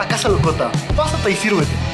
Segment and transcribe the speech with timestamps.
[0.00, 0.72] La Casa Locota.
[0.96, 1.89] Pásate y sírvete.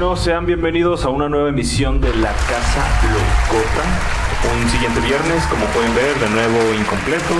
[0.00, 3.84] Bueno, sean bienvenidos a una nueva emisión de La Casa Locota.
[4.58, 7.36] Un siguiente viernes, como pueden ver, de nuevo incompletos.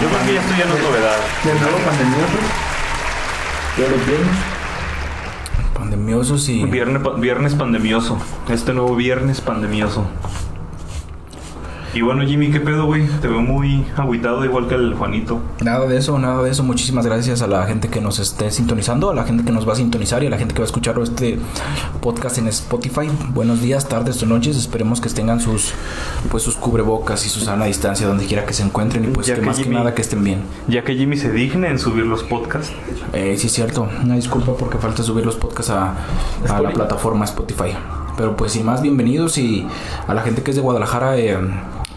[0.00, 1.24] Yo creo que ya estoy en las novedades.
[1.42, 2.38] De nuevo pandemioso.
[3.76, 4.36] Ya lo vimos.
[5.74, 6.64] Pandemiosos y.
[6.64, 8.18] Viernes, viernes pandemioso.
[8.48, 10.06] Este nuevo viernes pandemioso.
[11.92, 13.04] Y bueno, Jimmy, ¿qué pedo, güey?
[13.20, 15.40] Te veo muy agüitado, igual que el Juanito.
[15.60, 16.62] Nada de eso, nada de eso.
[16.62, 19.72] Muchísimas gracias a la gente que nos esté sintonizando, a la gente que nos va
[19.72, 21.40] a sintonizar y a la gente que va a escuchar este
[22.00, 23.08] podcast en Spotify.
[23.34, 24.56] Buenos días, tardes o noches.
[24.56, 25.72] Esperemos que tengan sus
[26.30, 29.34] pues sus cubrebocas y su sana distancia donde quiera que se encuentren y pues Ya
[29.34, 30.42] que que más que nada que estén bien.
[30.68, 32.72] Ya que Jimmy se digne en subir los podcasts.
[33.12, 35.94] Eh, sí es cierto, una disculpa porque falta subir los podcasts a,
[36.48, 37.74] a la plataforma Spotify.
[38.16, 39.66] Pero pues sin más, bienvenidos y
[40.06, 41.38] a la gente que es de Guadalajara, eh,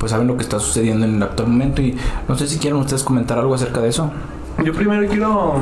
[0.03, 1.95] pues saben lo que está sucediendo en el actual momento y
[2.27, 4.11] no sé si quieren ustedes comentar algo acerca de eso.
[4.61, 5.53] Yo primero quiero,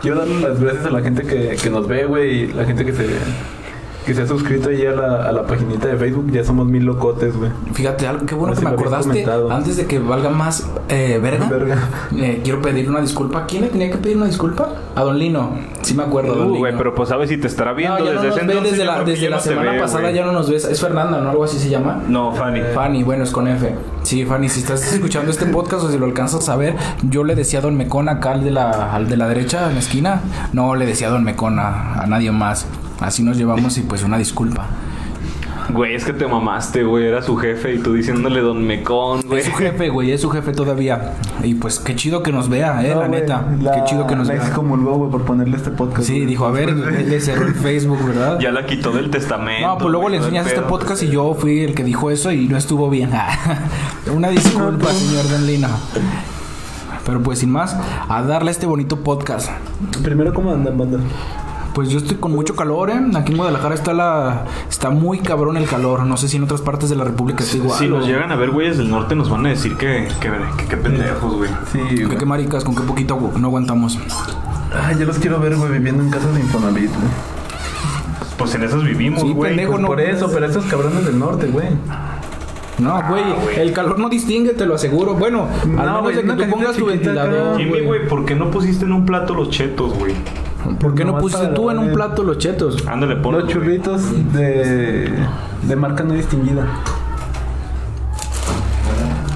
[0.00, 2.84] quiero darle las gracias a la gente que, que nos ve, güey, y la gente
[2.84, 3.08] que se,
[4.06, 6.30] que se ha suscrito ahí a la, a la paginita de Facebook.
[6.32, 7.50] Ya somos mil locotes, güey.
[7.72, 11.18] Fíjate, algo qué bueno que me lo habías acordaste antes de que valga más eh,
[11.22, 11.48] verga.
[11.48, 11.76] Verga.
[12.16, 13.40] eh, quiero pedir una disculpa.
[13.40, 14.68] ¿A quién le tenía que pedir una disculpa?
[14.94, 15.50] A Don Lino.
[15.82, 16.58] Sí me acuerdo, Don Uh, Lino.
[16.60, 18.70] güey, pero pues sabes si te estará viendo no, ya desde no ese ve entonces.
[18.72, 20.64] desde yo la, desde la semana ve, pasada ya no nos ves.
[20.64, 21.30] Es Fernanda, ¿no?
[21.30, 22.00] Algo así se llama.
[22.08, 22.60] No, Fanny.
[22.74, 23.74] Fanny, bueno, es con F.
[24.02, 27.34] Sí, Fanny, si estás escuchando este podcast o si lo alcanzas a ver, yo le
[27.34, 30.20] decía a Don Mecón acá al de la, al de la derecha en la esquina.
[30.52, 32.66] No le decía a Don Mecón a, a nadie más.
[33.02, 34.66] Así nos llevamos y pues una disculpa.
[35.70, 37.06] Güey, es que te mamaste, güey.
[37.06, 39.40] Era su jefe y tú diciéndole Don Mecón, güey.
[39.40, 41.14] Es su jefe, güey, es su jefe todavía.
[41.42, 43.46] Y pues qué chido que nos vea, eh, No, la güey, neta.
[43.60, 44.42] la- Qué chido que nos la vea.
[44.42, 46.06] excomulgó, güey, por ponerle este podcast.
[46.08, 46.26] Sí, güey.
[46.26, 46.68] dijo, a ver,
[46.98, 48.38] él le cerró el Facebook, ¿verdad?
[48.40, 49.66] Ya la quitó del testamento.
[49.66, 51.84] No, pues luego le güey, enseñas todo el este podcast y yo fui el que
[51.84, 53.10] dijo eso y no estuvo bien.
[54.14, 55.68] Una disculpa, señor Denlina.
[57.06, 57.76] Pero pues sin más,
[58.08, 59.48] a darle este bonito podcast.
[60.02, 60.98] Primero, ¿cómo andan, banda?
[61.74, 63.00] Pues yo estoy con mucho calor, ¿eh?
[63.14, 64.44] Aquí en Guadalajara está la...
[64.68, 66.04] Está muy cabrón el calor.
[66.04, 67.78] No sé si en otras partes de la República está igual.
[67.78, 70.64] Si nos llegan a ver güeyes del norte nos van a decir que que, que,
[70.66, 71.50] que pendejos, güey.
[71.72, 72.18] Sí, ¿Qué, güey.
[72.18, 72.62] qué maricas?
[72.64, 73.98] ¿Con qué poquito no aguantamos?
[74.84, 77.08] Ay, yo los quiero ver, güey, viviendo en casas de Infonavit, güey.
[78.36, 79.50] Pues en esas vivimos, Sí, güey.
[79.50, 81.68] pendejo, Pues no, por eso, pero estos cabrones del norte, güey.
[82.78, 83.22] No, güey,
[83.58, 85.14] el calor no distingue, te lo aseguro.
[85.14, 87.58] Bueno, al No, menos güey, de que una tú pongas tu ventilador.
[87.58, 90.14] Jimmy, güey, ¿por qué no pusiste en un plato los chetos, güey?
[90.78, 92.86] ¿Por qué no pusiste tú en un plato los chetos?
[92.86, 93.40] Ándale, ponlo.
[93.40, 94.02] Los churritos
[94.32, 95.10] de,
[95.62, 96.66] de marca no distinguida.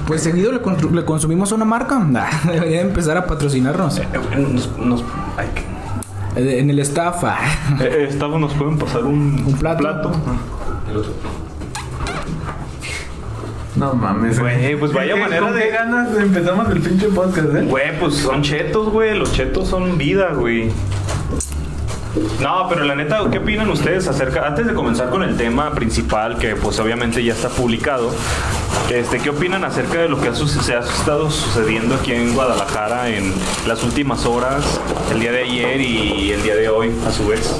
[0.07, 1.99] Pues seguido le, constru- le consumimos a una marca.
[2.07, 3.97] Nah, debería empezar a patrocinarnos.
[3.99, 5.03] Eh, eh, Nos, nos,
[5.37, 7.23] ay, que- Eh, En el staff.
[7.25, 7.37] ah.
[7.81, 10.11] eh, Estados nos pueden pasar un, ¿Un plato?
[13.75, 14.39] No mames.
[14.39, 17.61] Güey, pues vaya ¿Qué- manera ¿con de- qué ganas empezamos el pinche podcast, eh?
[17.69, 19.17] Güey, pues son chetos, güey.
[19.17, 20.71] Los chetos son vida, güey.
[22.41, 24.45] No, pero la neta, ¿qué opinan ustedes acerca?
[24.45, 28.11] Antes de comenzar con el tema principal, que pues obviamente ya está publicado,
[28.91, 33.33] este, ¿qué opinan acerca de lo que se ha estado sucediendo aquí en Guadalajara en
[33.67, 34.63] las últimas horas,
[35.11, 37.55] el día de ayer y el día de hoy, a su vez?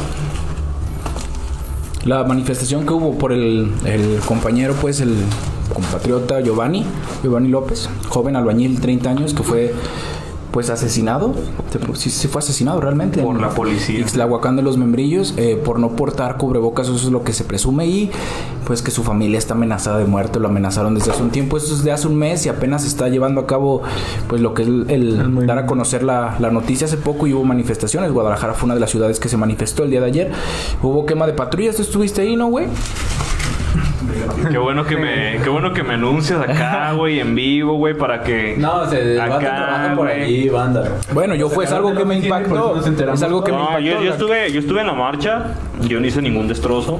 [2.05, 5.17] La manifestación que hubo por el, el compañero, pues el
[5.73, 6.85] compatriota Giovanni,
[7.21, 9.73] Giovanni López, joven albañil, 30 años, que fue
[10.51, 11.33] pues asesinado.
[11.95, 13.21] Sí, sí fue asesinado realmente.
[13.21, 13.99] Por en la policía.
[13.99, 17.87] Ixtlahuacán de los Membrillos, eh, por no portar cubrebocas, eso es lo que se presume.
[17.87, 18.11] Y
[18.65, 21.57] pues que su familia está amenazada de muerte, lo amenazaron desde hace un tiempo.
[21.57, 23.81] Eso es de hace un mes y apenas se está llevando a cabo
[24.27, 27.43] pues lo que es el, dar a conocer la, la noticia hace poco y hubo
[27.43, 28.11] manifestaciones.
[28.11, 30.31] Guadalajara fue una de las ciudades que se manifestó el día de ayer.
[30.81, 32.67] Hubo quema de patrullas, ¿tú estuviste ahí, no, güey?
[34.49, 38.21] Qué bueno que me, qué bueno que me anuncias acá, güey, en vivo, güey, para
[38.21, 40.23] que No, se Acá, por güey.
[40.23, 40.97] ahí, banda.
[41.13, 42.79] Bueno, yo fue, es algo que me impactó.
[42.79, 43.79] Es algo que me impactó.
[43.79, 46.99] yo, yo estuve, yo estuve en la marcha, yo no hice ningún destrozo.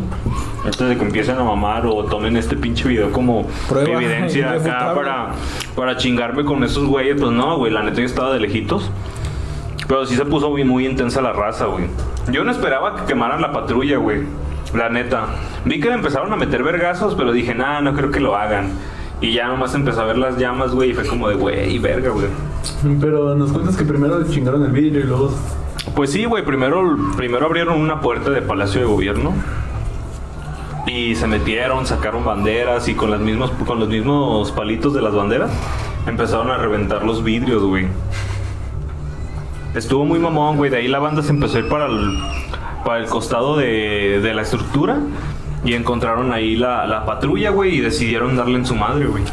[0.65, 4.93] Antes de que empiecen a mamar o tomen este pinche video como Prueba evidencia acá
[4.93, 5.29] para,
[5.75, 8.91] para chingarme con esos güeyes, pues no, güey, la neta yo estaba de lejitos.
[9.87, 11.85] Pero sí se puso muy, muy intensa la raza, güey.
[12.31, 14.23] Yo no esperaba que quemaran la patrulla, güey.
[14.77, 15.25] La neta.
[15.65, 18.69] Vi que le empezaron a meter vergazos, pero dije, nah, no creo que lo hagan.
[19.19, 22.11] Y ya nomás empezó a ver las llamas, güey, y fue como de, güey, verga,
[22.11, 22.27] güey.
[23.01, 25.33] Pero nos cuentas que primero le chingaron el vidrio y luego.
[25.95, 29.33] Pues sí, güey, primero, primero abrieron una puerta de Palacio de Gobierno.
[30.85, 35.01] Y Y se metieron, sacaron banderas y con, las mismas, con los mismos palitos de
[35.01, 35.51] las banderas
[36.05, 37.87] empezaron a reventar los vidrios, güey.
[39.75, 40.69] Estuvo muy mamón, güey.
[40.69, 42.19] De ahí la banda se empezó a ir para el,
[42.85, 44.99] para el costado de, de la estructura
[45.63, 49.23] y encontraron ahí la, la patrulla, güey, y decidieron darle en su madre, güey.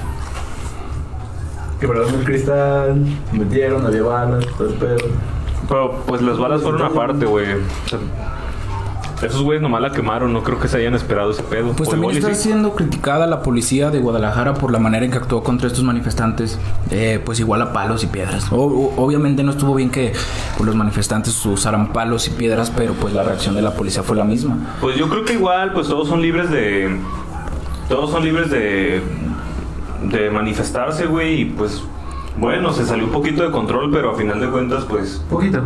[1.80, 5.08] Quebraron el cristal, metieron, había balas, todo el pedo.
[5.68, 7.46] Pero pues las balas fueron aparte, güey.
[7.54, 7.98] O sea,
[9.26, 11.72] esos güeyes nomás la quemaron, no creo que se hayan esperado ese pedo.
[11.72, 12.44] Pues O también está sí.
[12.44, 16.58] siendo criticada la policía de Guadalajara por la manera en que actuó contra estos manifestantes.
[16.90, 18.50] Eh, pues igual a palos y piedras.
[18.52, 20.12] O- o- obviamente no estuvo bien que
[20.56, 24.16] pues, los manifestantes usaran palos y piedras, pero pues la reacción de la policía fue
[24.16, 24.56] la misma.
[24.80, 26.96] Pues yo creo que igual, pues todos son libres de.
[27.88, 29.00] Todos son libres de.
[30.10, 31.82] de manifestarse, güey, y pues.
[32.36, 35.22] Bueno, se salió un poquito de control, pero a final de cuentas, pues.
[35.30, 35.60] Poquito.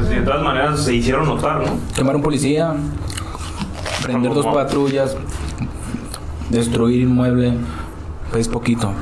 [0.00, 1.78] Pues de todas maneras se hicieron notar, ¿no?
[1.94, 2.74] Quemar un policía,
[4.02, 5.16] prender dos patrullas,
[6.48, 7.54] destruir inmueble,
[8.32, 8.92] pues poquito.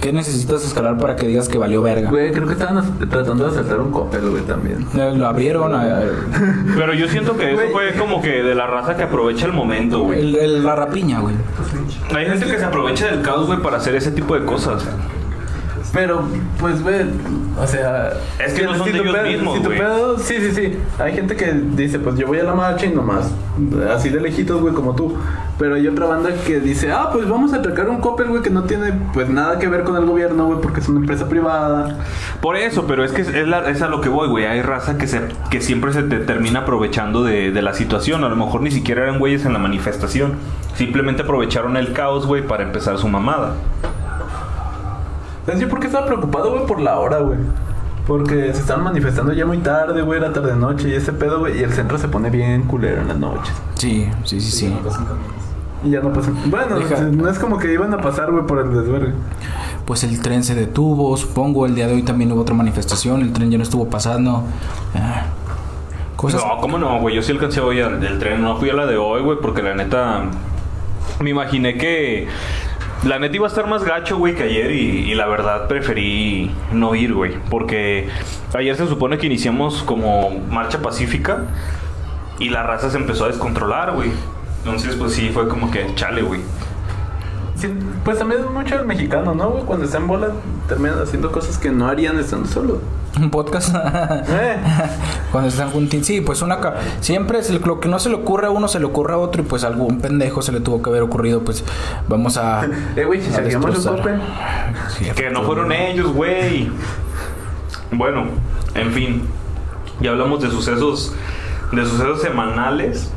[0.00, 2.08] ¿Qué necesitas escalar para que digas que valió verga?
[2.10, 4.86] Güey, creo que estaban tratando de asaltar un copel, güey, también.
[4.96, 6.12] Eh, Lo abrieron, eh,
[6.76, 10.00] Pero yo siento que eso fue como que de la raza que aprovecha el momento,
[10.04, 10.20] güey.
[10.20, 11.34] el- el- la rapiña, güey.
[12.14, 14.84] Hay gente que se aprovecha del caos, güey, para hacer ese tipo de cosas.
[15.92, 16.22] Pero,
[16.60, 17.00] pues, güey,
[17.58, 18.10] o sea...
[18.44, 19.78] Es que no son si de ellos pedo- mismos, si tu güey.
[19.78, 20.78] pedo- sí, sí, sí.
[20.98, 23.30] Hay gente que dice, pues yo voy a la marcha y nomás,
[23.94, 25.16] así de lejitos, güey, como tú.
[25.58, 28.50] Pero hay otra banda que dice, ah, pues vamos a atracar un Coppel, güey, que
[28.50, 31.96] no tiene, pues, nada que ver con el gobierno, güey, porque es una empresa privada.
[32.42, 34.44] Por eso, pero es que es, es la- es a lo que voy, güey.
[34.44, 38.24] Hay raza que, se, que siempre se te termina aprovechando de, de la situación.
[38.24, 40.34] A lo mejor ni siquiera eran güeyes en la manifestación.
[40.76, 43.54] Simplemente aprovecharon el caos, güey, para empezar su mamada.
[45.48, 46.66] ¿Sabes yo por qué estaba preocupado, güey?
[46.66, 47.38] Por la hora, güey.
[48.06, 51.58] Porque se estaban manifestando ya muy tarde, güey, era tarde-noche y ese pedo, güey.
[51.58, 53.50] Y el centro se pone bien culero en las noches.
[53.76, 54.76] Sí, sí, sí, sí.
[55.84, 56.32] Y ya no pasa.
[56.44, 59.14] Bueno, Deja- no es como que iban a pasar, güey, por el desvergue.
[59.86, 61.64] Pues el tren se detuvo, supongo.
[61.64, 63.22] El día de hoy también hubo otra manifestación.
[63.22, 64.42] El tren ya no estuvo pasando.
[64.94, 65.22] Ah,
[66.16, 66.44] cosas.
[66.44, 67.14] No, ¿cómo no, güey?
[67.16, 68.42] Yo sí alcancé hoy al del tren.
[68.42, 70.24] No fui a la de hoy, güey, porque la neta...
[71.20, 72.28] Me imaginé que...
[73.04, 76.94] La neta iba a estar más gacho, güey, que ayer y, la verdad preferí no
[76.94, 77.36] ir, güey.
[77.48, 78.08] Porque
[78.54, 81.44] ayer se supone que iniciamos como marcha pacífica
[82.40, 84.10] y la raza se empezó a descontrolar, güey.
[84.58, 86.40] Entonces, pues sí, fue como que chale, güey.
[88.04, 89.64] Pues también es mucho el mexicano, ¿no, güey?
[89.64, 90.28] Cuando está en bola,
[90.68, 92.80] terminan haciendo cosas que no harían estando solo.
[93.20, 93.74] Un podcast.
[93.74, 94.56] Eh.
[95.32, 96.06] Cuando están juntos.
[96.06, 96.60] Sí, pues una.
[96.60, 99.18] ca- Siempre es lo que no se le ocurre a uno, se le ocurre a
[99.18, 99.42] otro.
[99.42, 101.40] Y pues algún pendejo se le tuvo que haber ocurrido.
[101.42, 101.64] Pues
[102.08, 102.66] vamos a.
[102.96, 104.10] Eh, güey, si golpe.
[104.98, 106.70] Sí, Que no fueron ellos, güey.
[107.90, 108.24] Bueno,
[108.74, 109.22] en fin.
[110.00, 111.12] Ya hablamos de sucesos,
[111.72, 113.10] de sucesos semanales.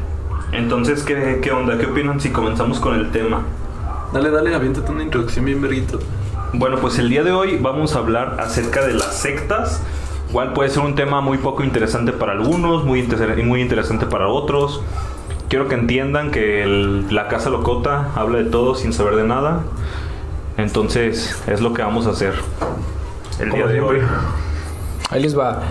[0.51, 1.77] Entonces, ¿qué, qué onda?
[1.77, 3.44] ¿Qué opinan si comenzamos con el tema?
[4.13, 6.00] Dale, dale, aviéntate una introducción bien verguito.
[6.53, 9.81] Bueno, pues el día de hoy vamos a hablar acerca de las sectas.
[10.30, 14.27] Igual puede ser un tema muy poco interesante para algunos, muy, inter- muy interesante para
[14.27, 14.81] otros.
[15.50, 19.62] Quiero que entiendan que el- la Casa Locota habla de todo sin saber de nada.
[20.58, 22.34] Entonces, es lo que vamos a hacer
[23.39, 24.00] el día de hoy.
[25.10, 25.62] Ahí les va.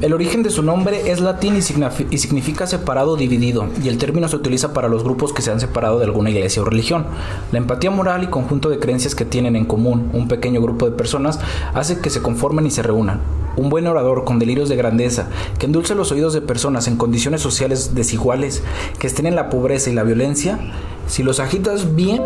[0.00, 3.96] El origen de su nombre es latín y, signifi- y significa separado dividido, y el
[3.96, 7.06] término se utiliza para los grupos que se han separado de alguna iglesia o religión.
[7.52, 10.96] La empatía moral y conjunto de creencias que tienen en común un pequeño grupo de
[10.96, 11.38] personas
[11.72, 13.20] hace que se conformen y se reúnan.
[13.56, 17.40] Un buen orador con delirios de grandeza, que endulce los oídos de personas en condiciones
[17.40, 18.62] sociales desiguales,
[18.98, 20.58] que estén en la pobreza y la violencia,
[21.06, 22.20] si los agitas bien,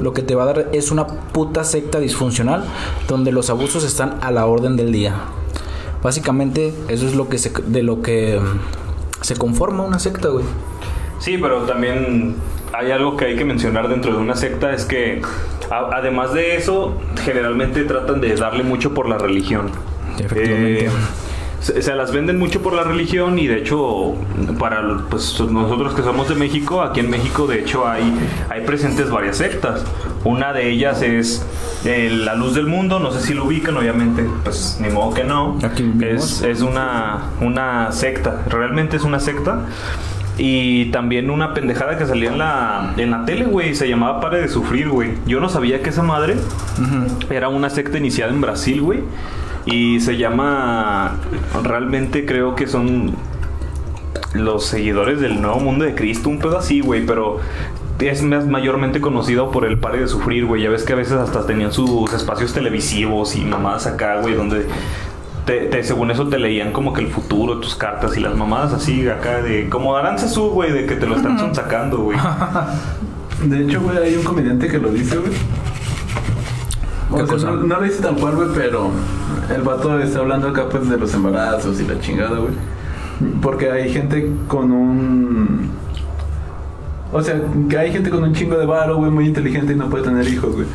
[0.00, 2.64] lo que te va a dar es una puta secta disfuncional
[3.08, 5.16] donde los abusos están a la orden del día.
[6.02, 10.44] Básicamente, eso es lo que se, de lo que mm, se conforma una secta, güey.
[11.18, 12.36] Sí, pero también
[12.72, 15.20] hay algo que hay que mencionar dentro de una secta, es que
[15.70, 19.70] a- además de eso, generalmente tratan de darle mucho por la religión.
[20.18, 20.86] Efectivamente.
[20.86, 20.90] Eh,
[21.60, 24.14] se, se las venden mucho por la religión y de hecho
[24.58, 28.12] para pues, nosotros que somos de México, aquí en México de hecho hay,
[28.48, 29.84] hay presentes varias sectas.
[30.24, 31.46] Una de ellas es
[31.84, 35.24] eh, La Luz del Mundo, no sé si lo ubican, obviamente, pues ni modo que
[35.24, 35.58] no.
[35.62, 35.92] Aquí.
[36.00, 39.66] Es, es una, una secta, realmente es una secta.
[40.40, 44.40] Y también una pendejada que salía en la, en la tele, güey, se llamaba Pare
[44.40, 45.14] de Sufrir, güey.
[45.26, 46.36] Yo no sabía que esa madre
[47.28, 49.00] era una secta iniciada en Brasil, güey.
[49.70, 51.16] Y se llama,
[51.62, 53.12] realmente creo que son
[54.34, 57.38] los seguidores del nuevo mundo de Cristo, un pedo así, güey, pero
[57.98, 60.62] es más mayormente conocido por el pare de sufrir, güey.
[60.62, 64.66] Ya ves que a veces hasta tenían sus espacios televisivos y mamadas acá, güey, donde
[65.44, 68.72] te, te- según eso te leían como que el futuro, tus cartas y las mamadas
[68.72, 72.18] así acá de como Aranzazú, güey, de que te lo están sacando, güey.
[73.44, 75.32] De hecho, güey, hay un comediante que lo dice, güey.
[77.08, 77.46] ¿Qué O sea, cosa?
[77.52, 78.90] no, no lo dice tal cual, güey, pero
[79.54, 82.52] el vato está hablando acá, pues, de los embarazos y la chingada, güey.
[83.40, 85.70] Porque hay gente con un...
[87.12, 89.88] O sea, que hay gente con un chingo de varo, güey, muy inteligente y no
[89.88, 90.66] puede tener hijos, güey.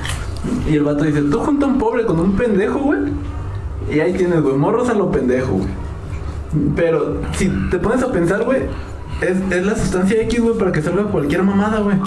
[0.70, 3.00] Y el vato dice, tú junta a un pobre con un pendejo, güey.
[3.92, 5.70] Y ahí tienes, güey, morros a lo pendejo, güey.
[6.76, 8.64] Pero si te pones a pensar, güey,
[9.22, 11.98] es, es la sustancia X, güey, para que salga cualquier mamada, güey.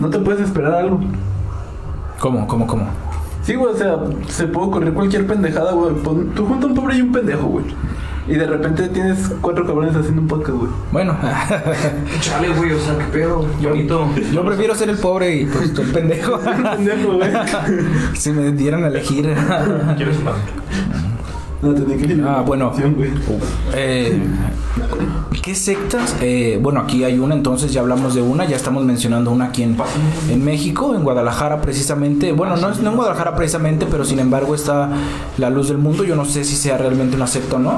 [0.00, 1.00] No te puedes esperar algo.
[2.18, 3.09] ¿Cómo, cómo, cómo?
[3.42, 3.96] Sí, güey, o sea,
[4.28, 5.94] se puede ocurrir cualquier pendejada, güey.
[5.96, 7.64] Pon- Tú junta un pobre y un pendejo, güey.
[8.28, 10.70] Y de repente tienes cuatro cabrones haciendo un podcast, güey.
[10.92, 11.16] Bueno,
[12.20, 13.46] Chale, güey, o sea, qué pedo.
[13.62, 14.06] Bonito.
[14.32, 16.38] yo prefiero ser el pobre y pues tú el pendejo.
[16.76, 17.30] pendejo, güey.
[18.14, 19.34] si me dieran a elegir.
[19.96, 20.34] ¿Quieres un pan?
[21.62, 22.22] No, que.
[22.26, 22.72] Ah, bueno.
[23.74, 24.18] Eh,
[25.42, 26.16] ¿Qué sectas?
[26.20, 29.62] Eh, bueno, aquí hay una, entonces ya hablamos de una, ya estamos mencionando una aquí
[29.62, 29.76] en,
[30.30, 32.32] en México, en Guadalajara precisamente.
[32.32, 34.90] Bueno, no, es, no en Guadalajara precisamente, pero sin embargo está
[35.36, 36.04] la luz del mundo.
[36.04, 37.74] Yo no sé si sea realmente una secta o no.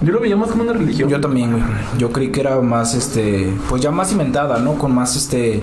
[0.00, 1.08] Yo lo veía más como una religión.
[1.08, 1.62] Yo también, güey.
[1.98, 4.74] Yo creí que era más, este, pues ya más inventada, ¿no?
[4.74, 5.60] Con más, este,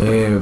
[0.00, 0.38] eh,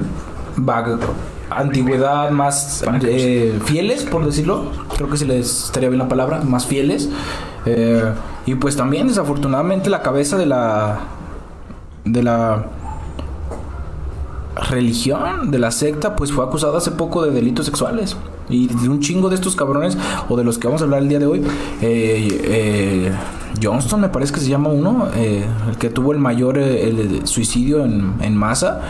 [1.59, 4.71] antigüedad, más eh, fieles, por decirlo.
[4.97, 7.09] Creo que se les estaría bien la palabra, más fieles.
[7.67, 8.05] Eh,
[8.47, 11.01] y pues también, desafortunadamente, la cabeza de la,
[12.05, 12.67] de la
[14.71, 18.17] religión, de la secta, pues fue acusada hace poco de delitos sexuales.
[18.51, 19.99] Y de un chingo de estos cabrones,
[20.29, 21.45] o de los que vamos a hablar el día de hoy,
[21.83, 23.13] eh, eh,
[23.63, 27.27] Johnston me parece que se llama uno, eh, el que tuvo el mayor eh, el
[27.27, 28.81] suicidio en, en masa.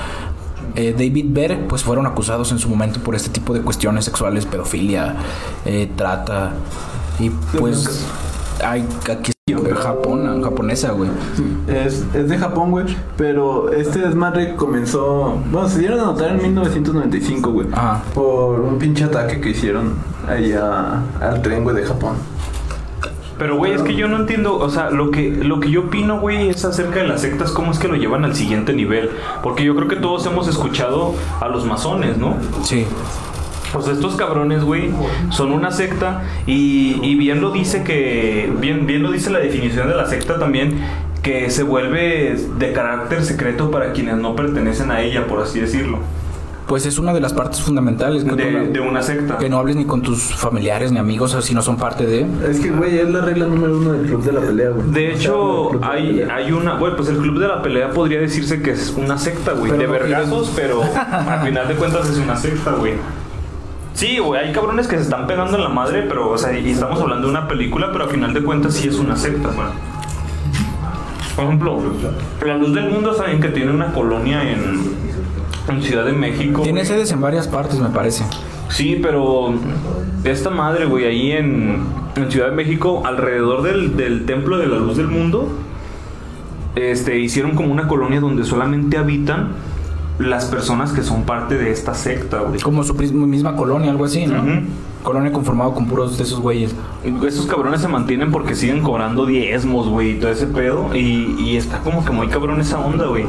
[0.75, 4.47] Eh, David Berg, pues fueron acusados en su momento por este tipo de cuestiones sexuales,
[4.47, 5.17] pedofilia,
[5.65, 6.53] eh, trata.
[7.19, 8.07] Y pues
[8.65, 9.33] hay aquí
[9.81, 11.11] Japón, japonesa, güey.
[11.67, 12.85] Es, es de Japón, güey.
[13.17, 15.41] Pero este desmadre comenzó.
[15.51, 17.67] Bueno, se dieron a notar en 1995, güey.
[17.73, 18.03] Ajá.
[18.15, 19.95] Por un pinche ataque que hicieron
[20.29, 22.15] ahí a- al tren, güey, de Japón.
[23.38, 26.21] Pero, güey, es que yo no entiendo, o sea, lo que, lo que yo opino,
[26.21, 29.11] güey, es acerca de las sectas, cómo es que lo llevan al siguiente nivel.
[29.42, 32.37] Porque yo creo que todos hemos escuchado a los masones, ¿no?
[32.62, 32.85] Sí.
[33.73, 34.90] Pues estos cabrones, güey,
[35.30, 39.88] son una secta y, y bien lo dice que, bien, bien lo dice la definición
[39.88, 40.80] de la secta también,
[41.23, 45.99] que se vuelve de carácter secreto para quienes no pertenecen a ella, por así decirlo,
[46.69, 48.25] Pues es una de las partes fundamentales.
[48.25, 49.39] que de, de una secta.
[49.39, 52.27] Que no hables ni con tus familiares ni amigos si no son parte de.
[52.47, 54.91] Es que, güey, es la regla número uno del club de la pelea, güey.
[54.91, 58.21] De hecho, O sea, hay, hay una, güey, pues el club de la pelea podría
[58.21, 60.83] decirse que es una secta, güey, Pero de no vergazos, pero
[61.27, 62.95] al final de cuentas es una secta, güey.
[63.95, 66.71] Sí, güey, hay cabrones que se están pegando en la madre, pero, o sea, y
[66.71, 69.69] estamos hablando de una película, pero al final de cuentas sí es una secta, güey.
[71.35, 71.81] Por ejemplo,
[72.45, 75.08] La Luz del Mundo, saben que tiene una colonia en,
[75.73, 76.63] en Ciudad de México.
[76.63, 76.87] Tiene güey.
[76.87, 78.25] sedes en varias partes, me parece.
[78.69, 79.55] Sí, pero
[80.25, 81.79] esta madre, güey, ahí en,
[82.17, 85.49] en Ciudad de México, alrededor del, del Templo de la Luz del Mundo,
[86.77, 89.53] este, hicieron como una colonia donde solamente habitan
[90.19, 92.61] las personas que son parte de esta secta, güey.
[92.61, 94.43] Como su misma colonia, algo así, ¿no?
[95.03, 96.75] Colonia conformado con puros de esos güeyes.
[97.27, 100.95] Esos cabrones se mantienen porque siguen cobrando diezmos, güey, y todo ese pedo.
[100.95, 103.25] Y, y está como que muy cabrón esa onda, güey.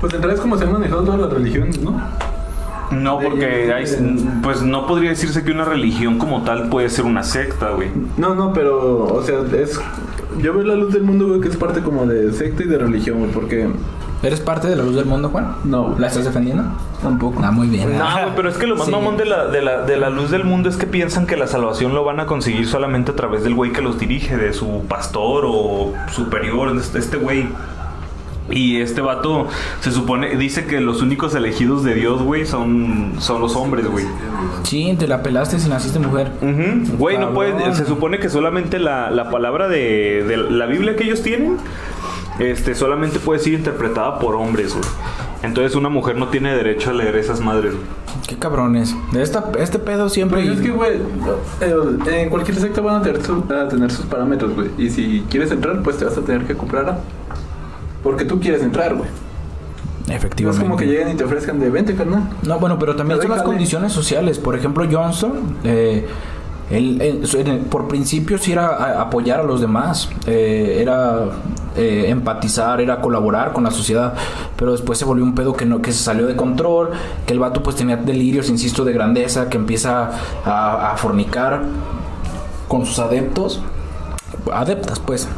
[0.00, 2.00] Pues en realidad es como se han manejado todas las religiones, ¿no?
[2.92, 3.84] No, porque hay,
[4.42, 7.88] pues no podría decirse que una religión como tal puede ser una secta, güey.
[8.16, 9.80] No, no, pero, o sea, es.
[10.40, 12.78] Yo veo la luz del mundo, güey, que es parte como de secta y de
[12.78, 13.68] religión, güey, porque.
[14.22, 15.56] ¿Eres parte de la luz del mundo, Juan?
[15.64, 16.62] No, ¿La estás defendiendo?
[17.02, 17.40] tampoco.
[17.44, 17.98] Ah, muy bien.
[17.98, 18.92] No, güey, pero es que lo más Sí.
[18.92, 21.46] mamón de la, de, la, de la luz del mundo es que piensan que la
[21.46, 24.84] salvación lo van a conseguir solamente a través del güey que los dirige, de su
[24.88, 27.48] pastor o superior, este- este güey.
[28.48, 29.48] Y este vato
[29.80, 34.04] se supone, dice que los únicos elegidos de Dios, güey, son, son los hombres, güey.
[34.62, 36.30] Sí, te la pelaste si naciste mujer.
[36.40, 36.96] Ujú.
[36.96, 37.34] Güey, no Cabrón.
[37.34, 41.56] puede, se supone que solamente la, la palabra de, de la Biblia que ellos tienen,
[42.38, 44.84] este, solamente puede ser interpretada por hombres, güey.
[45.42, 47.84] Entonces una mujer no tiene derecho a leer esas madres, güey.
[48.28, 48.94] Qué cabrones.
[49.12, 50.40] De esta, este pedo siempre.
[50.40, 50.98] Pero es que, güey,
[52.10, 54.68] en cualquier secta van a tener, su- a tener sus parámetros, güey.
[54.78, 56.98] Y si quieres entrar, pues te vas a tener que comprar a.
[58.06, 59.08] Porque tú quieres entrar, güey.
[60.06, 60.64] No es Efectivamente.
[60.64, 62.30] como que lleguen y te ofrezcan de vente, carnal.
[62.42, 64.38] No, bueno, pero también son las condiciones sociales.
[64.38, 66.06] Por ejemplo, Johnston, eh,
[66.70, 67.20] él,
[67.68, 70.08] por principio sí era a- apoyar a los demás.
[70.28, 71.24] Eh, era
[71.76, 74.14] eh, empatizar, era colaborar con la sociedad.
[74.56, 76.90] Pero después se volvió un pedo que, no, que se salió de control,
[77.26, 80.10] que el vato pues tenía delirios, insisto, de grandeza, que empieza
[80.44, 81.62] a, a fornicar
[82.68, 83.60] con sus adeptos.
[84.52, 85.28] Adeptas, pues.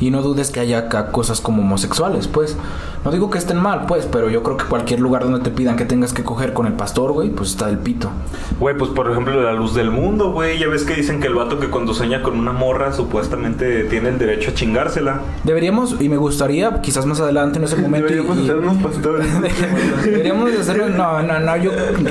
[0.00, 2.56] Y no dudes que haya acá cosas como homosexuales, pues.
[3.04, 5.76] No digo que estén mal, pues, pero yo creo que cualquier lugar donde te pidan
[5.76, 8.10] que tengas que coger con el pastor, güey, pues está del pito.
[8.58, 10.58] Güey, pues por ejemplo, la luz del mundo, güey.
[10.58, 14.08] Ya ves que dicen que el vato que cuando sueña con una morra supuestamente tiene
[14.08, 15.20] el derecho a chingársela.
[15.44, 18.08] Deberíamos, y me gustaría, quizás más adelante, no es el momento.
[18.08, 19.26] Deberíamos y- pastores.
[20.04, 20.88] Deberíamos de hacerlo.
[20.88, 21.56] No, no, no.
[21.56, 21.70] Yo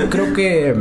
[0.09, 0.75] creo que.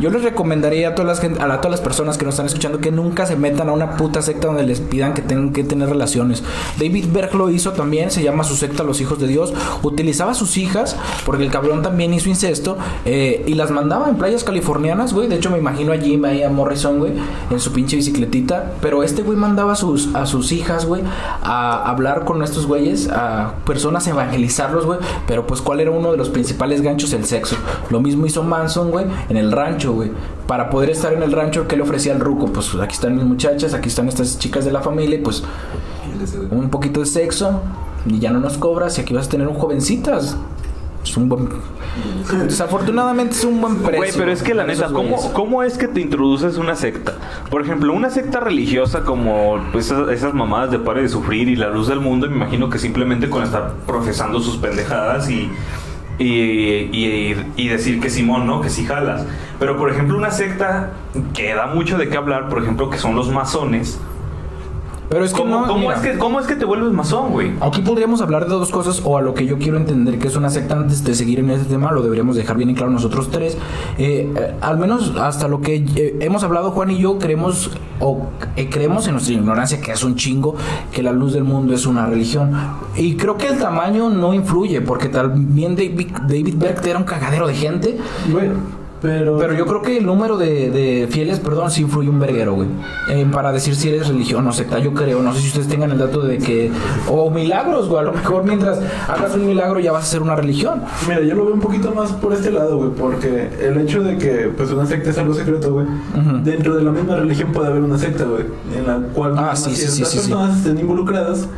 [0.00, 2.78] Yo les recomendaría a todas las, a a todas las personas que nos están escuchando
[2.78, 5.88] que nunca se metan a una puta secta donde les pidan que tengan que tener
[5.88, 6.42] relaciones.
[6.78, 9.52] David Berg lo hizo también, se llama su secta Los Hijos de Dios.
[9.82, 10.96] Utilizaba a sus hijas,
[11.26, 15.28] porque el cabrón también hizo incesto, eh, y las mandaba en playas californianas, güey.
[15.28, 17.12] De hecho, me imagino a Jim ahí, a Morrison, güey,
[17.50, 18.72] en su pinche bicicletita.
[18.80, 21.02] Pero este güey mandaba sus, a sus hijas, güey,
[21.42, 25.00] a hablar con estos güeyes, a personas, evangelizarlos, güey.
[25.26, 27.12] Pero pues, ¿cuál era uno de los principales ganchos?
[27.12, 27.56] El sexo.
[27.90, 30.12] Lo mismo hizo Manson, güey, en el rancho, güey.
[30.46, 32.46] Para poder estar en el rancho, ¿qué le ofrecía al ruco?
[32.46, 35.42] Pues aquí están mis muchachas, aquí están estas chicas de la familia, y pues
[36.50, 37.60] un poquito de sexo
[38.06, 40.36] y ya no nos cobras y aquí vas a tener un jovencitas.
[41.04, 41.48] Es un buen...
[42.46, 43.96] Desafortunadamente es un buen precio.
[43.96, 45.32] Güey, pero es que la neta, ¿cómo.
[45.32, 47.14] ¿cómo es que te introduces una secta?
[47.50, 51.56] Por ejemplo, una secta religiosa como pues, esas, esas mamadas de Pare de Sufrir y
[51.56, 55.50] La Luz del Mundo, me imagino que simplemente con estar profesando sus pendejadas y,
[56.22, 58.60] y, decir que Simón, ¿no?
[58.60, 59.26] Que sí jalas.
[59.58, 60.90] Pero, por ejemplo, una secta
[61.34, 64.00] que da mucho de qué hablar, por ejemplo, que son los masones.
[65.12, 67.32] Pero es que ¿Cómo, no, cómo mira, es que, ¿Cómo es que te vuelves masón,
[67.32, 67.52] güey?
[67.60, 70.36] Aquí podríamos hablar de dos cosas o a lo que yo quiero entender que es
[70.36, 73.30] una secta antes de seguir en este tema, lo deberíamos dejar bien en claro nosotros
[73.30, 73.58] tres.
[73.98, 78.26] Eh, eh, al menos hasta lo que eh, hemos hablado Juan y yo creemos o
[78.56, 80.56] eh, creemos en nuestra ignorancia que es un chingo
[80.90, 82.52] que la luz del mundo es una religión.
[82.96, 87.46] Y creo que el tamaño no influye porque también David, David Berg era un cagadero
[87.46, 87.98] de gente.
[88.30, 88.48] Güey,
[89.02, 89.36] pero...
[89.38, 92.68] Pero yo creo que el número de, de fieles, perdón, sí influye un verguero, güey.
[93.10, 95.20] Eh, para decir si eres religión o secta, yo creo.
[95.22, 96.70] No sé si ustedes tengan el dato de que...
[97.08, 98.00] O milagros, güey.
[98.00, 100.82] A lo mejor mientras hagas un milagro ya vas a ser una religión.
[101.08, 104.16] Mira, yo lo veo un poquito más por este lado, güey, porque el hecho de
[104.18, 105.86] que pues una secta es algo secreto, güey,
[106.44, 108.44] dentro de la misma religión puede haber una secta, güey,
[108.76, 110.02] en la cual Ah, sí, sí, sí.
[110.02, 111.48] personas estén involucradas.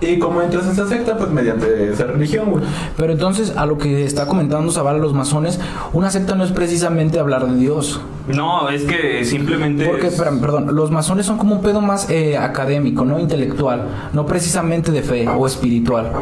[0.00, 2.62] Y cómo entras a esa secta, pues mediante esa religión, güey.
[2.96, 5.58] Pero entonces, a lo que está comentando Zavala los masones,
[5.92, 8.00] una secta no es precisamente hablar de Dios.
[8.28, 9.84] No, es que simplemente...
[9.86, 13.88] Porque, es- espérame, perdón, los masones son como un pedo más eh, académico, no intelectual,
[14.12, 16.12] no precisamente de fe o espiritual.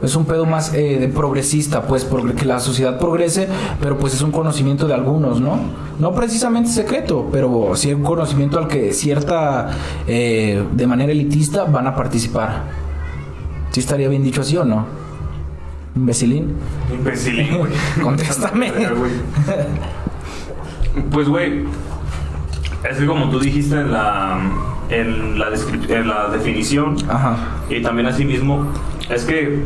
[0.00, 3.48] Es un pedo más eh, de progresista, pues, porque la sociedad progrese,
[3.80, 5.58] pero pues es un conocimiento de algunos, ¿no?
[5.98, 9.70] No precisamente secreto, pero sí un conocimiento al que cierta,
[10.06, 12.83] eh, de manera elitista, van a participar.
[13.74, 14.86] ¿Sí estaría bien dicho así o no?
[15.96, 16.54] Imbecilín.
[16.92, 17.72] Imbécil, güey.
[18.02, 18.72] Contéstame.
[21.10, 21.64] Pues, güey,
[22.88, 24.38] es que como tú dijiste en la,
[24.90, 25.48] en la,
[25.88, 27.36] en la definición, Ajá.
[27.68, 28.64] y también así mismo,
[29.10, 29.64] es que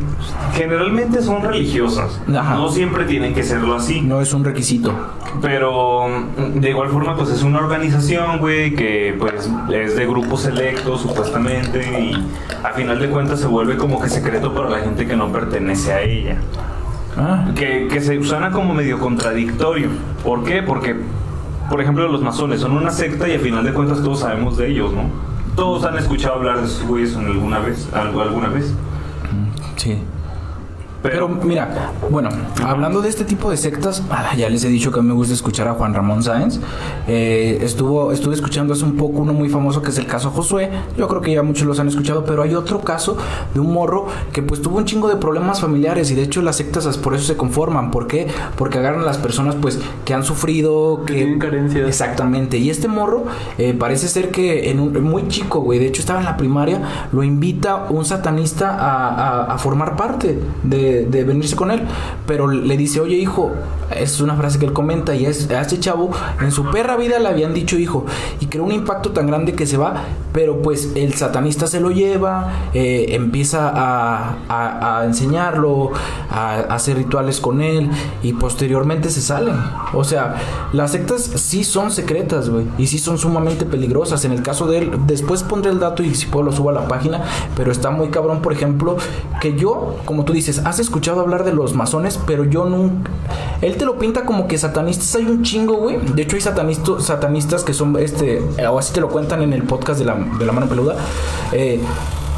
[0.55, 2.21] generalmente son religiosas.
[2.35, 2.57] Ajá.
[2.57, 4.01] No siempre tienen que serlo así.
[4.01, 4.93] No es un requisito.
[5.41, 10.43] Pero mm, de igual forma, pues es una organización, güey, que pues es de grupos
[10.43, 12.29] selectos, supuestamente, y
[12.65, 15.93] a final de cuentas se vuelve como que secreto para la gente que no pertenece
[15.93, 16.39] a ella.
[17.17, 17.47] Ah.
[17.55, 19.89] Que, que se suena como medio contradictorio.
[20.25, 20.63] ¿Por qué?
[20.63, 20.97] Porque,
[21.71, 24.69] por ejemplo, los masones son una secta y a final de cuentas todos sabemos de
[24.69, 25.03] ellos, ¿no?
[25.55, 28.73] Todos han escuchado hablar de esos güeyes alguna vez, algo alguna vez.
[29.79, 29.97] Sí.
[31.03, 32.29] Pero mira, bueno,
[32.67, 35.69] hablando de este tipo de sectas, ah, ya les he dicho que me gusta escuchar
[35.69, 36.59] a Juan Ramón Sáenz.
[37.07, 40.71] Eh, estuvo, estuve escuchando hace un poco uno muy famoso que es el caso Josué.
[40.97, 43.17] Yo creo que ya muchos los han escuchado, pero hay otro caso
[43.55, 46.57] de un morro que pues tuvo un chingo de problemas familiares y de hecho las
[46.57, 47.93] sectas as- por eso se conforman.
[47.93, 48.27] ¿Por qué?
[48.57, 51.87] Porque agarran a las personas pues que han sufrido, Que tienen carencias.
[51.87, 52.59] Exactamente.
[52.59, 53.25] Y este morro
[53.59, 55.79] eh, parece ser que en un muy chico, güey.
[55.79, 56.81] De hecho, estaba en la primaria.
[57.13, 59.09] Lo invita un satanista a,
[59.45, 61.83] a- a formar parte de, de venirse con él.
[62.27, 63.53] Pero le dice, oye, hijo.
[63.97, 65.15] Es una frase que él comenta.
[65.15, 66.11] Y es, a este chavo,
[66.43, 68.05] en su perra vida le habían dicho hijo.
[68.39, 70.05] Y creó un impacto tan grande que se va.
[70.33, 72.69] Pero pues el satanista se lo lleva.
[72.75, 75.93] eh, empieza a, enseñarlo.
[76.31, 77.91] A, a hacer rituales con él.
[78.23, 79.57] Y posteriormente se salen.
[79.95, 80.37] O sea,
[80.73, 82.67] las sectas sí son secretas, güey.
[82.77, 84.25] Y sí son sumamente peligrosas.
[84.27, 86.73] En el caso de él, después pondré el dato y si puedo lo subo a
[86.73, 87.23] la página.
[87.57, 88.97] Pero está muy cabrón, por ejemplo,
[89.41, 93.11] que yo, como tú dices, has escuchado hablar de los masones, pero yo nunca.
[93.61, 95.99] Él te lo pinta como que satanistas hay un chingo, güey.
[96.15, 99.65] De hecho, hay satanistas, satanistas que son, este, o así te lo cuentan en el
[99.65, 100.97] podcast de la, de la mano peluda.
[101.53, 101.81] Eh,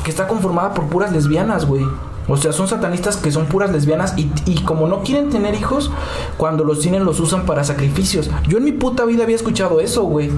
[0.04, 1.84] que está conformada por puras lesbianas, güey.
[2.28, 5.90] O sea, son satanistas que son puras lesbianas y, y como no quieren tener hijos,
[6.36, 8.30] cuando los tienen los usan para sacrificios.
[8.48, 10.30] Yo en mi puta vida había escuchado eso, güey.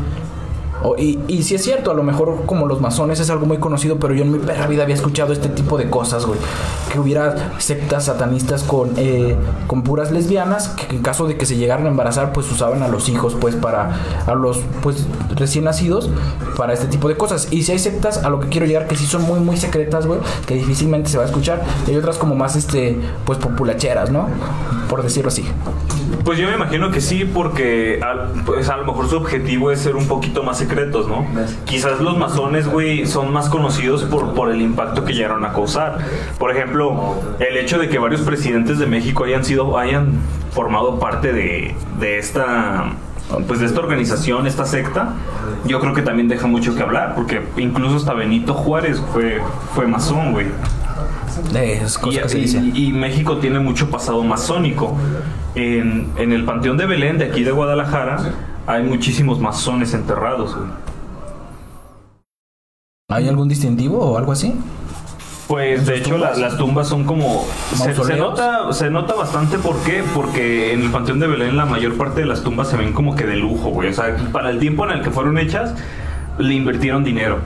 [0.99, 3.99] Y, y sí es cierto, a lo mejor como los masones es algo muy conocido,
[3.99, 6.39] pero yo en mi perra vida había escuchado este tipo de cosas, güey.
[6.93, 11.57] Que hubiera sectas satanistas con, eh, con puras lesbianas, que en caso de que se
[11.57, 16.11] llegaran a embarazar, pues usaban a los hijos, pues para, a los, pues recién nacidos,
[16.57, 17.49] para este tipo de cosas.
[17.51, 20.07] Y si hay sectas, a lo que quiero llegar, que sí son muy, muy secretas,
[20.07, 21.63] güey, que difícilmente se va a escuchar.
[21.87, 24.29] Y hay otras como más, este, pues populacheras, ¿no?
[24.89, 25.45] Por decirlo así.
[26.25, 29.81] Pues yo me imagino que sí, porque al- pues a lo mejor su objetivo es
[29.81, 31.27] ser un poquito más secretos, ¿no?
[31.65, 35.99] Quizás los masones, güey, son más conocidos por, por el impacto que llegaron a causar.
[36.39, 40.13] Por ejemplo, el hecho de que varios presidentes de México hayan sido, hayan
[40.53, 42.93] formado parte de, de esta
[43.49, 45.15] pues de esta organización, esta secta,
[45.65, 49.41] yo creo que también deja mucho que hablar, porque incluso hasta Benito Juárez fue,
[49.75, 50.47] fue masón, güey.
[51.55, 54.97] Eh, Y, cosa que se y- y México tiene mucho pasado masónico.
[55.55, 58.19] En, en el Panteón de Belén, de aquí de Guadalajara,
[58.67, 60.55] hay muchísimos masones enterrados.
[60.57, 60.69] güey.
[63.11, 64.55] ¿Hay algún distintivo o algo así?
[65.49, 67.45] Pues de hecho la- las tumbas son como...
[67.75, 70.03] Se, nota, se nota bastante, ¿por qué?
[70.15, 73.15] Porque en el Panteón de Belén la mayor parte de las tumbas se ven como
[73.15, 73.91] que de lujo, güey.
[73.91, 75.75] O sea, para el tiempo en el que fueron hechas,
[76.39, 77.41] le invirtieron dinero.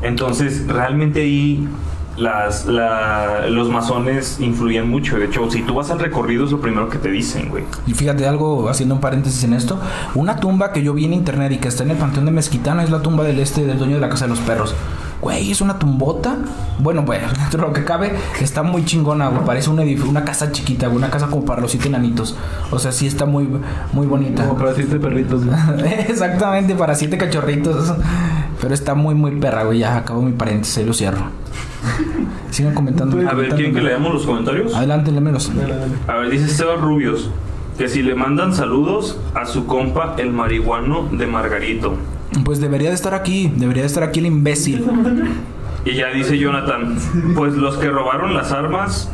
[0.00, 1.68] Entonces, realmente ahí
[2.16, 5.16] las, la- los masones influyen mucho.
[5.18, 7.64] De hecho, si tú vas al recorrido es lo primero que te dicen, güey.
[7.86, 9.78] Y fíjate algo, haciendo un paréntesis en esto,
[10.14, 12.82] una tumba que yo vi en internet y que está en el Panteón de Mezquitana
[12.84, 14.74] es la tumba del este del dueño de la Casa de los Perros.
[15.20, 16.36] Güey, es una tumbota.
[16.78, 19.44] Bueno, bueno, dentro de lo que cabe, está muy chingona, güey.
[19.44, 22.36] Parece un una casa chiquita, güey, una casa como para los siete enanitos.
[22.70, 23.48] O sea, sí está muy,
[23.92, 24.46] muy bonita.
[24.46, 25.56] Como para siete perritos, güey.
[26.08, 27.94] Exactamente, para siete cachorritos.
[28.60, 29.80] Pero está muy, muy perra, güey.
[29.80, 31.24] Ya acabo mi paréntesis, ahí lo cierro.
[32.50, 33.18] Sigan comentando.
[33.28, 34.74] A ver, ¿quieren que leamos los comentarios?
[34.74, 35.50] Adelante, lémelos.
[36.06, 37.30] A ver, dice Esteban Rubios
[37.78, 41.96] que si le mandan saludos a su compa el marihuano de Margarito.
[42.44, 44.84] Pues debería de estar aquí, debería de estar aquí el imbécil.
[45.84, 46.96] Y ya dice Jonathan,
[47.34, 49.10] pues los que robaron las armas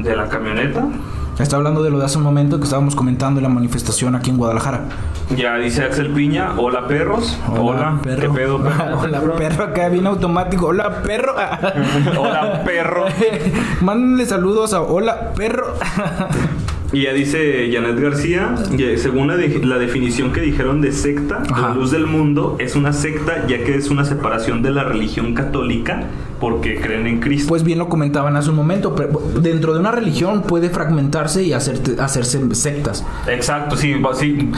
[0.00, 0.86] de la camioneta.
[1.38, 4.30] Está hablando de lo de hace un momento que estábamos comentando en la manifestación aquí
[4.30, 4.84] en Guadalajara.
[5.36, 7.38] Ya dice Axel Piña, hola perros.
[7.48, 8.62] Hola, ¿qué pedo?
[8.62, 9.00] perro?
[9.00, 10.68] Hola, perro, acá viene automático.
[10.68, 11.34] Hola, perro.
[12.18, 13.04] hola perro.
[13.82, 15.74] Mándenle saludos a Hola, perro.
[16.96, 21.42] Y ya dice Janet García, que según la, de- la definición que dijeron de secta,
[21.50, 21.68] Ajá.
[21.68, 25.34] la luz del mundo es una secta ya que es una separación de la religión
[25.34, 26.04] católica
[26.40, 27.48] porque creen en Cristo.
[27.50, 31.52] Pues bien lo comentaban hace un momento, pero dentro de una religión puede fragmentarse y
[31.52, 33.04] hacerte- hacerse sectas.
[33.26, 33.94] Exacto, sí,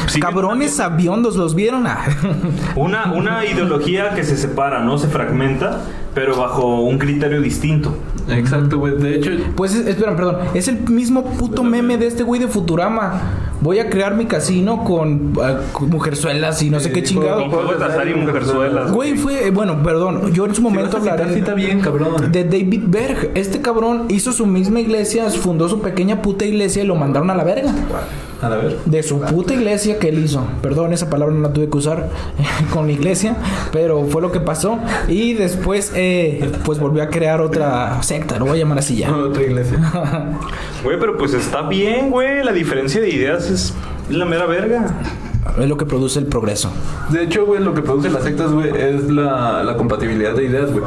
[0.06, 0.20] sí.
[0.20, 1.88] Cabrones sabiondos, ¿los vieron?
[1.88, 2.04] Ah.
[2.76, 4.96] Una, una ideología que se separa, ¿no?
[4.96, 5.80] Se fragmenta,
[6.14, 7.96] pero bajo un criterio distinto.
[8.30, 8.96] Exacto, güey.
[8.96, 10.36] De hecho, Pues, es- espera, perdón.
[10.54, 13.20] Es el mismo puto meme de este güey de Futurama.
[13.60, 17.40] Voy a crear mi casino con, ah, con mujerzuelas y no sé qué chingado.
[17.40, 18.92] Con juegos de azar y mujerzuelas.
[18.92, 21.24] Güey, fue, eh, bueno, perdón, yo en su momento hablaré
[21.56, 22.30] bien, cabrón.
[22.30, 23.30] de David Berg.
[23.34, 27.34] Este cabrón hizo su misma iglesia, fundó su pequeña puta iglesia y lo mandaron a
[27.34, 27.72] la verga.
[28.40, 28.78] A ver.
[28.84, 30.46] De su puta iglesia que él hizo.
[30.62, 32.08] Perdón, esa palabra no la tuve que usar
[32.72, 33.36] con la iglesia,
[33.72, 34.78] pero fue lo que pasó.
[35.08, 39.14] Y después, eh, pues volvió a crear otra secta, lo voy a llamar así ya.
[39.28, 39.78] Otra iglesia.
[40.84, 42.44] Güey, pero pues está bien, güey.
[42.44, 43.74] La diferencia de ideas es
[44.10, 44.86] la mera verga.
[45.58, 46.70] Es lo que produce el progreso.
[47.10, 50.70] De hecho, güey, lo que produce las sectas, güey, es la, la compatibilidad de ideas,
[50.70, 50.84] güey.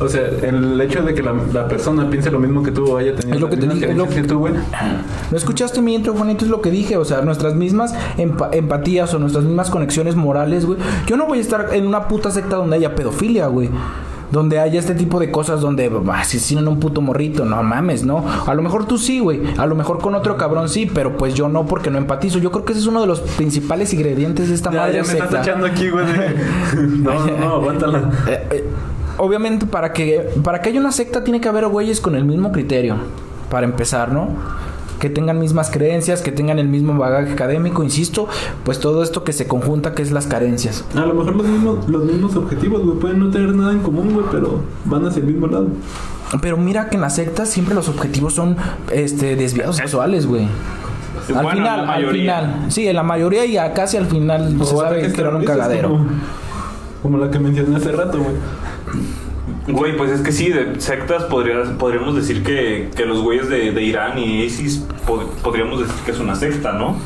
[0.00, 2.96] O sea, el hecho de que la, la persona piense lo mismo que tú o
[2.96, 4.54] haya tenido Es lo que te dije, es lo que tú, güey.
[5.30, 6.44] ¿No escuchaste mi intro, Juanito?
[6.44, 6.96] Es lo que dije.
[6.96, 10.78] O sea, nuestras mismas empa- empatías o nuestras mismas conexiones morales, güey.
[11.06, 13.68] Yo no voy a estar en una puta secta donde haya pedofilia, güey.
[14.32, 17.44] Donde haya este tipo de cosas donde bah, asesinan a un puto morrito.
[17.44, 18.24] No mames, ¿no?
[18.46, 19.42] A lo mejor tú sí, güey.
[19.58, 22.38] A lo mejor con otro cabrón sí, pero pues yo no porque no empatizo.
[22.38, 25.02] Yo creo que ese es uno de los principales ingredientes de esta Ya, madre ya
[25.02, 25.42] me estás secta.
[25.42, 26.06] echando aquí, güey.
[26.06, 26.34] de-
[27.02, 28.10] No, no, no, aguántala.
[29.22, 32.52] Obviamente para que para que haya una secta tiene que haber güeyes con el mismo
[32.52, 32.96] criterio
[33.50, 34.28] para empezar, ¿no?
[34.98, 38.28] Que tengan mismas creencias, que tengan el mismo bagaje académico, insisto,
[38.64, 40.84] pues todo esto que se conjunta que es las carencias.
[40.94, 42.98] A lo mejor los mismos, los mismos objetivos, güey.
[42.98, 45.68] Pueden no tener nada en común, güey, pero van hacia el mismo lado.
[46.40, 48.56] Pero mira que en las sectas siempre los objetivos son
[48.92, 50.46] este desviados sexuales, güey.
[51.28, 52.40] Al Bueno, final, la al mayoría.
[52.40, 52.70] final.
[52.70, 55.44] Sí, en la mayoría y casi al final se O sabe ataques que era un
[55.44, 55.88] cagadero.
[55.90, 56.06] Como,
[57.02, 58.34] como la que mencioné hace rato, güey.
[59.68, 63.72] Güey, pues es que sí, de sectas podrías, podríamos decir que, que los güeyes de,
[63.72, 66.96] de Irán y ISIS pod- podríamos decir que es una secta, ¿no?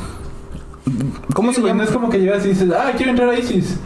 [1.33, 1.83] ¿Cómo Sí, se güey, llama?
[1.83, 3.79] No es como que llegas y dices, ah, quiero entrar a ISIS.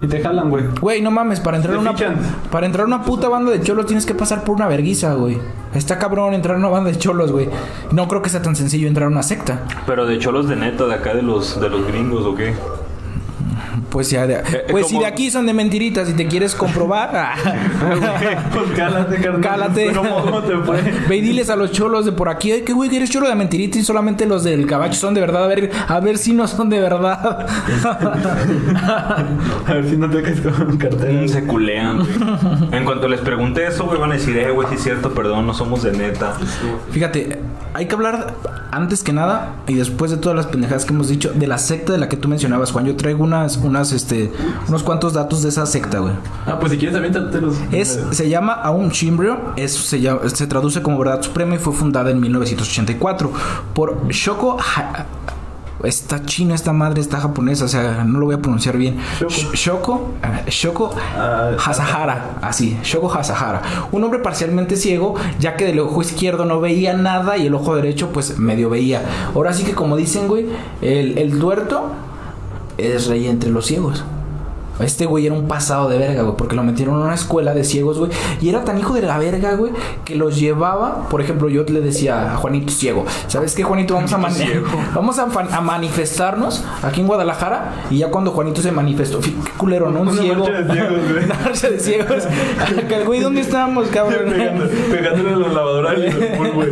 [0.00, 0.64] Y te jalan, güey.
[0.80, 2.16] Güey, no mames, para entrar a una fichan.
[2.52, 5.38] para entrar a una puta banda de cholos tienes que pasar por una verguiza, güey.
[5.74, 7.48] Está cabrón entrar a una banda de cholos, güey.
[7.90, 9.64] No creo que sea tan sencillo entrar a una secta.
[9.86, 12.54] Pero de cholos de neta, de acá de los, de los gringos, ¿o qué?
[13.90, 17.10] Pues ya de, Eh, pues si de aquí son de mentiritas y te quieres comprobar,
[17.14, 17.34] ah,
[18.52, 19.40] Pues cálate, carnal.
[19.40, 19.92] Cálate.
[19.92, 20.82] ¿Cómo, cómo te fue?
[21.08, 23.28] ve y diles a los cholos de por aquí, "Ay, que güey, que eres cholo
[23.28, 25.44] de mentirita y solamente los del cabacho son de verdad.
[25.44, 27.46] A ver, a ver si no son de verdad.
[29.66, 31.24] A ver si no te caes con un cartel.
[31.24, 32.08] Mm, Se culean, güey.
[32.72, 35.46] En cuanto les pregunte eso, güey, van a decir, eh, güey, sí es cierto, perdón,
[35.46, 36.34] no somos de neta.
[36.90, 37.38] Fíjate,
[37.74, 38.34] hay que hablar
[38.70, 41.92] antes que nada y después de todas las pendejadas que hemos dicho de la secta
[41.92, 42.84] de la que tú mencionabas, Juan.
[42.86, 44.32] Yo traigo unas, unas, este,
[44.68, 46.12] unos cuantos datos de esa secta, güey.
[46.46, 47.54] Ah, pues si quieres aviéntatelos.
[47.72, 51.72] Es, se llama Aum Chimbrio, es, se, llama- se traduce como Verdad Suprema y fue
[51.72, 53.30] fundada en 1984
[53.74, 55.06] por Shoko Ha-
[55.84, 58.96] Está china esta madre, está japonesa, o sea, no lo voy a pronunciar bien.
[59.20, 59.30] Shoko.
[59.32, 60.08] Sh- Shoko,
[60.48, 63.62] Shoko Ah, Hasahara, así, Shoko Hasahara.
[63.92, 67.76] Un hombre parcialmente ciego, ya que del ojo izquierdo no veía nada y el ojo
[67.76, 69.02] derecho pues medio veía.
[69.36, 70.46] Ahora sí que como dicen, güey,
[70.82, 71.92] el, el tuerto
[72.78, 74.04] es rey entre los ciegos.
[74.80, 77.64] Este güey era un pasado de verga, güey, porque lo metieron en una escuela de
[77.64, 78.10] ciegos, güey.
[78.40, 79.72] Y era tan hijo de la verga, güey,
[80.04, 81.08] que los llevaba.
[81.08, 83.94] Por ejemplo, yo le decía a Juanito Ciego, ¿sabes qué, Juanito?
[83.94, 84.44] Vamos, a, mani-
[84.94, 85.26] vamos a,
[85.60, 87.74] manifestarnos aquí en Guadalajara.
[87.90, 90.00] Y ya cuando Juanito se manifestó, qué culero, ¿no?
[90.02, 90.46] Un Una ciego.
[90.46, 91.24] marcha de ciegos, güey.
[91.24, 92.24] Una marcha de ciegos.
[93.06, 94.30] Güey, ¿dónde estamos, cabrón?
[94.30, 95.94] Pegando- Pegándole a la lavadora
[96.54, 96.68] güey.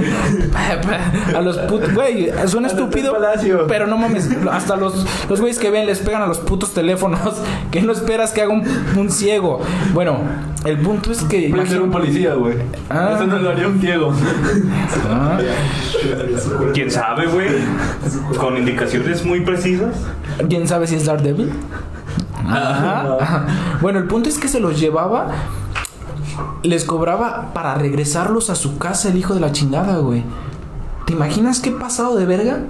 [1.34, 3.16] A los putos, güey, suena estúpido,
[3.68, 7.20] pero no mames, hasta los los güeyes que ven les pegan a los putos teléfonos,
[7.70, 8.64] que no esperas que haga un,
[8.96, 9.60] un ciego.
[9.92, 10.18] Bueno,
[10.64, 12.56] el punto es que Puede ser un policía, güey.
[12.90, 13.12] Ah.
[13.14, 14.12] Eso no lo haría un ciego.
[15.08, 15.38] Ah,
[16.74, 17.48] ¿Quién sabe, güey?
[18.38, 19.96] Con indicaciones muy precisas.
[20.48, 21.50] ¿Quién sabe si es Daredevil?
[22.46, 23.16] Ajá.
[23.20, 23.46] Ajá.
[23.80, 25.28] Bueno, el punto es que se los llevaba
[26.62, 30.24] les cobraba para regresarlos a su casa el hijo de la chingada, güey.
[31.06, 32.60] ¿Te imaginas qué pasado de verga?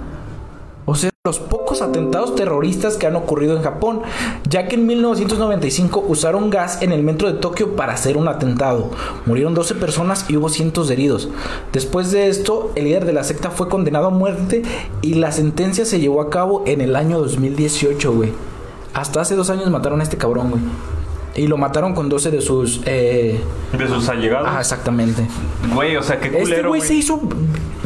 [1.27, 4.01] Los pocos atentados terroristas que han ocurrido en Japón,
[4.47, 8.91] ya que en 1995 usaron gas en el metro de Tokio para hacer un atentado.
[9.25, 11.27] Murieron 12 personas y hubo cientos de heridos.
[11.73, 14.61] Después de esto, el líder de la secta fue condenado a muerte
[15.01, 18.31] y la sentencia se llevó a cabo en el año 2018, güey.
[18.93, 20.61] Hasta hace dos años mataron a este cabrón, güey.
[21.35, 22.79] Y lo mataron con 12 de sus...
[22.85, 23.37] Eh...
[23.77, 24.47] De sus allegados.
[24.49, 25.27] Ah, exactamente.
[25.75, 27.19] Güey, o sea, qué culero, Este güey se hizo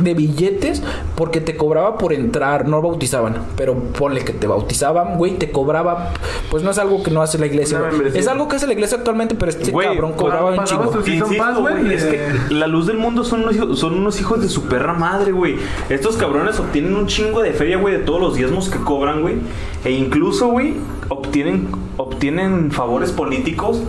[0.04, 0.82] de billetes
[1.16, 6.12] porque te cobraba por entrar, no bautizaban, pero ponle que te bautizaban, güey, te cobraba,
[6.50, 7.80] pues no es algo que no hace la iglesia,
[8.14, 10.92] es algo que hace la iglesia actualmente, pero este Güey, cabrón cobraba un chingo.
[11.62, 12.12] güey, es de-
[12.48, 15.32] que la luz del mundo son unos, hijos, son unos hijos de su perra madre,
[15.32, 15.56] güey.
[15.90, 19.36] Estos cabrones obtienen un chingo de feria, güey, de todos los diezmos que cobran, güey.
[19.86, 20.74] E incluso, güey,
[21.10, 23.82] obtienen, obtienen favores políticos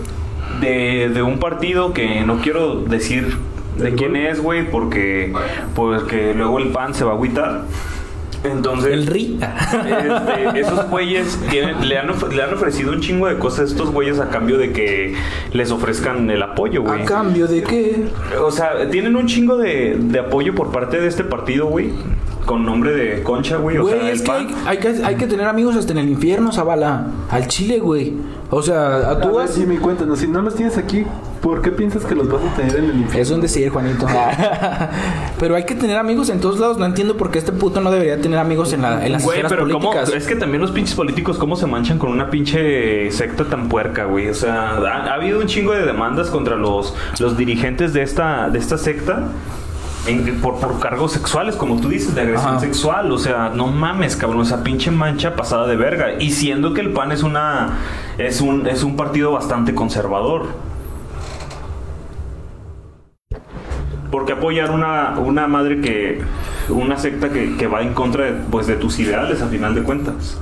[0.61, 3.37] de, de un partido que no quiero decir
[3.77, 5.33] de quién es, güey, porque
[5.75, 7.65] pues que luego el pan se va a agüitar.
[8.43, 9.39] Entonces, El RI.
[9.41, 13.89] este, esos güeyes tienen- le, han, le han ofrecido un chingo de cosas a estos
[13.91, 15.15] güeyes a cambio de que
[15.53, 17.03] les ofrezcan el apoyo, güey.
[17.03, 18.03] ¿A cambio de qué?
[18.41, 21.91] O sea, tienen un chingo de, de apoyo por parte de este partido, güey.
[22.45, 23.77] Con nombre de Concha, güey.
[23.77, 25.99] O Güey, sea, es el que hay, hay que hay que tener amigos hasta en
[25.99, 27.07] el infierno, Zabala.
[27.29, 28.13] Al chile, güey.
[28.49, 29.55] O sea, a A tú ver, vas...
[29.55, 31.05] Jimmy, cuéntanos, si no los tienes aquí,
[31.41, 33.21] ¿por qué piensas que los vas a tener en el infierno?
[33.21, 34.05] Es un decir, Juanito.
[35.39, 36.77] pero hay que tener amigos en todos lados.
[36.77, 39.37] No entiendo por qué este puto no debería tener amigos en, la, en las Güey,
[39.39, 39.89] esferas pero ¿cómo?
[39.91, 40.13] políticas.
[40.13, 44.05] Es que también los pinches políticos, ¿cómo se manchan con una pinche secta tan puerca,
[44.05, 44.29] güey?
[44.29, 48.49] O sea, ha, ha habido un chingo de demandas contra los, los dirigentes de esta,
[48.49, 49.29] de esta secta.
[50.07, 52.59] En- por, por cargos sexuales, como tú dices, de agresión Ajá.
[52.59, 53.11] sexual.
[53.11, 56.21] O sea, no mames, cabrón, esa pinche mancha pasada de verga.
[56.21, 57.77] Y siendo que el PAN es una.
[58.17, 60.47] es un, es un partido bastante conservador.
[64.11, 66.21] Porque apoyar una, una madre que.
[66.69, 69.83] una secta que, que va en contra de, pues, de tus ideales, a final de
[69.83, 70.37] cuentas.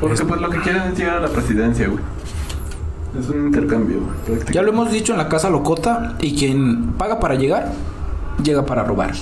[0.00, 2.00] Porque pues lo que quieren es llegar a la presidencia, güey.
[3.18, 4.38] Es un intercambio, güey.
[4.52, 7.72] Ya lo hemos dicho en la casa locota y quien paga para llegar,
[8.42, 9.12] llega para robar.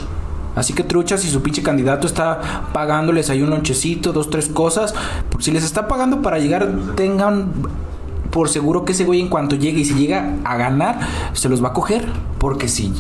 [0.55, 2.41] Así que truchas, si su pinche candidato está
[2.73, 4.95] pagándoles ahí un lonchecito, dos, tres cosas,
[5.39, 7.53] si les está pagando para llegar, tengan
[8.31, 10.99] por seguro que ese güey en cuanto llegue y si llega a ganar,
[11.35, 12.07] se los va a coger.
[12.39, 12.93] Porque si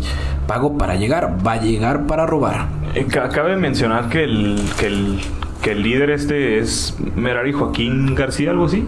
[0.46, 2.68] pago para llegar, va a llegar para robar.
[2.94, 5.20] Eh, ca- Cabe mencionar que el, que el,
[5.62, 8.84] que el líder este es Merari Joaquín García, algo así.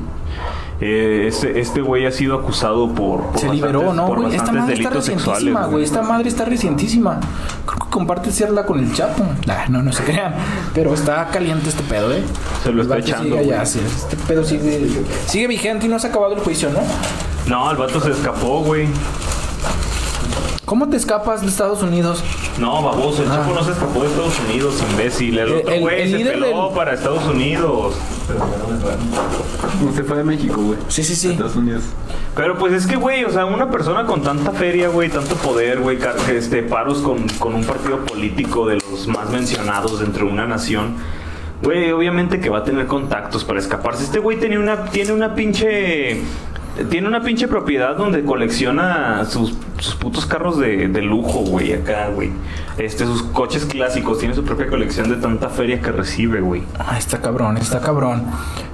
[0.81, 4.37] Eh, este este güey ha sido acusado por, por Se bastantes- liberó, ¿no, por güey?
[4.37, 5.83] Esta madre está recientísima, güey.
[5.85, 7.21] Esta madre está recientísima.
[7.67, 9.25] Creo, comparte cierra con el Chapo.
[9.49, 10.35] Ah, no, no se crean.
[10.75, 12.23] Pero está caliente este pedo, ¿eh?
[12.63, 13.81] Se lo El está echando, allá, sí.
[13.85, 14.89] Este pedo sigue,
[15.27, 16.79] sigue vigente y no se ha acabado el juicio, ¿no?
[17.49, 18.87] No, el vato se escapó, güey.
[20.65, 22.23] ¿Cómo te escapas de Estados Unidos?
[22.59, 23.37] No, baboso, el Ah.
[23.39, 25.39] Chapo no se escapó de Estados Unidos, imbécil.
[25.39, 27.95] El El- otro güey se peló del- para Estados Unidos.
[29.95, 30.79] Se fue de México, güey.
[30.89, 31.31] Sí, sí, sí.
[31.33, 31.83] Estados Unidos.
[32.37, 35.81] Pero pues es que, güey, o sea, una persona con tanta feria, güey, tanto poder,
[35.81, 40.27] güey, car- que, este, paros con, con un partido político de los más mencionados dentro
[40.27, 40.95] de una nación,
[41.63, 44.05] güey, obviamente que va a tener contactos para escaparse.
[44.05, 46.21] Este güey tiene una, tiene una pinche...
[46.91, 49.53] Tiene una pinche propiedad donde colecciona sus,
[49.99, 52.31] putos carros de, lujo, güey, acá, güey.
[52.79, 54.19] Este, sus coches clásicos.
[54.19, 56.63] Tiene su propia colección de tanta feria que recibe, güey.
[56.79, 58.25] Ah, está cabrón, está cabrón.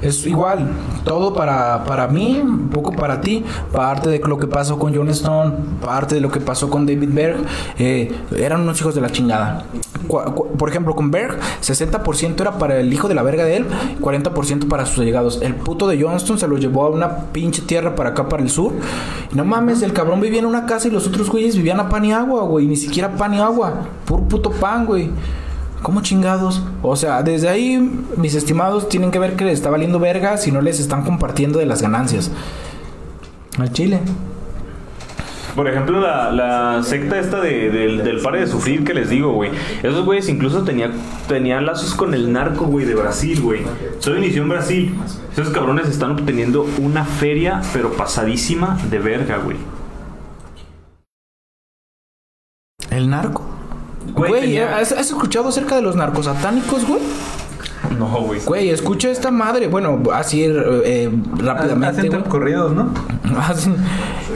[0.02, 0.70] Es igual,
[1.04, 5.08] todo para, para mí, un poco para ti, parte de lo que pasó con John
[5.08, 7.36] Stone, parte de lo que pasó con David Berg,
[7.78, 9.64] eh, eran unos hijos de la chingada.
[10.06, 13.66] Por ejemplo, con Berg, 60% era para el hijo de la verga de él,
[14.00, 15.40] 40% para sus allegados.
[15.40, 18.50] El puto de Johnston se lo llevó a una pinche tierra para acá, para el
[18.50, 18.72] sur.
[19.32, 21.88] Y no mames, el cabrón vivía en una casa y los otros güeyes vivían a
[21.88, 22.66] pan y agua, güey.
[22.66, 23.86] Ni siquiera pan y agua.
[24.04, 25.10] Puro puto pan, güey.
[25.82, 26.62] ¿Cómo chingados?
[26.82, 27.78] O sea, desde ahí,
[28.16, 31.58] mis estimados, tienen que ver que les está valiendo verga si no les están compartiendo
[31.58, 32.30] de las ganancias.
[33.58, 34.00] Al chile.
[35.54, 39.32] Por ejemplo, la, la secta esta de- del, del pare de sufrir que les digo,
[39.32, 39.50] güey.
[39.82, 40.90] Esos güeyes incluso tenía,
[41.28, 43.62] tenían lazos con el narco, güey, de Brasil, güey.
[44.02, 44.94] Todo inició en Brasil.
[45.32, 49.56] Esos cabrones están obteniendo una feria, pero pasadísima de verga, güey.
[52.90, 53.42] ¿El narco?
[54.12, 57.00] Güey, Güey, tenía- ¿has, has escuchado acerca de los narcos satánicos, güey?
[57.98, 58.40] No, güey.
[58.44, 59.68] Güey, escucha esta madre.
[59.68, 62.90] Bueno, así eh, rápidamente, Hacen corridos, ¿no?
[63.40, 63.76] Hacen-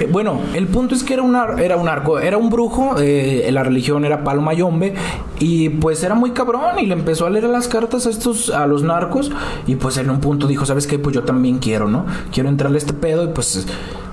[0.00, 3.48] eh, Bueno, el punto es que era, una, era un arco, era un brujo, eh,
[3.52, 4.94] la religión era palo mayombe
[5.40, 8.66] y pues era muy cabrón y le empezó a leer las cartas a estos, a
[8.66, 9.30] los narcos
[9.66, 10.98] y pues en un punto dijo, ¿sabes qué?
[10.98, 12.06] Pues yo también quiero, ¿no?
[12.32, 13.66] Quiero entrarle a este pedo y pues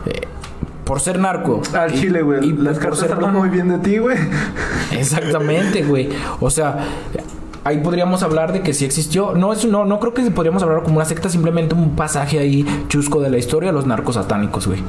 [0.05, 0.21] eh,
[0.85, 1.61] por ser narco.
[1.73, 2.45] Al y- chile, güey.
[2.47, 4.17] y Las por cartas ser hablan muy bien de ti, güey.
[4.91, 6.09] Exactamente, güey.
[6.39, 6.77] O sea,
[7.65, 9.33] ahí podríamos hablar de que sí existió.
[9.33, 12.65] No es no no creo que podríamos hablar como una secta, simplemente un pasaje ahí
[12.87, 14.81] chusco de la historia de los narcos satánicos, güey.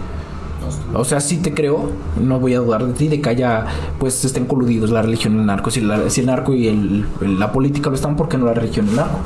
[0.95, 1.91] O sea, sí te creo,
[2.23, 3.67] no voy a dudar de ti, de que haya,
[3.99, 5.71] pues, estén coludidos la religión y el narco.
[5.71, 7.07] Si, la- si el narco y el-
[7.39, 9.19] la política lo están, ¿por qué no la religión y el narco?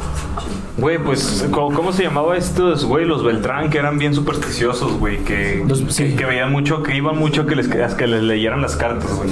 [0.78, 3.04] Güey, pues, ¿cómo, cómo se llamaba estos, güey?
[3.04, 5.18] Los Beltrán, que eran bien supersticiosos, güey.
[5.24, 6.14] Que, Los- que, sí.
[6.16, 9.28] que veían mucho, que iban mucho que les, que les leyeran las cartas, güey.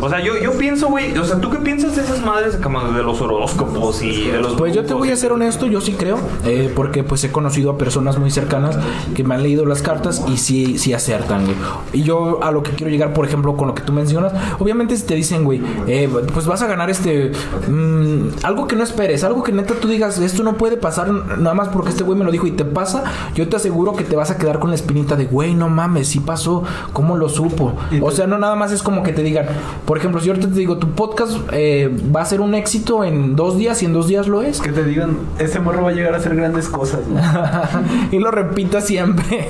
[0.00, 2.80] O sea, yo, yo pienso, güey, o sea, ¿tú qué piensas de esas madres como
[2.92, 4.54] de los horóscopos y de los...
[4.54, 7.70] Pues yo te voy a ser honesto, yo sí creo, eh, porque pues he conocido
[7.72, 8.76] a personas muy cercanas
[9.14, 11.56] que me han leído las cartas y sí, sí acertan, güey.
[11.92, 14.96] Y yo a lo que quiero llegar, por ejemplo, con lo que tú mencionas, obviamente
[14.96, 17.32] si te dicen, güey, eh, pues vas a ganar este,
[17.68, 21.54] mm, algo que no esperes, algo que neta tú digas, esto no puede pasar nada
[21.54, 24.16] más porque este güey me lo dijo y te pasa, yo te aseguro que te
[24.16, 27.74] vas a quedar con la espinita de, güey, no mames, sí pasó, ¿cómo lo supo?
[28.02, 29.46] O sea, no nada más es como que te digan,
[29.86, 33.36] por ejemplo, si yo te digo, tu podcast eh, va a ser un éxito en
[33.36, 34.60] dos días y en dos días lo es.
[34.60, 37.00] Que te digan, ese morro va a llegar a hacer grandes cosas,
[38.12, 39.48] y lo repita siempre.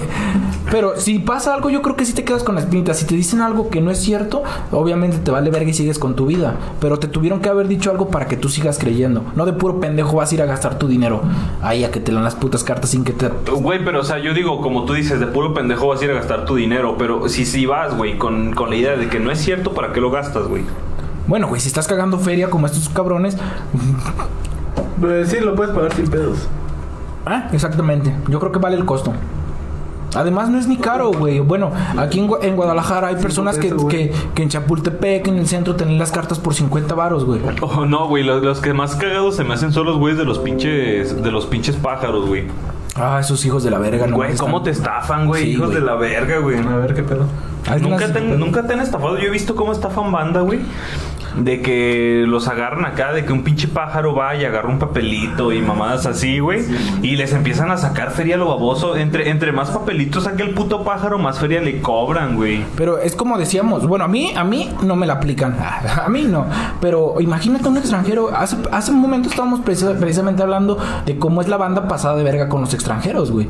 [0.70, 2.94] Pero si pasa algo, yo creo que sí te quedas con la espinita.
[2.94, 6.14] Si te dicen algo que no es cierto, obviamente te vale verga y sigues con
[6.14, 6.56] tu vida.
[6.80, 9.24] Pero te tuvieron que haber dicho algo para que tú sigas creyendo.
[9.34, 11.22] No de puro pendejo vas a ir a gastar tu dinero
[11.62, 13.28] ahí a que te dan las putas cartas sin que te.
[13.28, 16.10] Güey, pero o sea, yo digo, como tú dices, de puro pendejo vas a ir
[16.10, 19.20] a gastar tu dinero, pero si si vas, güey, con, con la idea de que
[19.20, 20.64] no es cierto, ¿para qué lo gastas, güey?
[21.26, 23.36] Bueno, güey, si estás cagando feria como estos cabrones.
[25.00, 26.48] Pues sí, lo puedes pagar sin pedos.
[27.24, 28.14] Ah, exactamente.
[28.28, 29.12] Yo creo que vale el costo.
[30.14, 31.40] Además no es ni caro, güey.
[31.40, 35.46] Bueno, aquí en, Gua- en Guadalajara hay personas que, que, que en Chapultepec, en el
[35.46, 37.40] centro, tienen las cartas por 50 varos, güey.
[37.60, 40.24] Oh, no, güey, los, los que más cagados se me hacen son los güeyes de
[40.24, 42.44] los pinches, de los pinches pájaros, güey.
[42.96, 44.16] Ah, esos hijos de la verga, no.
[44.16, 45.44] Güey, están- ¿cómo te estafan, güey?
[45.44, 45.78] Sí, Hijos güey.
[45.80, 46.58] de la verga, güey.
[46.58, 47.24] A ver qué pedo.
[47.68, 49.16] Algunas- ¿Nunca te, nunca te han estafado.
[49.18, 50.58] Yo he visto cómo estafan banda, güey.
[51.36, 55.52] De que los agarran acá, de que un pinche pájaro va y agarra un papelito
[55.52, 56.64] y mamadas así, güey.
[57.02, 58.96] Y les empiezan a sacar feria lo baboso.
[58.96, 62.64] Entre, entre más papelitos saque el puto pájaro, más feria le cobran, güey.
[62.76, 65.56] Pero es como decíamos, bueno, a mí, a mí no me la aplican,
[66.04, 66.46] a mí no.
[66.80, 68.30] Pero imagínate un extranjero.
[68.34, 72.24] Hace, hace un momento estábamos preci- precisamente hablando de cómo es la banda pasada de
[72.24, 73.48] verga con los extranjeros, güey.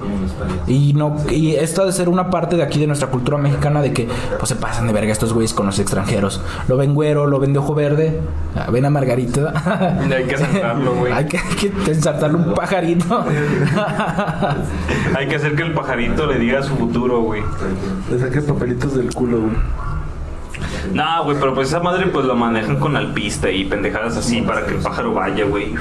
[0.66, 3.81] Y no, y esto ha de ser una parte de aquí de nuestra cultura mexicana
[3.83, 4.09] de que
[4.39, 6.41] pues se pasan de verga estos güeyes con los extranjeros.
[6.68, 8.21] Lo ven güero, lo ven de ojo verde,
[8.57, 9.53] ah, ven a Margarita.
[10.16, 11.12] Hay que sacarlo, güey.
[11.12, 13.25] hay que, hay que ensartarle un pajarito.
[15.14, 17.43] Hay que hacer que el pajarito le diga su futuro, güey.
[18.11, 19.57] Le saque papelitos del culo, güey.
[20.93, 24.66] No, güey, pero pues esa madre pues lo manejan con alpista y pendejadas así para
[24.66, 25.75] que el pájaro vaya, güey.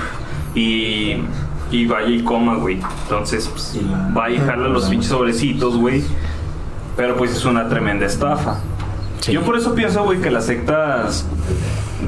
[0.55, 1.23] Y,
[1.71, 2.79] y vaya y coma, güey.
[3.03, 3.79] Entonces, pues,
[4.17, 6.03] va y jala los pinches sobrecitos, güey.
[6.95, 8.59] Pero pues es una tremenda estafa.
[9.19, 9.33] Sí.
[9.33, 11.25] Yo por eso pienso, güey, que las sectas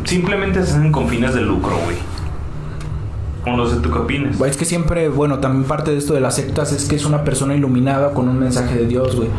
[0.06, 1.98] simplemente se hacen con fines de lucro, güey.
[3.44, 4.40] O no sé tú qué opinas.
[4.40, 7.24] Es que siempre, bueno, también parte de esto de las sectas es que es una
[7.24, 9.30] persona iluminada con un mensaje de Dios, güey.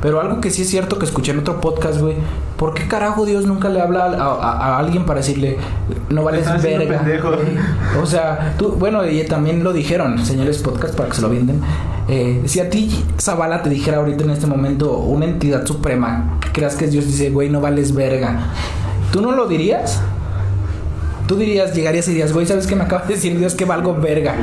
[0.00, 2.14] Pero algo que sí es cierto que escuché en otro podcast, güey.
[2.56, 5.58] ¿Por qué carajo Dios nunca le habla a, a- a alguien para decirle,
[6.08, 6.96] no vales verga?
[6.98, 7.28] pendejo.
[7.28, 8.02] güey"?
[8.02, 11.60] O sea, tú, bueno, y también lo dijeron, señores podcast, para que se lo venden.
[12.08, 12.90] Eh, si a ti,
[13.20, 17.48] Zavala, te dijera ahorita en este momento una entidad suprema, creas que Dios, dice, güey,
[17.48, 18.38] no vales verga.
[19.12, 20.00] ¿Tú no lo dirías?
[21.28, 23.94] Tú dirías, llegarías y dirías, güey, ¿sabes qué me acaba de decir Dios que valgo
[23.94, 24.34] verga?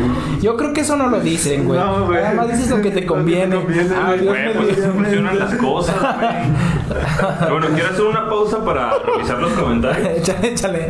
[0.42, 1.78] Yo creo que eso no lo dicen, güey.
[1.80, 2.22] No, güey.
[2.22, 3.56] Nada más dices lo que te que te conviene.
[3.58, 4.26] conviene, Ah, güey.
[4.26, 7.50] Güey, pues así funcionan las cosas, güey.
[7.52, 10.08] Bueno, quiero hacer una pausa para revisar los comentarios.
[10.20, 10.88] échale, échale.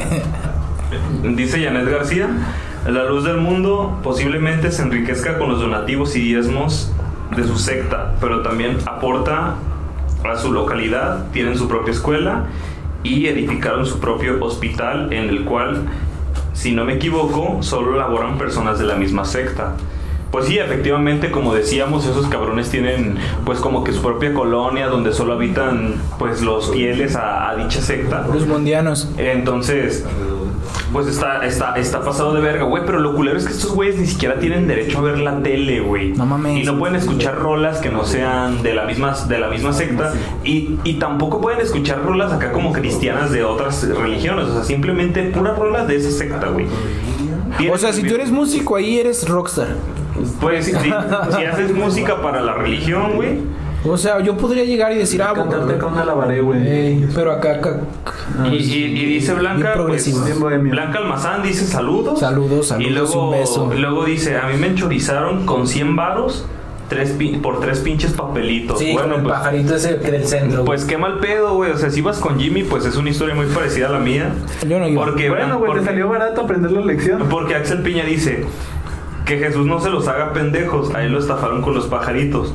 [1.36, 2.30] Dice Janet García,
[2.91, 6.91] la luz del mundo posiblemente se enriquezca con los donativos y diezmos
[7.35, 9.55] de su secta, pero también aporta
[10.23, 12.45] a su localidad, tienen su propia escuela
[13.03, 15.83] y edificaron su propio hospital en el cual,
[16.53, 19.75] si no me equivoco, solo laboran personas de la misma secta.
[20.31, 25.11] Pues sí, efectivamente, como decíamos, esos cabrones tienen pues como que su propia colonia donde
[25.11, 28.27] solo habitan pues los fieles a, a dicha secta.
[28.31, 29.09] Los mundianos.
[29.17, 30.05] Entonces,
[30.91, 32.83] pues está, está, está pasado de verga, güey.
[32.85, 35.79] Pero lo culero es que estos güeyes ni siquiera tienen derecho a ver la tele,
[35.81, 36.13] güey.
[36.13, 36.57] No mames.
[36.57, 40.13] Y no pueden escuchar rolas que no sean de la misma, de la misma secta.
[40.43, 44.45] Y, y tampoco pueden escuchar rolas acá como cristianas de otras religiones.
[44.45, 46.65] O sea, simplemente puras rolas de esa secta, güey.
[47.71, 49.75] O sea, si tú eres músico ahí eres rockstar.
[50.41, 53.39] Pues si, si haces música para la religión, güey.
[53.86, 56.67] O sea, yo podría llegar y decir, ah, Cantarte con una lavaré, güey.
[56.67, 57.80] Ey, pero acá, acá,
[58.51, 60.11] Y, y- y dice Blanca, pues.
[60.59, 62.19] Blanca Almazán dice saludos.
[62.19, 63.71] Saludos, saludos, Y luego, un beso.
[63.77, 66.45] luego dice, a mí me enchorizaron con 100 varos
[66.89, 68.80] tres por tres pinches papelitos.
[68.80, 70.65] Sí, bueno, con el pues, pajarito ese que del centro.
[70.65, 71.71] pues qué mal pedo, güey.
[71.71, 74.32] O sea, si vas con Jimmy, pues es una historia muy parecida a la mía.
[74.67, 75.05] Yo no iba.
[75.05, 77.27] Porque, Bueno, güey, te salió barato aprender la lección.
[77.30, 78.43] porque Axel Piña dice
[79.25, 80.93] que Jesús no se los haga pendejos.
[80.95, 82.53] A él lo estafaron con los pajaritos.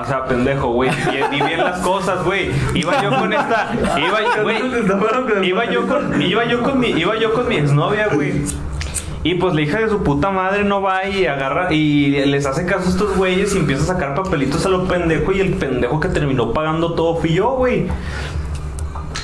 [0.00, 0.90] O sea, pendejo, güey.
[1.30, 2.50] Ni bien las cosas, güey.
[2.74, 3.72] Iba yo con esta.
[3.96, 8.42] Iba, los Iba yo con, iba yo con mi, iba yo con mi exnovia, güey.
[9.22, 12.64] Y pues la hija de su puta madre no va y agarra y les hace
[12.64, 15.98] caso a estos güeyes y empieza a sacar papelitos a lo pendejo y el pendejo
[15.98, 17.88] que terminó pagando todo fui yo, güey.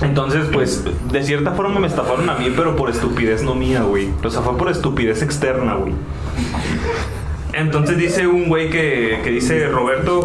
[0.00, 4.10] Entonces, pues, de cierta forma me estafaron a mí, pero por estupidez no mía, güey.
[4.24, 5.94] O sea, fue por estupidez externa, güey.
[7.54, 10.24] Entonces dice un güey que, que dice Roberto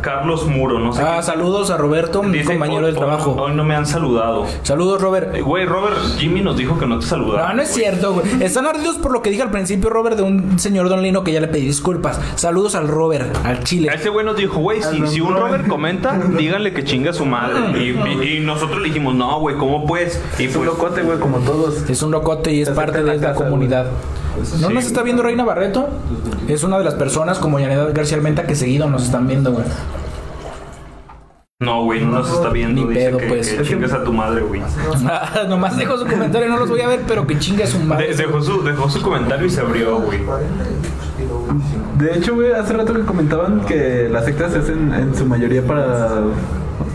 [0.00, 3.36] Carlos Muro, no sé Ah, saludos a Roberto, mi Dice, compañero "Hoy- del trabajo.
[3.38, 4.46] Hoy, no me han saludado.
[4.62, 5.34] Saludos, Robert.
[5.34, 7.48] Eh, Güey, Robert, Jimmy nos dijo que no te saludaba.
[7.50, 8.26] No, no es cierto, güey.
[8.42, 11.32] Están ardidos por lo que dije al principio, Robert, de un señor Don Lino que
[11.32, 12.20] ya le pedí disculpas.
[12.36, 13.90] Saludos al Robert, al Chile.
[13.90, 17.14] A ese güey nos dijo, güey, si, si un Robert comenta, díganle que chinga a
[17.14, 17.54] su madre.
[17.84, 20.20] Y, y- y nosotros le dijimos, no, güey, ¿cómo pues?
[20.38, 21.88] Y Es un pues, locote, güey, como todos.
[21.88, 23.86] Es un locote y es parte de la comunidad.
[24.60, 24.74] ¿No Sí.
[24.74, 25.88] nos está viendo Reina Barreto?
[26.48, 29.64] Es una de las personas como Yaneda García Almenta que seguido nos están viendo, güey.
[31.60, 32.82] no, güey, no nos está viendo.
[32.82, 33.52] Ni Dice pedo, que, pues.
[33.54, 34.60] que chingas a tu madre, güey.
[35.48, 38.08] Nomás dejo su comentario, no los voy a ver, pero que chingue a su madre.
[38.08, 40.20] De- dejó, su, dejó su comentario y se abrió, güey.
[41.98, 45.64] De hecho, güey, hace rato que comentaban que las sectas se hacen en su mayoría
[45.66, 46.08] para.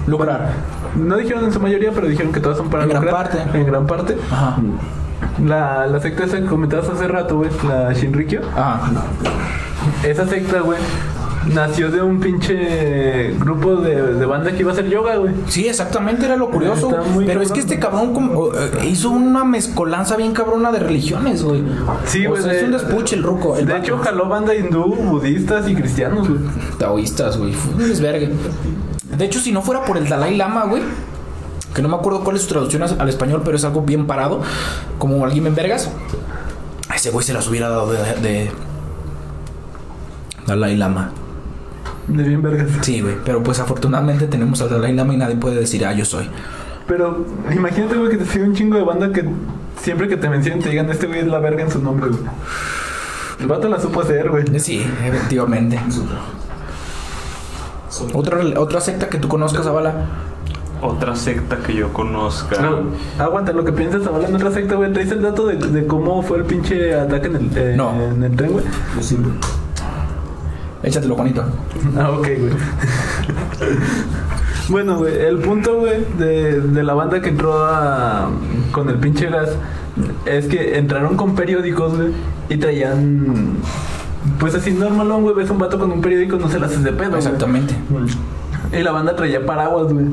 [0.05, 0.51] Lucrar.
[0.95, 3.23] No dijeron en su mayoría, pero dijeron que todas son para En gran lucrar.
[3.31, 3.57] parte.
[3.57, 4.17] En gran parte.
[4.31, 4.57] Ajá.
[5.45, 8.41] La, la secta esa que comentabas hace rato, güey, la Shinrikyo.
[8.55, 8.91] Ajá.
[10.03, 10.79] Esa secta, güey,
[11.53, 15.33] nació de un pinche grupo de, de banda que iba a hacer yoga, güey.
[15.47, 16.89] Sí, exactamente, era lo curioso.
[17.25, 21.63] Pero es que este cabrón como, eh, hizo una mezcolanza bien cabrona de religiones, güey.
[22.05, 22.41] Sí, O güey.
[22.43, 23.55] sea, de- es un despuche el ruco.
[23.57, 23.85] El de vato.
[23.85, 26.41] hecho, jaló banda hindú, budistas y cristianos, güey.
[26.77, 27.53] Taoístas, güey.
[27.53, 28.31] Fue un desvergue.
[29.17, 30.83] De hecho, si no fuera por el Dalai Lama, güey.
[31.73, 34.41] Que no me acuerdo cuál es su traducción al español, pero es algo bien parado.
[34.97, 35.89] Como alguien en vergas.
[36.89, 38.51] A ese güey se las hubiera dado de, de
[40.47, 41.11] Dalai Lama.
[42.07, 42.67] De bien vergas.
[42.81, 43.15] Sí, güey.
[43.23, 46.27] Pero pues afortunadamente tenemos al Dalai Lama y nadie puede decir, ah, yo soy.
[46.87, 49.29] Pero imagínate, güey, que te sigue un chingo de banda que
[49.79, 52.21] siempre que te mencionen te digan, este güey es la verga en su nombre, güey.
[53.39, 54.59] El vato la supo hacer, güey.
[54.59, 55.79] Sí, efectivamente.
[58.13, 60.07] Otra, otra secta que tú conozcas, Avala.
[60.81, 62.61] Otra secta que yo conozca.
[62.61, 64.93] No, aguanta, lo que piensas hablando de otra secta, güey.
[64.93, 67.91] ¿Traes el dato de, de cómo fue el pinche ataque en el, eh, No.
[68.01, 68.63] en el tren, güey?
[70.83, 71.43] Échatelo, Juanito.
[71.97, 72.53] Ah, ok, güey.
[74.69, 78.29] Bueno, güey, el punto, güey, de, de la banda que entró a-
[78.71, 79.49] con el pinche gas
[80.27, 82.09] es que entraron con periódicos, güey,
[82.49, 83.57] y traían.
[84.39, 86.91] Pues así normalón, güey, ves un vato con un periódico, no se la haces de
[86.91, 87.09] pedo.
[87.09, 87.17] güey.
[87.19, 87.73] Exactamente.
[88.71, 90.05] Y la banda traía paraguas, güey.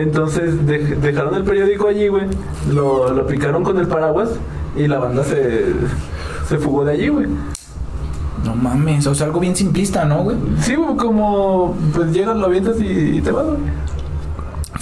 [0.00, 2.24] Entonces dej- dejaron el periódico allí, güey.
[2.72, 4.30] Lo, lo picaron con el paraguas
[4.76, 5.64] y la banda se,
[6.48, 7.26] se fugó de allí, güey.
[8.44, 10.36] No mames, o sea, algo bien simplista, ¿no, güey?
[10.60, 13.58] Sí, güey, como pues llegas, lo avientas y, y te vas, güey.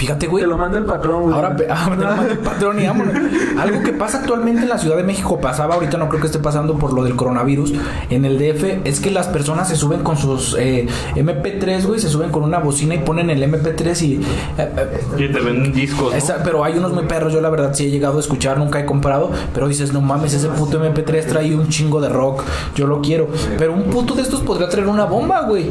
[0.01, 0.43] Fíjate, güey.
[0.45, 1.35] Te lo manda el patrón, güey.
[1.35, 3.15] Ahora, ah, te lo manda el patrón y vámonos.
[3.59, 6.39] Algo que pasa actualmente en la Ciudad de México pasaba, ahorita no creo que esté
[6.39, 7.75] pasando por lo del coronavirus.
[8.09, 10.87] En el DF es que las personas se suben con sus eh,
[11.17, 14.15] MP3, güey, se suben con una bocina y ponen el MP3 y.
[14.15, 14.21] eh,
[14.57, 16.13] eh, Y te venden discos.
[16.13, 16.17] ¿no?
[16.17, 18.81] esa- pero hay unos muy perros, yo la verdad sí he llegado a escuchar, nunca
[18.81, 22.43] he comprado, pero dices, no mames, ese puto MP3 trae un chingo de rock,
[22.75, 23.29] yo lo quiero.
[23.59, 25.71] Pero un puto de estos podría traer una bomba, güey.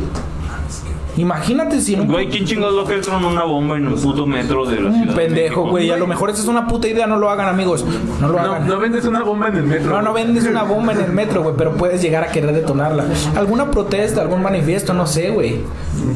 [1.18, 4.66] Imagínate si Güey, ¿quién chingados lo que entra en una bomba en un puto metro
[4.66, 5.14] de la un ciudad?
[5.16, 5.90] de pendejo, güey.
[5.92, 7.86] A lo mejor esa es una puta idea, no lo hagan, amigos.
[8.22, 8.68] No lo No, hagan.
[8.68, 9.92] no vendes una bomba en el metro.
[9.92, 13.06] No, no vendes una bomba en el metro, güey, pero puedes llegar a querer detonarla.
[13.36, 14.94] ¿Alguna protesta, algún manifiesto?
[14.94, 15.62] No sé, güey.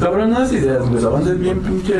[0.00, 1.02] Cabrón, no ideas, güey.
[1.02, 1.94] La banda es bien pinche.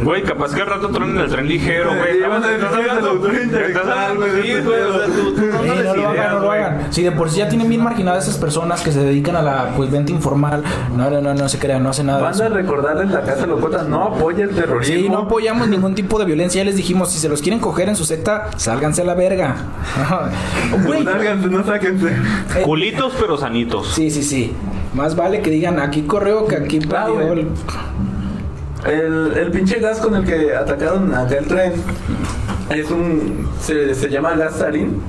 [0.00, 2.22] Güey, capaz que al rato truenen el tren ligero, güey.
[2.22, 6.86] A Estás güey, güey, o sea, tú- tú no lo ideas, hagan, no lo hagan.
[6.90, 9.72] Si de por sí ya tienen bien marginadas esas personas que se dedican a la
[9.76, 10.62] pues venta informal,
[10.96, 12.17] no, no, no, no se crean, no hacen nada.
[12.20, 13.82] Banda recordarles la casa locota.
[13.84, 14.94] No apoya el terrorismo.
[14.96, 16.60] Sí, no apoyamos ningún tipo de violencia.
[16.62, 19.56] Ya les dijimos, si se los quieren coger en su secta, sálganse a la verga.
[20.86, 21.04] Güey.
[21.04, 22.08] Sálganse, no sáquense.
[22.08, 23.88] eh, Culitos pero sanitos.
[23.94, 24.52] Sí, sí, sí.
[24.94, 27.08] Más vale que digan aquí correo que aquí Ah,
[28.86, 31.72] El, el pinche gas con el que atacaron acá el tren
[32.70, 33.48] es un.
[33.60, 35.00] Se, se llama gas sarín.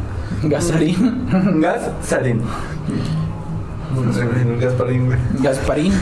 [0.43, 1.27] Gasarín.
[1.61, 2.41] gas sarín.
[4.59, 5.19] Gasparín, güey.
[5.41, 5.93] Gasparín.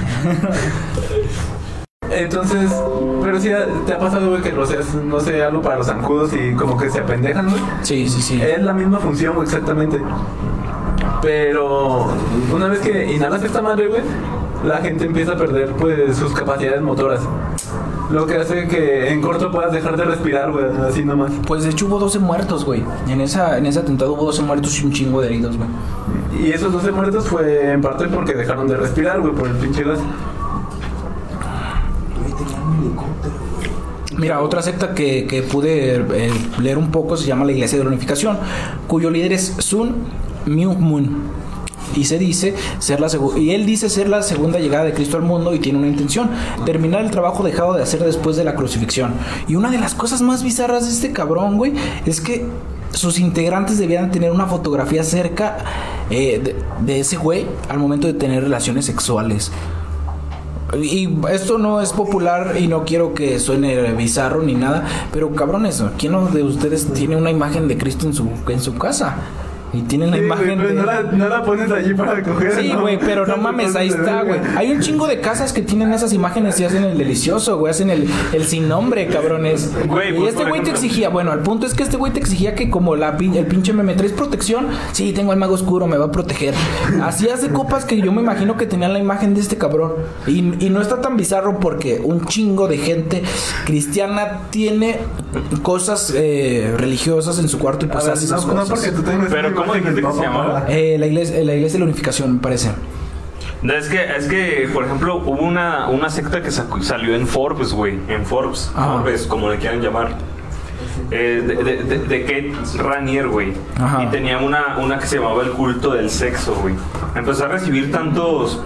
[2.09, 2.71] Entonces,
[3.23, 3.49] pero sí
[3.85, 6.77] te ha pasado, güey, que lo seas, no sé, algo para los zancudos y como
[6.77, 7.61] que se apendejan, güey.
[7.81, 8.41] Sí, sí, sí.
[8.41, 10.01] Es la misma función, güey, exactamente.
[11.21, 12.07] Pero
[12.53, 14.01] una vez que inhalas esta madre, güey,
[14.65, 17.21] la gente empieza a perder, pues, sus capacidades motoras.
[18.09, 21.31] Lo que hace que en corto puedas dejar de respirar, güey, así nomás.
[21.45, 22.83] Pues de hecho hubo 12 muertos, güey.
[23.09, 25.69] En, esa, en ese atentado hubo 12 muertos y un chingo de heridos, güey.
[26.41, 29.83] Y esos 12 muertos fue en parte porque dejaron de respirar, güey, por el pinche
[29.83, 29.99] gas.
[34.17, 37.83] Mira, otra secta que, que pude eh, leer un poco se llama la Iglesia de
[37.83, 38.37] la Unificación,
[38.87, 39.95] cuyo líder es Sun
[40.45, 41.09] Myung Moon.
[41.97, 45.23] Y se dice ser la y él dice ser la segunda llegada de Cristo al
[45.23, 46.29] mundo y tiene una intención,
[46.65, 49.13] terminar el trabajo dejado de hacer después de la crucifixión.
[49.47, 51.73] Y una de las cosas más bizarras de este cabrón, güey,
[52.05, 52.45] es que
[52.91, 55.57] sus integrantes debían tener una fotografía cerca
[56.09, 59.51] eh, de, de ese güey al momento de tener relaciones sexuales.
[60.75, 65.81] Y esto no es popular y no quiero que suene bizarro ni nada, pero cabrones,
[65.97, 69.15] ¿quién de ustedes tiene una imagen de Cristo en su, en su casa?
[69.77, 70.73] Y tienen la Sí, imagen pero de...
[70.75, 72.53] no, la, no la pones allí para coger.
[72.59, 72.81] Sí, ¿no?
[72.81, 74.39] güey, pero no mames, ahí está, güey.
[74.55, 77.71] Hay un chingo de casas que tienen esas imágenes y hacen el delicioso, güey.
[77.71, 79.71] Hacen el, el sin nombre, cabrones.
[79.87, 82.19] Güey, y pues, este güey te exigía, bueno, el punto es que este güey te
[82.19, 85.87] exigía que como la, pin- el pinche meme traes protección, sí, tengo el mago oscuro,
[85.87, 86.53] me va a proteger.
[87.03, 89.93] Así hace copas que yo me imagino que tenían la imagen de este cabrón.
[90.25, 93.23] Y, y no está tan bizarro porque un chingo de gente
[93.65, 94.97] cristiana tiene
[95.63, 98.79] cosas eh, religiosas en su cuarto y A pues ver, hace esas no, no cosas.
[98.79, 100.65] porque tú tengas Pero ¿cómo dijiste que se llamaba?
[100.69, 102.71] Eh, la, iglesia, la iglesia de la unificación, me parece.
[103.61, 107.25] No, Es que, es que, por ejemplo, hubo una, una secta que sacu- salió en
[107.27, 107.97] Forbes, güey.
[108.07, 108.71] En Forbes.
[108.75, 108.93] Ajá.
[108.99, 110.09] Forbes, como le quieran llamar.
[111.09, 112.53] Eh, de, de, de, de Kate
[112.83, 113.53] Ranier, güey.
[114.01, 116.75] Y tenía una, una que se llamaba El culto del sexo, güey.
[117.15, 118.61] Empezó a recibir tantos,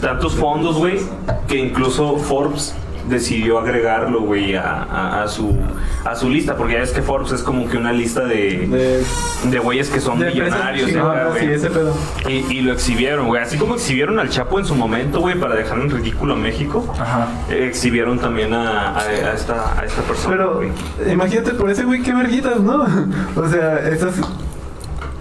[0.00, 0.98] tantos fondos, güey,
[1.48, 2.74] que incluso Forbes
[3.08, 5.56] decidió agregarlo, güey, a, a, a su,
[6.04, 6.56] a su lista.
[6.56, 9.04] Porque ya ves que Forbes es como que una lista de,
[9.44, 10.88] De, güeyes que son de millonarios.
[10.90, 11.40] y acá, chingonas, güey.
[11.40, 11.94] sí, ese pedo.
[12.28, 13.42] Y, y lo exhibieron, güey.
[13.42, 16.92] Así como exhibieron al Chapo en su momento, güey, para dejar en ridículo a México.
[16.98, 17.28] Ajá.
[17.50, 18.96] eh, exhibieron también a,
[19.34, 20.36] esta, a esta persona.
[20.36, 20.70] Pero güey.
[21.10, 22.84] imagínate por ese güey, qué verguitas, ¿no?
[23.36, 24.14] O sea, esas.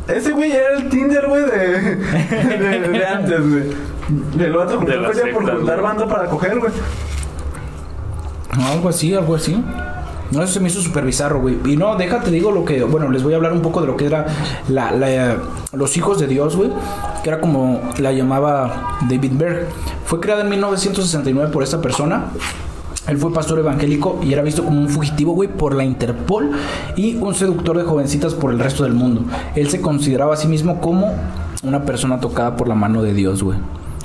[0.07, 1.95] Ese güey era el Tinder, güey, de,
[2.57, 3.63] de, de antes, güey.
[4.39, 6.71] El vato De por juntar banda para coger, güey.
[8.59, 9.63] Algo así, algo así.
[10.31, 11.57] No, eso se me hizo súper bizarro, güey.
[11.65, 12.83] Y no, déjate, digo lo que.
[12.83, 14.25] Bueno, les voy a hablar un poco de lo que era
[14.69, 15.37] la,
[15.73, 16.69] los hijos de Dios, güey.
[17.21, 19.67] Que era como la llamaba David Berg.
[20.05, 22.27] Fue creada en 1969 por esta persona.
[23.07, 26.51] Él fue pastor evangélico y era visto como un fugitivo, güey, por la Interpol
[26.95, 29.25] y un seductor de jovencitas por el resto del mundo.
[29.55, 31.13] Él se consideraba a sí mismo como
[31.63, 33.57] una persona tocada por la mano de Dios, güey.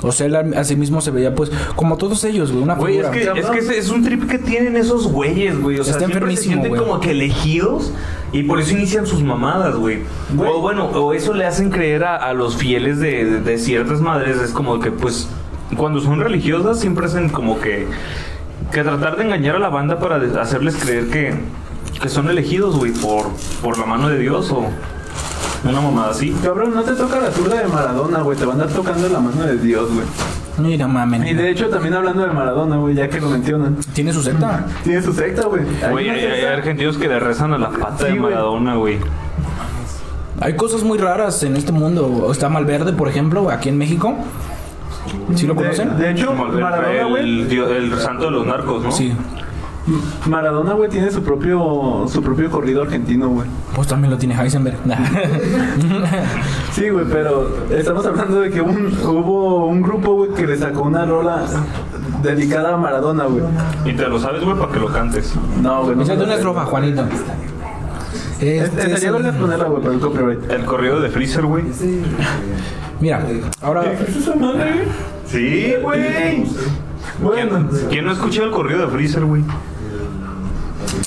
[0.02, 2.98] O sea, él a sí mismo se veía, pues, como todos ellos, güey, una Güey,
[2.98, 3.32] es figura.
[3.32, 5.80] que, es que es, es un trip que tienen esos güeyes, güey.
[5.80, 6.80] O sea, Está siempre se sienten güey.
[6.80, 7.92] como que elegidos
[8.32, 10.00] y por eso inician sus mamadas, güey.
[10.38, 14.00] O bueno, o eso le hacen creer a, a los fieles de, de- de ciertas
[14.02, 14.36] madres.
[14.38, 15.28] Es como que, pues,
[15.78, 17.86] cuando son religiosas siempre hacen como que...
[18.72, 21.32] Que tratar de engañar a la banda para hacerles creer que,
[22.02, 23.28] que son elegidos, güey, por,
[23.62, 24.66] por la mano de Dios o
[25.64, 26.30] una mamada así.
[26.42, 28.36] Cabrón, no te toca la zurda de Maradona, güey.
[28.38, 30.06] Te van a andar tocando la mano de Dios, güey.
[30.58, 31.26] Mira, mamen.
[31.26, 33.76] Y de hecho, también hablando de Maradona, güey, ya que lo mencionan.
[33.92, 34.64] Tiene su secta.
[34.84, 35.62] Tiene su secta, güey.
[35.84, 38.20] Hay Güey, una hay, hay secta- argentinos que le rezan a la pata Sí, de.
[38.20, 38.98] Maradona, güey.
[40.40, 42.28] Hay cosas muy raras en este mundo.
[42.30, 44.14] Está Malverde, por ejemplo, aquí en México.
[45.34, 45.96] ¿Sí lo conocen?
[45.98, 47.22] De, hecho, el, Maradona, güey.
[47.22, 48.92] el, el santo de los narcos, ¿no?
[48.92, 49.12] Sí.
[50.26, 53.46] Maradona, güey, tiene su propio su propio corrido argentino, güey.
[53.74, 54.78] Pues también lo tiene Heisenberg.
[56.72, 60.82] Sí, güey, pero estamos hablando de que un- hubo un grupo, güey, que le sacó
[60.82, 61.44] una rola
[62.22, 63.42] dedicada a Maradona, güey.
[63.84, 65.32] Y te lo sabes, güey, para que lo cantes.
[65.62, 65.96] No, güey.
[65.96, 67.06] no es me una estrofa, Juanito.
[68.40, 70.50] Este es Estaría el- vergas ponerla, güey, para el copyright.
[70.50, 71.64] El corrido de Freezer, güey.
[73.00, 73.22] Mira,
[73.62, 74.86] ahora ¿Es esa madre, güey?
[75.26, 76.44] Sí, güey.
[77.22, 79.42] Bueno, ¿Quién, quién no ha escuchado el corrido de Freezer, güey?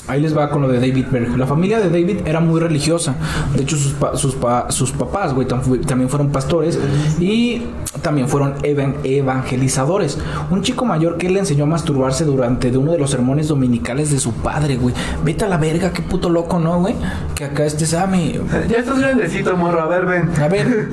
[0.10, 1.38] Ahí les va con lo de David Berg.
[1.38, 3.16] La familia de David era muy religiosa.
[3.56, 6.78] De hecho, sus, pa- sus, pa- sus papás, güey, tam- también fueron pastores
[7.20, 7.62] y
[8.02, 10.18] también fueron evan- evangelizadores.
[10.50, 14.12] Un chico mayor que le enseñó a masturbarse durante de uno de los sermones dominicales
[14.12, 14.94] de su padre, güey.
[15.24, 16.96] Vete a la verga, qué puto loco, ¿no, güey?
[17.36, 18.40] Que acá este Sammy.
[18.70, 19.82] ya estás grandecito, morro.
[19.82, 20.30] A ver, ven.
[20.42, 20.90] A ver,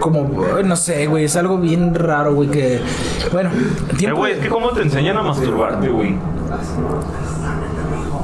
[0.00, 0.28] como,
[0.64, 2.80] no sé, güey, es algo bien raro, güey, que,
[3.32, 3.50] bueno,
[3.90, 6.16] Eh, tiempo, güey, es que cómo te enseñan a masturbarte, güey.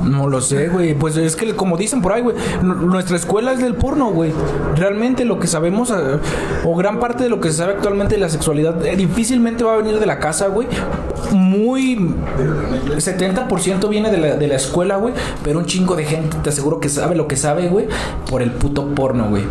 [0.03, 3.61] No lo sé, güey, pues es que como dicen por ahí, güey, nuestra escuela es
[3.61, 4.33] del porno, güey,
[4.77, 6.19] realmente lo que sabemos, eh,
[6.65, 9.75] o gran parte de lo que se sabe actualmente de la sexualidad, eh, difícilmente va
[9.75, 10.69] a venir de la casa, güey,
[11.33, 12.15] muy,
[12.97, 16.81] 70% viene de la, de la escuela, güey, pero un chingo de gente, te aseguro
[16.81, 17.89] que sabe lo que sabe, güey,
[18.31, 19.45] por el puto porno, güey.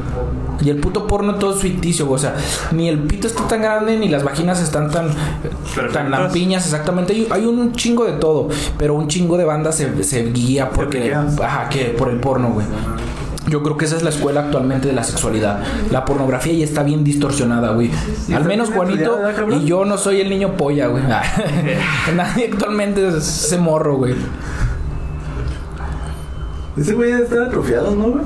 [0.62, 2.16] Y el puto porno todo es ficticio, güey.
[2.16, 2.36] O sea,
[2.72, 5.10] ni el pito está tan grande, ni las vaginas están tan,
[5.93, 7.14] tan lampiñas, exactamente.
[7.14, 8.49] Hay, hay un chingo de todo.
[8.78, 11.14] Pero un chingo de bandas se, se guía porque.
[11.14, 12.66] Ajá, que por el porno, güey.
[13.47, 15.64] Yo creo que esa es la escuela actualmente de la sexualidad.
[15.89, 17.89] La pornografía ya está bien distorsionada, güey.
[17.89, 19.20] Al está menos Juanito
[19.51, 21.03] y yo no soy el niño polla, güey.
[22.16, 24.16] Nadie actualmente ese morro, güey.
[26.76, 28.24] Ese güey estar atrofiado, ¿no, güey?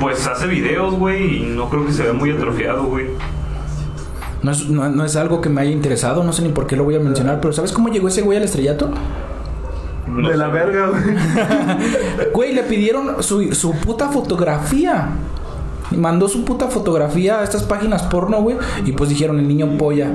[0.00, 3.06] Pues hace videos, güey, y no creo que se vea muy atrofiado, güey.
[4.42, 6.76] No es, no- no es algo que me haya interesado, no sé ni por qué
[6.76, 8.90] lo voy a mencionar, pero ¿sabes cómo llegó ese güey al estrellato?
[10.06, 11.02] No de la verga, güey.
[12.32, 15.08] Güey, le pidieron su, su puta fotografía.
[15.90, 18.56] Y Mandó su puta fotografía a estas páginas porno, güey.
[18.86, 20.08] Y pues dijeron el niño polla.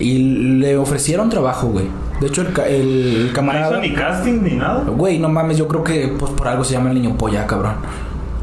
[0.00, 0.18] Y
[0.58, 1.86] le ofrecieron trabajo, güey.
[2.20, 3.80] De hecho, el, ca- el No hizo camarada.
[3.80, 4.84] ni casting ni nada.
[4.84, 7.74] Güey, no mames, yo creo que pues por algo se llama el niño polla, cabrón.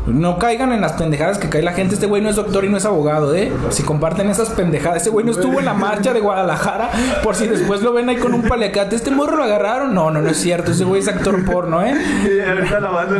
[0.08, 1.96] No caigan en las pendejadas que cae la gente.
[1.96, 3.52] Este güey no es doctor y no es abogado, ¿eh?
[3.70, 4.98] Si comparten esas pendejadas.
[4.98, 6.92] Este güey no estuvo en la marcha de Guadalajara.
[7.24, 8.96] Por si después lo ven ahí con un paliacate.
[8.96, 9.94] ¿Este morro lo agarraron?
[9.96, 10.72] No, no, no es cierto.
[10.72, 11.96] Ese güey es actor porno, ¿eh?
[12.24, 13.16] Y ahorita la banda.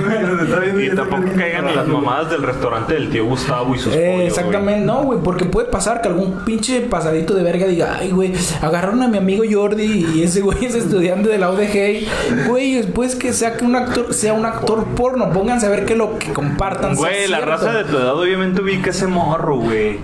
[0.84, 4.38] Y tampoco caigan en las mamadas del restaurante del tío Gustavo y sus Eh, pollos,
[4.38, 8.34] exactamente, no, güey, porque puede pasar que algún pinche pasadito de verga diga, ay, güey,
[8.62, 12.48] agarraron a mi amigo Jordi y ese güey es estudiante de la UDG.
[12.48, 15.96] Güey, después que sea que un actor, sea un actor porno, pónganse a ver que
[15.96, 16.75] lo que compartan.
[16.96, 20.00] Güey, la raza de tu edad obviamente ubica ese morro, güey.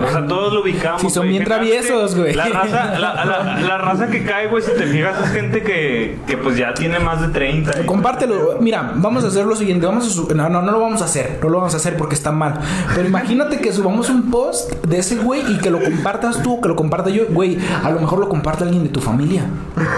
[0.00, 1.00] O sea, todos lo ubicamos.
[1.02, 1.30] Sí, son güey.
[1.30, 2.32] bien traviesos, güey.
[2.34, 6.16] La raza, la, la- la raza que cae, güey, si te fijas, es gente que,
[6.26, 7.84] que pues ya tiene más de 30.
[7.84, 8.58] Compártelo.
[8.60, 9.86] Mira, vamos a hacer lo siguiente.
[9.86, 11.38] Vamos a su- no, no, no lo vamos a hacer.
[11.42, 12.54] No lo vamos a hacer porque está mal.
[12.94, 16.68] Pero imagínate que subamos un post de ese güey y que lo compartas tú, que
[16.68, 17.24] lo comparta yo.
[17.28, 19.46] Güey, a lo mejor lo comparte alguien de tu familia.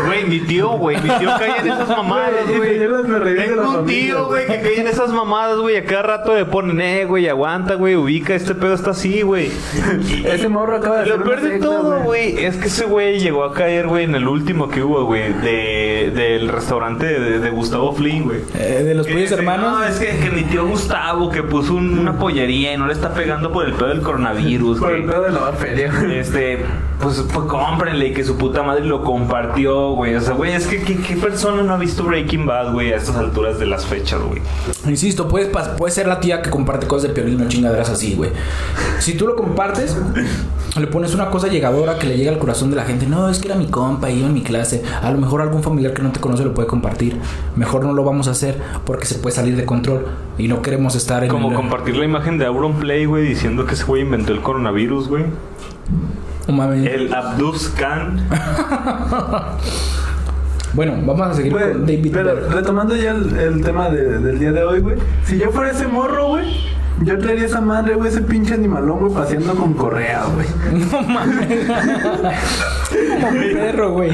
[0.06, 4.46] Güey, mi tío, güey, mi tío cae en esas mamadas, Güey, Tengo un tío, güey,
[4.46, 5.76] que cae en esas mamadas, güey.
[5.76, 9.50] A cada rato le ponen, eh, güey, aguanta, güey, ubica, este pedo está así, güey.
[10.24, 13.52] Ese morro acaba de Lo peor de todo, güey, es que ese güey llegó a
[13.54, 18.24] caer, güey, en el último que hubo, güey, de, del restaurante de, de Gustavo Flynn,
[18.24, 18.40] güey.
[18.58, 19.72] Eh, de los pollos hermanos.
[19.72, 22.92] No, es que, que mi tío Gustavo que puso un- una pollería y no le
[22.92, 26.18] está pegando por el pedo del coronavirus, Por el pedo de lavar feria, güey.
[26.18, 26.58] Este,
[27.00, 30.14] pues, pues cómprenle y que su puta madre lo compartió, güey.
[30.14, 32.96] O sea, güey, es que ¿qué, qué persona no ha visto Breaking Bad, güey, a
[32.96, 34.40] estas alturas de las fechas, güey?
[34.86, 38.14] Insisto, puede, pas- puede ser la tía que comparte cosas de piolín o chingaderas así,
[38.14, 38.30] güey.
[38.98, 39.94] Si tú lo compartes,
[40.78, 43.06] le pones una cosa llegadora que le llega al corazón de la gente.
[43.06, 44.82] No, es que era mi compa, iba en mi clase.
[45.02, 47.18] A lo mejor algún familiar que no te conoce lo puede compartir.
[47.56, 50.06] Mejor no lo vamos a hacer porque se puede salir de control
[50.38, 53.66] y no queremos estar en Como el- compartir la imagen de Auron Play, güey, diciendo
[53.66, 55.24] que ese güey inventó el coronavirus, güey.
[56.48, 58.26] El Abdus Khan.
[60.72, 64.38] Bueno, vamos a seguir Güey, con David pero retomando ya el, el tema de- del
[64.38, 64.96] día de hoy, güey.
[65.24, 66.46] Si yo fuera ese morro, güey,
[67.02, 70.46] yo traería esa madre, güey, ese pinche animalón, güey, paseando con correa, güey.
[70.92, 71.66] No mames.
[73.20, 74.12] Como perro, güey.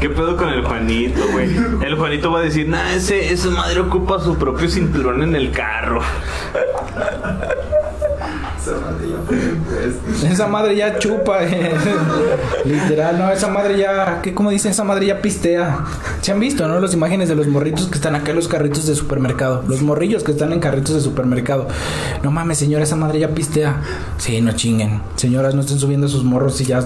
[0.00, 1.50] ¿Qué pedo con el Juanito, güey?
[1.84, 5.50] El Juanito va a decir, nah, ese, esa madre ocupa su propio cinturón en el
[5.50, 6.00] carro.
[10.30, 11.44] Esa madre ya chupa.
[11.44, 11.72] eh.
[12.64, 14.20] Literal, no, esa madre ya.
[14.22, 14.70] ¿qué, ¿Cómo dicen?
[14.70, 15.84] Esa madre ya pistea.
[16.20, 16.80] ¿Se han visto, no?
[16.80, 19.62] Las imágenes de los morritos que están acá en los carritos de supermercado.
[19.68, 21.68] Los morrillos que están en carritos de supermercado.
[22.22, 23.80] No mames, señora, esa madre ya pistea.
[24.18, 25.00] Sí, no chinguen.
[25.16, 26.80] Señoras, no estén subiendo sus morros y ya.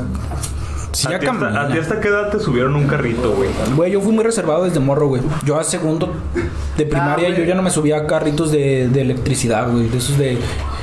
[0.92, 1.62] Si ya ¿A ti, hasta.
[1.62, 3.48] ¿A ti hasta qué edad te subieron un carrito, güey?
[3.76, 5.22] Güey, yo fui muy reservado desde morro, güey.
[5.44, 6.12] Yo a segundo
[6.76, 7.38] de primaria, güey.
[7.40, 9.88] yo ya no me subía a carritos de, de electricidad, güey.
[9.88, 10.38] De esos de.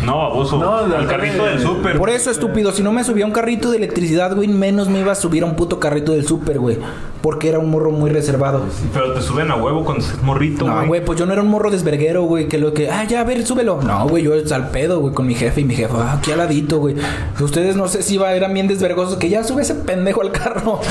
[0.05, 0.57] No, abuso.
[0.57, 1.97] No, al al carrito de- del súper.
[1.97, 4.99] Por eso, estúpido, si no me subía a un carrito de electricidad, güey, menos me
[4.99, 6.78] iba a subir a un puto carrito del súper, güey.
[7.22, 8.61] Porque era un morro muy reservado.
[8.93, 10.88] Pero te suben a huevo cuando estás morrito, No, güey.
[10.88, 13.24] güey, pues yo no era un morro desverguero, güey, que lo que, ah, ya, a
[13.26, 13.82] ver, súbelo.
[13.82, 16.38] No, güey, yo al pedo, güey, con mi jefe y mi jefa, ah, aquí al
[16.38, 16.95] ladito, güey.
[17.41, 20.80] Ustedes no sé si iba, eran bien desvergosos, que ya sube ese pendejo al carro.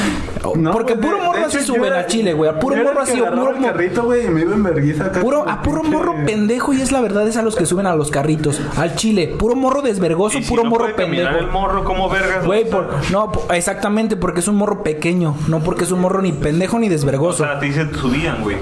[0.57, 2.49] No, Porque güey, puro morro así suben era- a Chile, güey.
[2.49, 4.55] A puro yo era morro el que así, puro el carrito, güey, y me iba
[4.55, 5.21] en vergüenza acá.
[5.21, 7.87] Puro, a puro pinche- morro pendejo, y es la verdad, es a los que suben
[7.87, 8.61] a los carritos.
[8.77, 11.37] Al chile, puro morro desvergoso, Y si puro no morro puede pendejo.
[11.39, 12.47] el morro, ¿cómo vergas?
[12.47, 16.33] Güey, por, no, exactamente, porque es un morro pequeño, no porque es un morro ni
[16.33, 17.45] pendejo ni O desvergoso.
[17.45, 18.57] sea, te dicen subían, güey.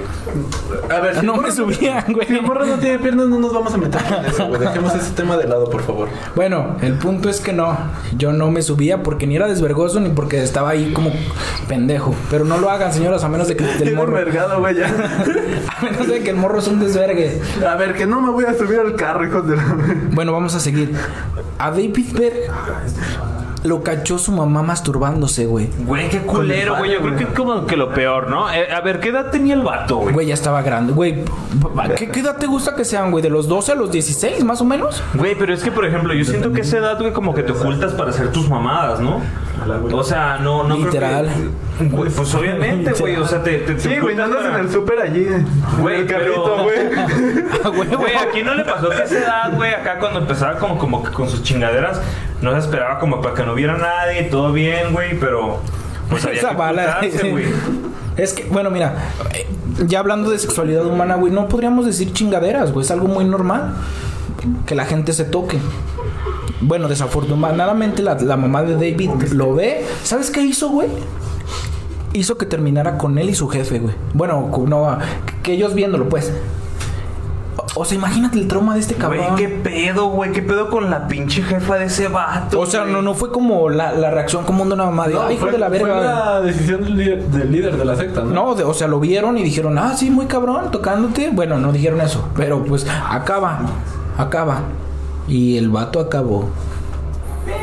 [0.89, 2.27] A ver, si no me subían, güey.
[2.27, 4.59] Si el morro no tiene piernas, no nos vamos a meter en eso, güey.
[4.61, 6.09] Dejemos ese tema de lado, por favor.
[6.35, 7.77] Bueno, el punto es que no,
[8.17, 11.11] yo no me subía porque ni era desvergoso ni porque estaba ahí como
[11.67, 12.13] pendejo.
[12.29, 14.87] Pero no lo hagan, señoras, a menos de que el morro, envergado, güey, ya.
[15.77, 17.41] a menos de que el morro es un desvergue.
[17.67, 19.77] A ver, que no me voy a subir al carro, hijos de la...
[20.11, 20.93] Bueno, vamos a seguir.
[21.59, 22.51] A David Berg
[23.63, 25.69] lo cachó su mamá masturbándose, güey.
[25.85, 26.91] Güey, qué culero, güey.
[26.91, 28.51] Yo creo que es como que lo peor, ¿no?
[28.51, 30.13] Eh, a ver, ¿qué edad tenía el vato, güey?
[30.13, 30.93] Güey, ya estaba grande.
[30.93, 31.23] Güey,
[31.97, 33.21] ¿qué, qué edad te gusta que sean, güey?
[33.23, 35.03] ¿De los 12 a los 16, más o menos?
[35.15, 37.51] Güey, pero es que, por ejemplo, yo siento que esa edad, güey, como que te
[37.51, 39.21] ocultas para hacer tus mamadas, ¿no?
[39.91, 41.25] O sea, no, no creo Literal.
[41.27, 43.15] que- Güey, pues obviamente, güey.
[43.17, 45.27] O sea, te, te, te Sí, güey, no ocultas andas en para- el súper allí.
[45.79, 46.77] Güey, en el carrito, güey.
[47.77, 51.03] Güey, Güey, aquí no le pasó que esa edad, güey, acá cuando empezaba como, como
[51.03, 52.01] que con sus chingaderas,
[52.41, 55.59] no se esperaba como para que no hubiera nadie, todo bien, güey, pero
[56.09, 56.99] pues había Esa que bala.
[57.31, 57.45] güey.
[58.15, 58.95] Es que, bueno, mira,
[59.33, 59.45] eh,
[59.85, 63.73] ya hablando de sexualidad humana, güey, no podríamos decir chingaderas, güey, es algo muy normal
[64.65, 65.59] que la gente se toque.
[66.61, 69.85] Bueno, desafortunadamente la, la mamá de David lo ve.
[70.03, 70.89] ¿Sabes qué hizo, güey?
[72.13, 73.93] Hizo que terminara con él y su jefe, güey.
[74.13, 74.97] Bueno, no,
[75.43, 76.31] que ellos viéndolo, pues.
[77.79, 79.25] O, sea, imagínate el trauma de este cabrón.
[79.33, 82.59] Güey, qué pedo, güey, qué pedo con la pinche jefa de ese vato.
[82.59, 82.93] O sea, güey?
[82.93, 85.43] no, no fue como la, la reacción como de una mamá de, No, "Ay, hijo
[85.43, 85.87] fue- de la verga.
[85.95, 88.31] Fue la decisión del líder, del líder de la secta, ¿no?
[88.31, 91.29] No, de- o sea, lo vieron y dijeron, ah, sí, muy cabrón, tocándote.
[91.31, 93.59] Bueno, no dijeron eso, pero pues acaba,
[94.17, 94.61] acaba.
[95.27, 96.49] Y el vato acabó.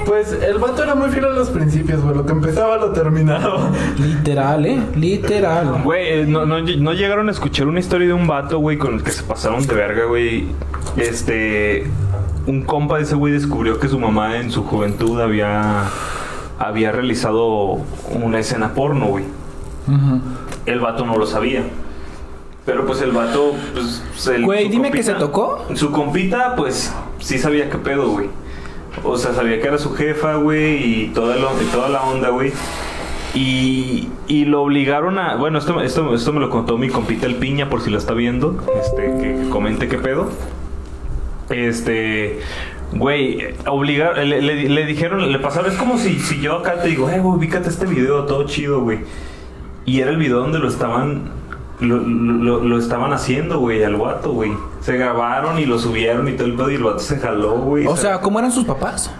[0.06, 2.14] Pues el vato era muy fiel a los principios, güey.
[2.16, 3.70] Lo que empezaba lo terminaba.
[3.98, 4.80] Literal, ¿eh?
[4.96, 5.82] Literal.
[5.82, 8.94] Güey, eh, no, no, no llegaron a escuchar una historia de un vato, güey, con
[8.94, 10.46] el que se pasaron de verga, güey.
[10.96, 11.86] Este.
[12.46, 15.84] Un compa de ese güey descubrió que su mamá en su juventud había.
[16.58, 17.78] Había realizado
[18.12, 19.24] una escena porno, güey.
[20.66, 21.62] El vato no lo sabía.
[22.64, 24.02] Pero pues el vato, pues.
[24.28, 25.66] el- Güey, dime que se tocó.
[25.74, 28.28] Su compita, pues sí sabía qué pedo, güey.
[29.02, 32.28] O sea, sabía que era su jefa, güey, y toda, la- y toda la onda,
[32.30, 32.52] güey.
[33.34, 35.34] Y, y lo obligaron a.
[35.36, 38.14] Bueno, esto, esto, esto me lo contó mi compita el Piña, por si lo está
[38.14, 38.56] viendo.
[38.80, 40.30] Este, que, comente qué pedo.
[41.50, 42.40] Este.
[42.92, 46.88] Güey, obligar, le, le- le dijeron, le pasaron, es como si, si yo acá te
[46.88, 49.00] digo, eh, güey, ubícate este video, todo chido, güey.
[49.84, 51.30] Y era el video donde lo estaban,
[51.80, 54.52] lo, lo- lo estaban haciendo, güey, al vato, güey.
[54.80, 57.86] Se grabaron y lo subieron y todo el pedo y el vato se jaló, güey.
[57.86, 59.10] O sea, ¿cómo eran sus papás?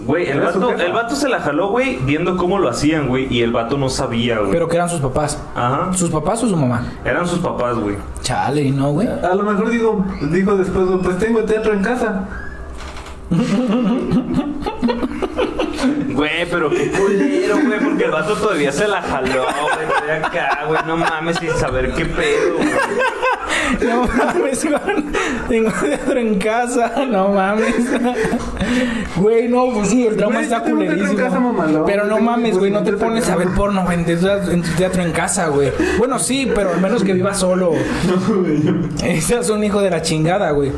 [0.00, 3.08] güey, el ¿era su vato, el vato se la jaló, güey, viendo cómo lo hacían,
[3.08, 4.52] güey, y el vato no sabía, güey.
[4.52, 5.42] Pero que eran sus papás.
[5.56, 5.92] Ajá.
[5.92, 6.84] ¿Sus papás o su mamá?
[7.04, 7.96] Eran sus papás, güey.
[8.22, 9.08] Chale, ¿no, güey?
[9.08, 12.28] A lo mejor digo, dijo después, pues tengo teatro en casa.
[16.18, 20.64] Güey, pero qué culero, güey, porque el vato todavía se la jaló, güey, todavía acá,
[20.66, 22.68] güey, no mames, sin saber qué pedo, güey.
[23.88, 25.04] No mames, güey.
[25.48, 27.74] Tengo teatro en casa, no mames.
[29.16, 31.84] Güey, no, pues sí, el drama Güey, está culerísimo.
[31.86, 34.70] Pero no mames, güey, no te pones a ver porno en tu teatro- en tu
[34.72, 35.70] teatro en casa, güey.
[35.98, 37.72] Bueno, sí, pero al menos que vivas solo.
[39.04, 40.72] Ese es un hijo de la chingada, güey.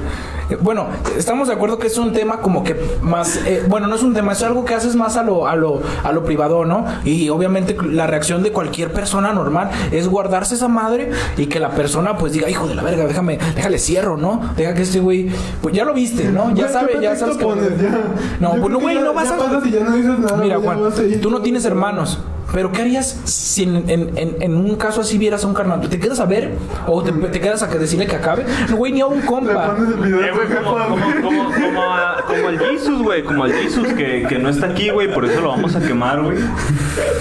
[0.57, 0.87] Bueno,
[1.17, 4.15] estamos de acuerdo que es un tema como que más, eh, bueno, no es un
[4.15, 6.85] tema, es algo que haces más a lo, a lo, a lo privado, ¿no?
[7.05, 11.71] Y obviamente la reacción de cualquier persona normal es guardarse esa madre y que la
[11.71, 14.41] persona pues diga, hijo de la verga, déjame, déjale cierro, ¿no?
[14.57, 15.31] Deja que este güey,
[15.63, 16.55] pues ya lo viste, ¿no?
[16.55, 17.45] Ya sabe, ¿qué ya sabes que...
[17.45, 17.81] pones?
[17.81, 18.01] Ya.
[18.41, 19.37] No, pues no, güey, no vas a...
[19.69, 20.79] ya no dices nada, Mira, Juan,
[21.21, 22.19] tú no tienes hermanos.
[22.53, 25.81] Pero ¿qué harías si en, en- en- en un caso así vieras a un carnal?
[25.89, 26.51] ¿Te quedas a ver?
[26.87, 28.45] ¿O te, te quedas a que decirle que acabe?
[28.69, 29.77] No, güey, ni a un compa.
[29.77, 33.45] pones el video Eh, güey, como, como, como, como, a- como al Jesus, güey, como
[33.45, 36.39] al Jesus que, que no está aquí, güey, por eso lo vamos a quemar, güey.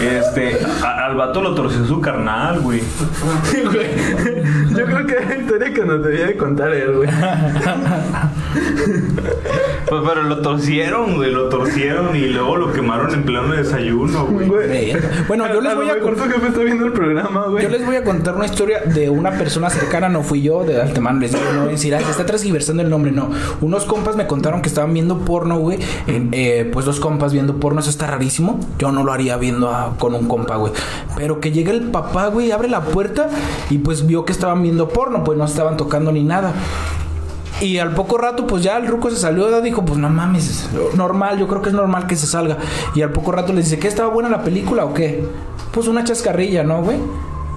[0.02, 2.82] Este, a- al vato lo torció su carnal, güey.
[3.70, 3.88] Güey,
[4.76, 7.10] Yo creo que es la historia que nos debía de contar él, güey.
[9.90, 14.48] Pues pero lo torcieron, güey, lo torcieron y luego lo quemaron en pleno desayuno, güey.
[14.48, 14.96] Güey.
[15.28, 16.26] Bueno, yo les voy a contar.
[16.28, 17.64] tu jefe está viendo el programa, güey.
[17.64, 20.82] Yo les voy a contar una historia de una persona cercana, no fui yo, de
[20.82, 23.30] Altemán, les digo, no voy a decir, "Ah, se está transgiversando el nombre, no.
[23.62, 25.80] Unos compas me contaron que estaban viendo porno, güey.
[26.08, 28.60] eh, pues dos compas viendo porno, eso está rarísimo.
[28.78, 30.74] Yo no lo haría viendo a- con un compa, güey.
[31.16, 33.30] Pero que llega el papá, güey, abre la puerta
[33.70, 36.54] y pues vio que estaban viendo porno, pues no estaban tocando ni nada.
[37.62, 40.96] Y al poco rato, pues ya el ruco se salió, dijo, pues no mames, es
[40.96, 42.58] normal, yo creo que es normal que se salga.
[42.96, 45.26] Y al poco rato le dice, ¿qué estaba buena la película o qué?
[45.72, 46.98] Pues una chascarrilla, ¿no, güey?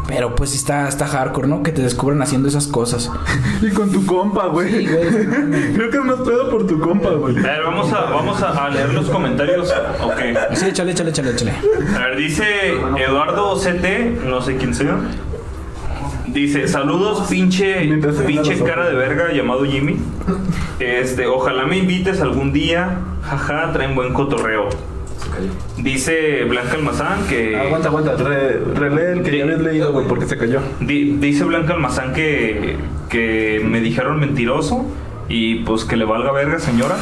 [0.08, 1.62] Pero pues está, está hardcore, ¿no?
[1.62, 3.10] Que te descubran haciendo esas cosas.
[3.62, 4.68] Y con tu compa, güey.
[4.86, 5.72] Sí, güey.
[5.74, 7.38] Creo que es más pedo por tu compa, güey.
[7.38, 9.72] A ver, vamos a, vamos a, a leer los comentarios.
[10.02, 10.20] Ok.
[10.54, 11.52] Sí, échale, échale, échale, échale.
[11.96, 12.44] A ver, dice
[12.98, 14.98] Eduardo CT, no sé quién sea.
[16.32, 17.80] Dice, saludos, pinche,
[18.26, 19.96] pinche cara de verga llamado Jimmy.
[20.78, 22.98] Este, ojalá me invites algún día.
[23.22, 24.68] Jaja, traen buen cotorreo.
[25.78, 27.56] Dice Blanca Almazán que.
[27.56, 28.16] Aguanta, aguanta.
[28.16, 30.60] Re, relee el que ya habías leído, güey, porque se cayó.
[30.80, 32.76] Di- dice Blanca Almazán que,
[33.08, 34.86] que me dijeron mentiroso
[35.28, 36.96] y pues que le valga verga, señora.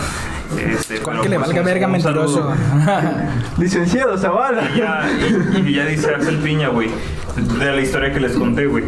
[0.69, 2.53] Este, ¿Cuál pero, que le pues, valga un- verga un mentiroso?
[3.59, 4.71] Licenciado Zavala.
[4.75, 5.09] Y ya,
[5.65, 6.89] y, y ya dice Axel Piña, güey,
[7.59, 8.85] de la historia que les conté, güey.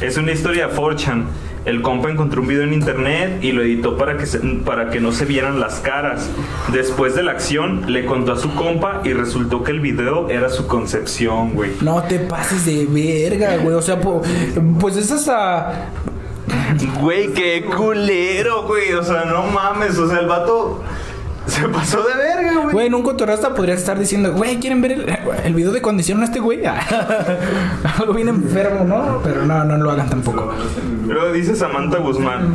[0.00, 1.24] Es una historia de 4chan.
[1.64, 5.00] El compa encontró un video en internet y lo editó para que, se- para que
[5.00, 6.28] no se vieran las caras.
[6.72, 10.48] Después de la acción, le contó a su compa y resultó que el video era
[10.48, 11.72] su concepción, güey.
[11.80, 13.74] No te pases de verga, güey.
[13.74, 14.22] O sea, po-
[14.78, 15.88] pues es hasta.
[17.00, 18.92] Güey, qué culero, güey.
[18.92, 19.98] O sea, no mames.
[19.98, 20.84] O sea, el vato
[21.50, 22.72] se pasó de verga, güey.
[22.72, 26.20] Güey, en un cotorrasta podría estar diciendo, güey, ¿quieren ver el, el video de condición
[26.22, 26.60] a este güey?
[27.98, 29.20] Algo bien enfermo, ¿no?
[29.22, 30.52] Pero no, no lo hagan tampoco.
[31.06, 32.54] Luego dice Samantha Guzmán.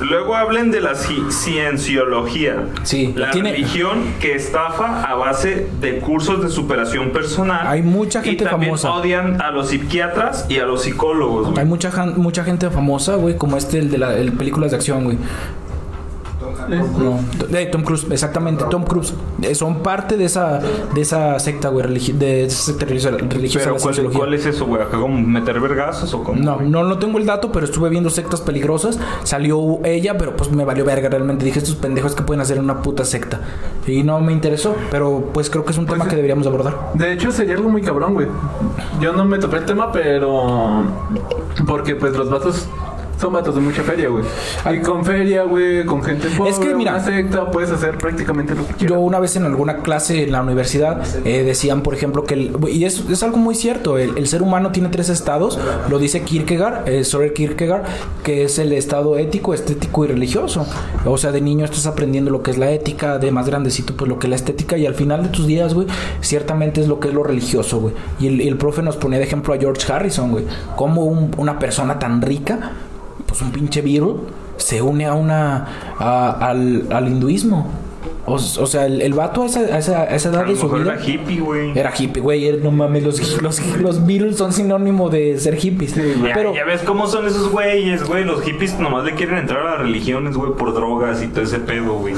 [0.00, 2.66] Luego hablen de la ci- cienciología.
[2.82, 7.66] Sí, La tiene- religión que estafa a base de cursos de superación personal.
[7.66, 8.92] Hay mucha gente y también famosa.
[8.92, 11.58] odian a los psiquiatras y a los psicólogos, güey.
[11.60, 15.18] Hay mucha, mucha gente famosa, güey, como este, el de las películas de acción, güey.
[16.68, 19.14] No, de Tom Cruise, exactamente, Tom Cruise.
[19.42, 20.60] Eh, son parte de esa,
[20.94, 24.66] de esa secta, güey, religi- de esa secta religiosa, religiosa Pero ¿cuál, cuál es eso,
[24.66, 24.82] güey?
[24.82, 26.40] ¿Acá como meter vergazos o cómo?
[26.40, 28.98] No, no, no tengo el dato, pero estuve viendo sectas peligrosas.
[29.24, 31.44] Salió ella, pero pues me valió verga realmente.
[31.44, 33.40] Dije, estos pendejos que pueden hacer una puta secta.
[33.86, 36.90] Y no me interesó, pero pues creo que es un tema que deberíamos abordar.
[36.94, 38.26] De hecho, sería algo muy cabrón, güey.
[39.00, 40.82] Yo no me topé el tema, pero.
[41.66, 42.66] Porque, pues, los vatos
[43.20, 44.24] son vatos de mucha feria, güey.
[44.74, 48.54] Y con feria, güey, con gente pobre, Es que, mira, una secta, puedes hacer prácticamente
[48.54, 48.90] lo que quieras.
[48.96, 52.56] Yo una vez en alguna clase en la universidad eh, decían, por ejemplo, que el,
[52.70, 55.58] y es, es algo muy cierto, el, el ser humano tiene tres estados,
[55.88, 57.82] lo dice Kierkegaard, eh, Soren Kierkegaard,
[58.22, 60.66] que es el estado ético, estético y religioso.
[61.04, 64.08] O sea, de niño estás aprendiendo lo que es la ética, de más grandecito pues
[64.08, 65.86] lo que es la estética y al final de tus días, güey,
[66.20, 67.94] ciertamente es lo que es lo religioso, güey.
[68.20, 70.44] Y el, el profe nos ponía de ejemplo a George Harrison, güey,
[70.76, 72.72] como un- una persona tan rica,
[73.28, 74.14] pues un pinche Beatle,
[74.56, 75.68] se une a una,
[75.98, 77.70] a- al, al hinduismo.
[78.26, 80.50] O, o sea, el, el vato a esa, a esa, a esa A edad lo
[80.52, 81.78] de su mejor vida era hippie, güey.
[81.78, 82.46] era hippie, güey.
[82.46, 85.94] era- No mames, los, los, los Beatles son sinónimo de ser hippies.
[85.94, 88.24] Ya, Pero, ya ves cómo son esos güeyes, güey.
[88.24, 91.58] Los hippies nomás le quieren entrar a las religiones, güey, por drogas y todo ese
[91.60, 92.14] pedo, güey.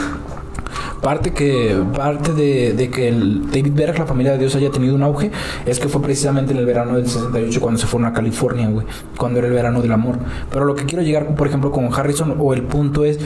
[1.00, 4.94] Parte que parte de, de que el David Berg, la familia de Dios, haya tenido
[4.94, 5.30] un auge
[5.66, 8.86] es que fue precisamente en el verano del 68 cuando se fueron a California, güey.
[9.16, 10.18] Cuando era el verano del amor.
[10.52, 13.18] Pero lo que quiero llegar, por ejemplo, con Harrison, o el punto es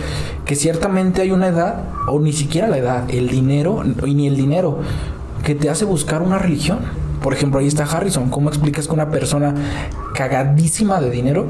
[0.45, 4.37] que ciertamente hay una edad, o ni siquiera la edad, el dinero, y ni el
[4.37, 4.79] dinero,
[5.45, 6.79] que te hace buscar una religión.
[7.23, 8.29] Por ejemplo, ahí está Harrison.
[8.31, 9.55] ¿Cómo explicas que una persona
[10.15, 11.47] cagadísima de dinero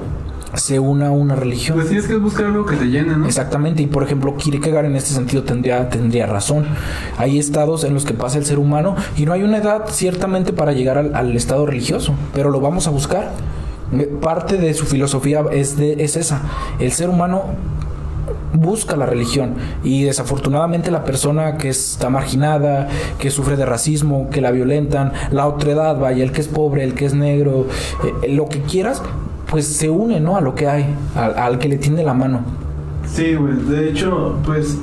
[0.55, 1.77] se una a una religión?
[1.77, 3.27] Pues tienes que buscar algo que te llene, ¿no?
[3.27, 6.67] Exactamente, y por ejemplo, Kierkegaard en este sentido tendría, tendría razón.
[7.19, 10.53] Hay estados en los que pasa el ser humano y no hay una edad ciertamente
[10.53, 13.33] para llegar al, al estado religioso, pero lo vamos a buscar.
[13.93, 16.43] Eh, Parte de su filosofía es, de, es esa.
[16.79, 17.43] El ser humano
[18.55, 22.89] busca la religión y desafortunadamente la persona que está marginada,
[23.19, 26.95] que sufre de racismo, que la violentan, la otredad, vaya, el que es pobre, el
[26.95, 27.67] que es negro,
[28.23, 29.03] eh, lo que quieras,
[29.55, 30.37] pues se une, ¿no?
[30.37, 30.85] A lo que hay,
[31.15, 32.41] al, que le tiende la mano.
[33.07, 33.55] Sí, güey.
[33.55, 34.79] De hecho, pues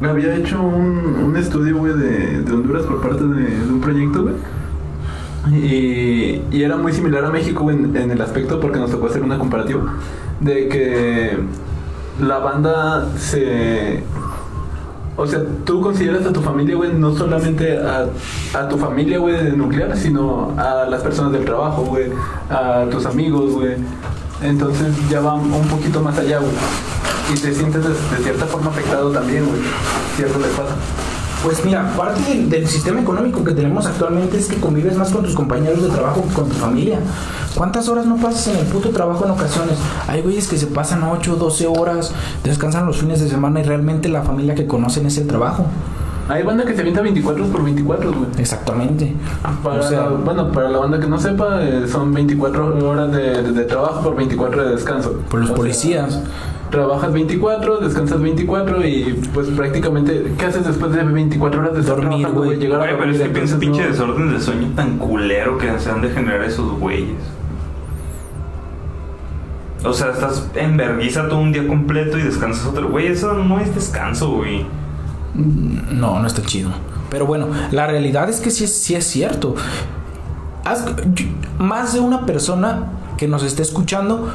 [0.00, 4.34] había hecho un, un estudio, güey, de, Honduras por parte de, un proyecto, güey.
[5.52, 9.36] Y, y era muy similar a México, en el aspecto porque nos tocó hacer una
[9.36, 9.82] comparativa
[10.40, 11.36] de que
[12.22, 14.02] la banda se...
[15.20, 19.52] O sea, tú consideras a tu familia, güey, no solamente a, tu familia, güey, de
[19.52, 22.06] nuclear, sino a las personas del trabajo, güey,
[22.48, 23.74] a tus amigos, güey.
[24.40, 26.52] Entonces ya va un poquito más allá, güey.
[27.34, 29.60] Y te sientes de, cierta forma afectado también, güey.
[30.16, 30.74] Cierto le pasa.
[31.42, 35.22] Pues mira, parte del, del sistema económico que tenemos actualmente es que convives más con
[35.24, 36.98] tus compañeros de trabajo que con tu familia.
[37.54, 39.78] ¿Cuántas horas no pasas en el puto trabajo en ocasiones?
[40.06, 42.12] Hay güeyes que se pasan 8, 12 horas,
[42.44, 45.64] descansan los fines de semana y realmente la familia que conocen es el trabajo.
[46.28, 48.26] Hay banda que se avienta 24 por 24, güey.
[48.38, 49.16] Exactamente.
[49.64, 53.42] Para, O sea, bueno, para la banda que no sepa, eh, son 24 horas de,
[53.42, 55.14] de- de trabajo por 24 de descanso.
[55.28, 56.20] por los O sea, policías.
[56.70, 62.28] Trabajas 24, descansas 24 y pues prácticamente, ¿qué haces después de 24 horas de Dormir,
[62.28, 62.58] güey.
[62.58, 65.90] Llegar a pero es que piensa pinche no- desorden de sueño tan culero que se
[65.90, 67.16] han de generar esos güeyes.
[69.84, 72.88] O sea, estás en vergüenza todo un día completo y descansas otro.
[72.90, 74.66] Güey, eso no es descanso, güey.
[75.34, 76.70] No, no está chido.
[77.08, 79.54] Pero bueno, la realidad es que sí, es- sí es cierto.
[80.64, 80.84] Haz-
[81.58, 84.28] más de una persona que nos esté escuchando,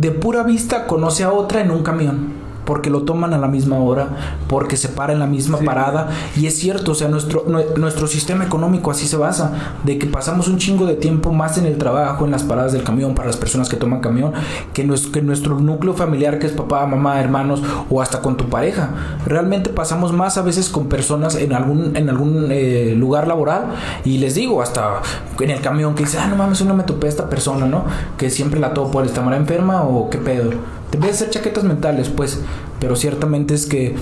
[0.00, 2.39] de pura vista conoce a otra en un camión.
[2.70, 4.10] Porque lo toman a la misma hora,
[4.48, 5.64] porque se para en la misma Sí.
[5.64, 6.10] parada.
[6.36, 9.50] Y es cierto, o sea, nuestro, nue- nuestro sistema económico así se basa,
[9.82, 12.84] de que pasamos un chingo de tiempo más en el trabajo, en las paradas del
[12.84, 14.34] camión, para las personas que toman camión,
[14.72, 17.60] que, nues- que nuestro núcleo familiar, que es papá, mamá, hermanos,
[17.90, 18.90] o hasta con tu pareja.
[19.26, 23.64] Realmente pasamos más a veces con personas en algún, en algún eh, lugar laboral,
[24.04, 25.00] y les digo, hasta
[25.40, 27.82] en el camión, que dice, ah, no mames, no me topé a esta persona, ¿no?
[28.16, 30.50] Que siempre la topo, ¿estará enferma o qué pedo?
[30.92, 32.40] Debe de ser chaquetas mentales, pues,
[32.80, 33.94] pero ciertamente es que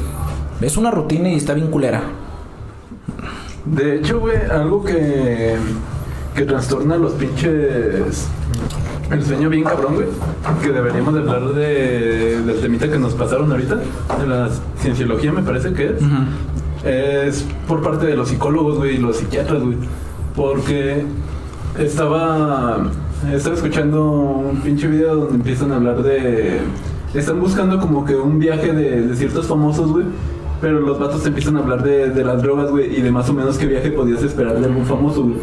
[0.60, 2.02] es una rutina y está bien culera.
[3.64, 5.56] De hecho, güey, algo que,
[6.34, 8.28] que trastorna los pinches.
[9.10, 10.06] El sueño bien cabrón, güey.
[10.62, 13.76] Que deberíamos de hablar de, del temita que nos pasaron ahorita.
[13.76, 15.94] De la cienciología, me parece que es.
[16.84, 19.76] Es por parte de los psicólogos, güey, y los psiquiatras, güey.
[20.34, 21.04] Porque
[21.78, 22.90] estaba.
[23.26, 26.60] Estaba escuchando un pinche video donde empiezan a hablar de.
[27.14, 30.06] Están buscando como que un viaje de, de ciertos famosos, güey.
[30.60, 33.32] Pero los vatos empiezan a hablar de, de las drogas, güey, y de más o
[33.32, 35.36] menos qué viaje podías esperar de algún famoso, güey.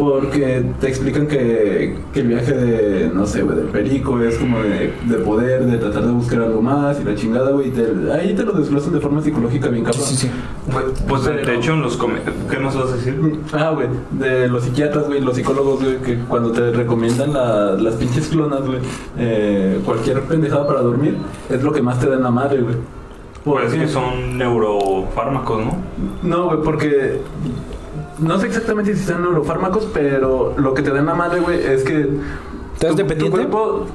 [0.00, 4.58] Porque te explican que, que el viaje de, no sé, güey, del perico es como
[4.62, 7.70] de, de poder, de tratar de buscar algo más y la chingada, güey.
[8.10, 10.02] Ahí te lo desglosan de forma psicológica bien cabrón.
[10.02, 10.30] Sí, sí, sí.
[10.72, 11.98] Güey, Pues de Pero- hecho, en los
[12.50, 13.20] ¿Qué nos vas a decir?
[13.52, 17.94] Ah, güey, de los psiquiatras, güey, los psicólogos, güey, que cuando te recomiendan la- las
[17.96, 18.78] pinches clonas, güey,
[19.18, 21.16] eh, cualquier pendejada para dormir,
[21.50, 22.76] es lo que más te da en la madre, güey.
[23.44, 25.76] Pues Porque- que son neurofármacos, ¿no?
[26.22, 27.20] No, güey, porque
[28.20, 31.58] no sé exactamente si son neurofármacos, pero lo que te da en la madre, güey,
[31.62, 32.08] es que
[32.78, 33.24] ¿Te haces tu- dependiente?
[33.24, 33.86] Tu cuerpo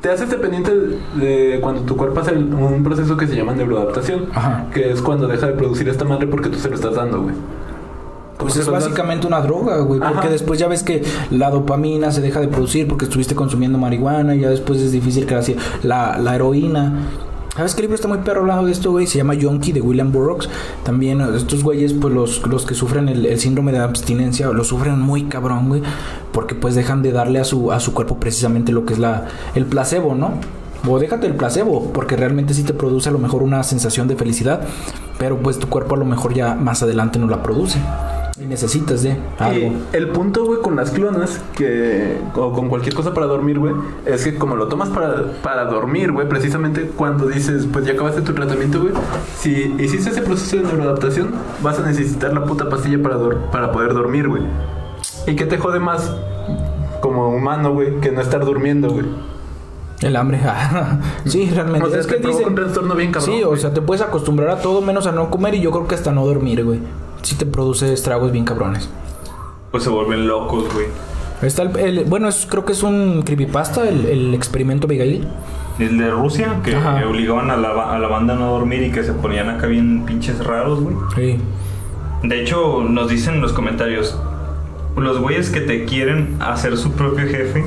[0.00, 0.72] te haces dependiente
[1.16, 4.66] de cuando tu cuerpo hace un proceso que se llama neuroadaptación, Ajá.
[4.72, 7.34] que es cuando deja de producir esta madre porque tú se lo estás dando, güey.
[8.38, 9.98] Pues es das- básicamente una droga, güey.
[9.98, 10.28] Porque Ajá.
[10.28, 11.02] después ya ves que
[11.32, 14.36] la dopamina se deja de producir porque estuviste consumiendo marihuana.
[14.36, 15.42] Y ya después es difícil que la,
[15.82, 16.92] la, la heroína.
[17.58, 19.08] ¿Sabes qué libro está muy perro lado de esto, güey?
[19.08, 20.48] Se llama Yonky de William Burroughs.
[20.84, 24.62] También eh, estos güeyes, pues los, los que sufren el, el síndrome de abstinencia, lo
[24.62, 25.82] sufren muy cabrón, güey.
[26.30, 29.26] Porque pues dejan de darle a su, a su cuerpo precisamente lo que es la,
[29.56, 30.34] el placebo, ¿no?
[30.88, 34.14] O déjate el placebo, porque realmente sí te produce a lo mejor una sensación de
[34.14, 34.60] felicidad.
[35.18, 37.80] Pero pues tu cuerpo a lo mejor ya más adelante no la produce.
[38.40, 39.58] Y necesitas de algo.
[39.58, 43.74] Y el punto, güey, con las clonas, que, o con cualquier cosa para dormir, güey,
[44.06, 48.22] es que como lo tomas para, para dormir, güey, precisamente cuando dices, pues ya acabaste
[48.22, 48.92] tu tratamiento, güey,
[49.36, 51.30] si hiciste ese proceso de neuroadaptación,
[51.62, 53.18] vas a necesitar la puta pastilla para,
[53.50, 54.42] para poder dormir, güey.
[55.26, 56.14] ¿Y qué te jode más
[57.00, 59.06] como humano, güey, que no estar durmiendo, güey?
[60.00, 60.40] El hambre.
[61.24, 61.86] sí, realmente.
[61.86, 62.48] O sea, es que dicen.
[62.48, 63.34] un trastorno bien cabrón.
[63.34, 63.60] Sí, o güey.
[63.60, 66.12] sea, te puedes acostumbrar a todo menos a no comer y yo creo que hasta
[66.12, 66.80] no dormir, güey.
[67.28, 68.88] Sí te produce estragos bien cabrones.
[69.70, 70.86] Pues se vuelven locos, güey.
[71.42, 75.28] Está el, el- bueno, es, creo que es un creepypasta, el, el experimento Abigail.
[75.78, 77.06] El de Rusia, que Ajá.
[77.06, 80.06] obligaban a la, a la banda a no dormir y que se ponían acá bien
[80.06, 80.96] pinches raros, güey.
[81.14, 81.38] Sí.
[82.26, 84.18] De hecho, nos dicen en los comentarios,
[84.96, 87.62] los güeyes que te quieren hacer su propio jefe,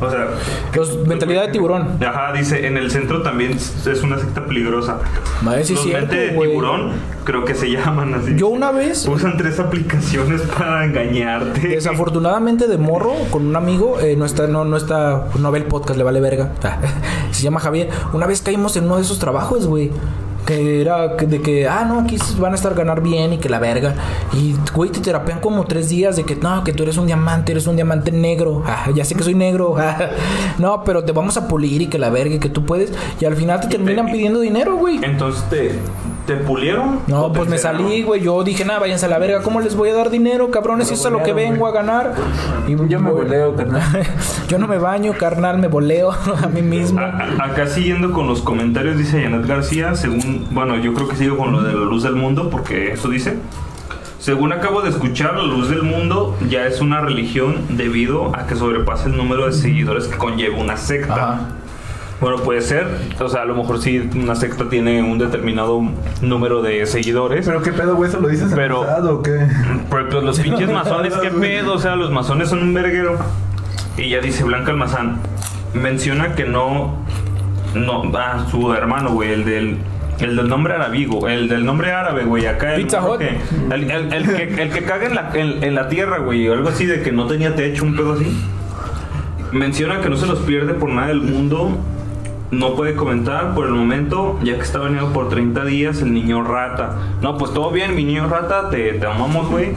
[0.00, 0.28] O sea,
[0.74, 1.98] Los, mentalidad de tiburón.
[2.04, 4.98] Ajá, dice, en el centro también es una secta peligrosa.
[5.42, 6.92] Madre, sí Los cierto, mente de tiburón,
[7.24, 8.34] creo que se llaman así.
[8.36, 11.68] Yo una vez, Usan tres aplicaciones para engañarte.
[11.68, 15.66] desafortunadamente de morro, con un amigo, eh, no está, no, no está, no ve el
[15.66, 16.50] podcast, le vale verga.
[17.30, 17.88] Se llama Javier.
[18.12, 19.90] Una vez caímos en uno de esos trabajos, güey.
[20.46, 23.48] Que era que- de que, ah, no, aquí van a estar ganar bien y que
[23.48, 23.94] la verga.
[24.34, 27.52] Y, güey, te terapean como tres días de que, no, que tú eres un diamante,
[27.52, 28.62] eres un diamante negro.
[28.74, 29.76] Ah, ya sé que soy negro.
[29.78, 29.96] ah.
[30.58, 32.92] no, pero te vamos a pulir y que la verga y que tú puedes.
[33.20, 34.98] Y al final te terminan pidiendo dinero, güey.
[35.02, 35.78] Entonces, ¿te,
[36.26, 37.00] te pulieron?
[37.06, 38.20] No, ¿O te pues me salí, güey.
[38.22, 39.42] Yo dije, nada, váyanse a la verga.
[39.42, 40.88] ¿Cómo les voy a dar dinero, cabrones?
[40.88, 42.14] Si eso es a lo que vengo a ganar.
[42.66, 43.82] Y Yo me voy- voleo, carnal.
[44.48, 47.00] Yo no me baño, carnal, me voleo a mí mismo.
[47.00, 51.16] A- a- Acá siguiendo con los comentarios, dice Janet García, según, bueno, yo creo que
[51.16, 53.38] sigo con lo de la luz del mundo, porque eso dice.
[54.18, 58.56] Según acabo de escuchar, la luz del mundo ya es una religión debido a que
[58.56, 61.14] sobrepasa el número de seguidores que conlleva una secta.
[61.14, 61.40] Ajá.
[62.20, 62.86] Bueno, puede ser,
[63.20, 65.82] o sea, a lo mejor sí una secta tiene un determinado
[66.22, 67.44] número de seguidores.
[67.44, 69.46] Pero qué pedo, güey, ¿eso lo dices en Pero- pasado o qué?
[69.90, 73.18] Pero pues, los pinches masones, qué pedo, o sea, los masones son un verguero.
[73.98, 75.18] Y ya dice Blanca Almazán,
[75.74, 76.94] menciona que no,
[77.74, 79.78] no, ah, su hermano, güey, el del,
[80.20, 83.18] el del nombre arabigo, el del nombre árabe, güey, acá el, Pizza Hut.
[83.18, 83.38] que,
[83.74, 86.52] el, el- el que, el que caga en la, en, en la tierra, güey, o
[86.52, 88.26] algo así de que no tenía techo, un pedo así.
[89.52, 91.70] Menciona que no se los pierde por nada del mundo.
[92.50, 96.44] No puede comentar por el momento, ya que está venido por 30 días el niño
[96.44, 96.96] rata.
[97.20, 99.72] No, pues todo bien, mi niño rata, te, te amamos, güey.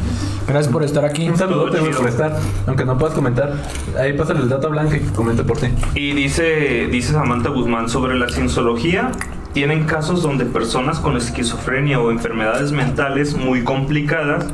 [0.47, 1.27] Gracias por estar aquí.
[1.27, 1.97] Un güey, chido.
[1.97, 2.35] por estar.
[2.67, 3.53] Aunque no puedas comentar.
[3.99, 5.67] Ahí pásale el dato a Blanca y comente por ti.
[5.95, 9.11] Y dice, dice Samantha Guzmán sobre la cienciología.
[9.53, 14.45] Tienen casos donde personas con esquizofrenia o enfermedades mentales muy complicadas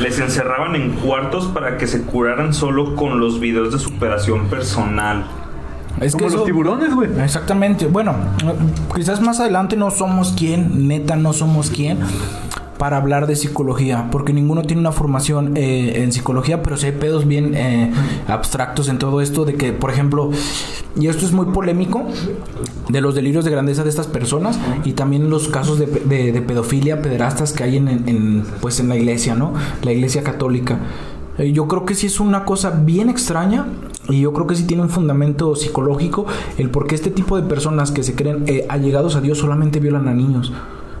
[0.00, 5.24] les encerraban en cuartos para que se curaran solo con los videos de superación personal.
[6.00, 7.10] Es que Como los tiburones, güey.
[7.22, 7.86] Exactamente.
[7.86, 8.14] Bueno,
[8.94, 11.98] quizás más adelante no somos quien, neta, no somos quien
[12.82, 16.92] para hablar de psicología, porque ninguno tiene una formación eh, en psicología, pero sí hay
[16.92, 17.92] pedos bien eh,
[18.26, 20.32] abstractos en todo esto de que, por ejemplo,
[20.98, 22.02] y esto es muy polémico,
[22.88, 26.32] de los delirios de grandeza de estas personas y también los casos de, pe- de-
[26.32, 29.52] de pedofilia, pederastas que hay en, pues en la iglesia, ¿no?
[29.84, 30.80] La iglesia católica.
[31.38, 33.64] Eh, Yo creo que sí es una cosa bien extraña
[34.08, 36.26] y yo creo que sí tiene un fundamento psicológico
[36.58, 39.78] el por qué este tipo de personas que se creen eh, allegados a Dios solamente
[39.78, 40.52] violan a niños.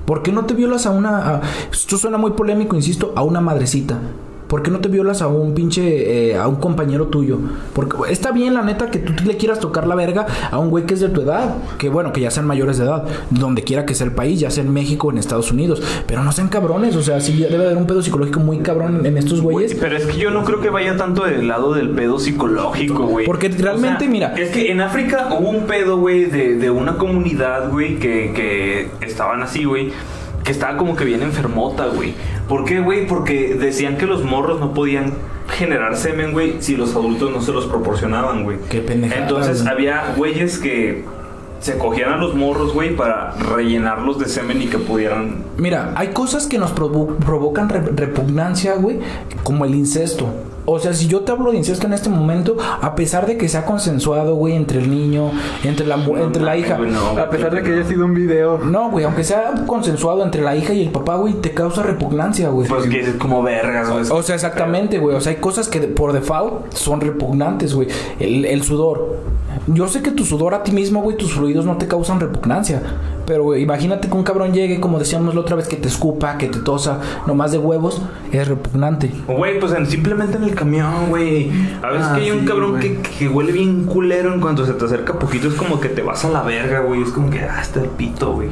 [0.06, 1.36] ¿Por qué no te violas a una...
[1.36, 1.40] a-
[1.70, 3.98] esto suena muy polémico, insisto, a una madrecita?
[4.52, 6.28] ¿Por qué no te violas a un pinche...
[6.32, 7.38] eh, a un compañero tuyo?
[7.72, 10.84] Porque está bien, la neta, que tú le quieras tocar la verga a un güey
[10.84, 11.54] que es de tu edad.
[11.78, 13.04] Que bueno, que ya sean mayores de edad.
[13.30, 15.82] Donde quiera que sea el país, ya sea en México o en Estados Unidos.
[16.06, 16.96] Pero no sean cabrones.
[16.96, 19.74] O sea, sí debe haber un pedo psicológico muy cabrón en estos güeyes.
[19.74, 23.24] Pero es que yo no creo que vaya tanto del lado del pedo psicológico, güey.
[23.24, 27.70] Porque realmente, mira- Es que en África hubo un pedo, güey, de, de una comunidad,
[27.70, 29.92] güey, que, que estaban así, güey.
[30.44, 32.14] Que estaba como que bien enfermota, güey.
[32.48, 33.06] ¿Por qué, güey?
[33.06, 35.12] Porque decían que los morros no podían
[35.48, 38.58] generar semen, güey, si los adultos no se los proporcionaban, güey.
[38.70, 41.04] Qué pendejada, Entonces había güeyes que
[41.60, 46.08] se cogían a los morros, güey, para rellenarlos de semen y que pudieran Mira, hay
[46.08, 48.98] cosas que nos provo- provocan re- repugnancia, güey,
[49.44, 50.26] como el incesto.
[50.64, 53.48] O sea, si yo te hablo de incesto en este momento, a pesar de que
[53.48, 55.30] sea consensuado, güey, entre el niño,
[55.64, 56.78] entre la, No entre la hija.
[56.78, 57.18] no.
[57.18, 58.58] A pesar de que haya sido un video.
[58.58, 62.48] No, güey, aunque sea consensuado entre la hija y el papá, güey, te causa repugnancia,
[62.50, 62.68] güey.
[62.68, 64.04] Pues que es como vergas, güey.
[64.10, 65.16] O sea, exactamente, güey.
[65.16, 67.88] O sea, hay cosas que por default son repugnantes, güey.
[68.20, 69.16] El, el sudor.
[69.66, 72.82] Yo sé que tu sudor a ti mismo, güey, tus fluidos no te causan repugnancia.
[73.32, 76.36] Pero, güey, imagínate que un cabrón llegue, como decíamos la otra vez, que te escupa,
[76.36, 79.10] que te tosa, nomás de huevos, es repugnante.
[79.26, 81.50] Güey, pues en- simplemente en el camión, güey.
[81.82, 84.66] A veces Ah, que hay un sí, cabrón que, que huele bien culero en cuanto
[84.66, 85.48] se te acerca poquito.
[85.48, 87.00] Es como que te vas a la verga, güey.
[87.00, 88.48] Es como que hasta el pito, güey.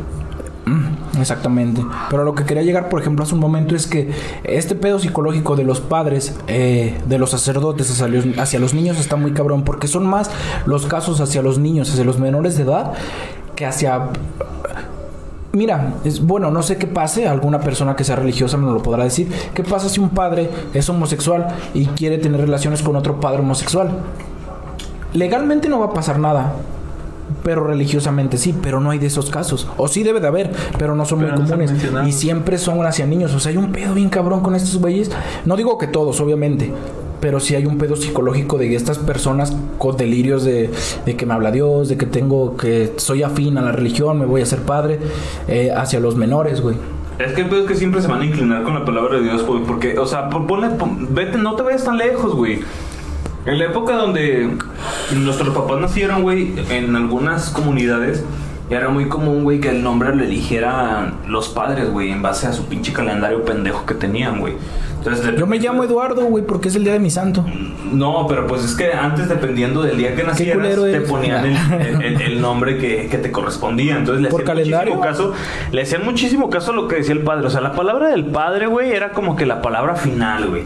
[0.64, 1.84] Mm, Exactamente.
[2.08, 4.10] Pero lo que quería llegar, por ejemplo, hace un momento es que
[4.44, 8.98] este pedo psicológico de los padres, eh, de los sacerdotes hacia los, hacia los niños
[8.98, 10.30] está muy cabrón, porque son más
[10.66, 12.92] los casos hacia los niños, hacia los menores de edad,
[13.60, 14.08] que hacia...
[15.52, 19.04] Mira, es bueno, no sé qué pase, alguna persona que sea religiosa me lo podrá
[19.04, 19.30] decir.
[19.52, 23.90] ¿Qué pasa si un padre es homosexual y quiere tener relaciones con otro padre homosexual?
[25.12, 26.54] Legalmente no va a pasar nada,
[27.42, 29.68] pero religiosamente sí, pero no hay de esos casos.
[29.76, 31.72] O sí debe de haber, pero no son Pero muy no comunes.
[32.06, 33.34] y siempre son hacia niños.
[33.34, 35.10] O sea, hay un pedo bien cabrón con estos güeyes.
[35.44, 36.72] No digo que todos, obviamente.
[37.20, 40.70] Pero sí hay un pedo psicológico de estas personas con delirios de,
[41.04, 44.26] de que me habla Dios, de que tengo, que soy afín a la religión, me
[44.26, 44.98] voy a ser padre,
[45.48, 46.76] eh, hacia los menores, güey.
[47.18, 49.24] Es que el pedo es que siempre se van a inclinar con la palabra de
[49.24, 49.62] Dios, güey.
[49.64, 52.60] Porque, o sea, pon- ponle, pon- vete, no te vayas tan lejos, güey.
[53.44, 54.50] En la época donde
[55.14, 58.24] nuestros papás nacieron, güey, en algunas comunidades
[58.70, 62.52] era muy común, güey, que el nombre lo eligieran los padres, güey, en base a
[62.52, 64.54] su pinche calendario pendejo que tenían, güey.
[64.98, 67.44] Entonces, Yo me llamo Eduardo, güey, porque es el día de mi santo.
[67.90, 72.02] No, pero pues es que antes, dependiendo del día que nacieras, te ponían el, el-
[72.02, 73.96] el- el nombre que, que te correspondía.
[73.96, 74.94] Entonces le ¿Por hacían calendario?
[74.96, 75.34] muchísimo caso.
[75.72, 77.46] Le hacían muchísimo caso a lo que decía el padre.
[77.46, 80.64] O sea, la palabra del padre, güey, era como que la palabra final, güey.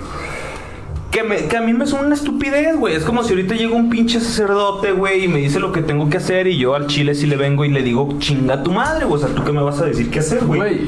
[1.15, 2.97] Que, me- que a mí me suena una estupidez, güey.
[2.97, 6.11] Es como si ahorita llega un pinche sacerdote, güey, y me dice lo que tengo
[6.11, 6.49] que hacer.
[6.49, 9.23] Y yo al chile sí le vengo y le digo, chinga tu madre, güey.
[9.23, 10.59] O sea, ¿tú qué me vas a decir qué hacer, güey?
[10.59, 10.81] Güey,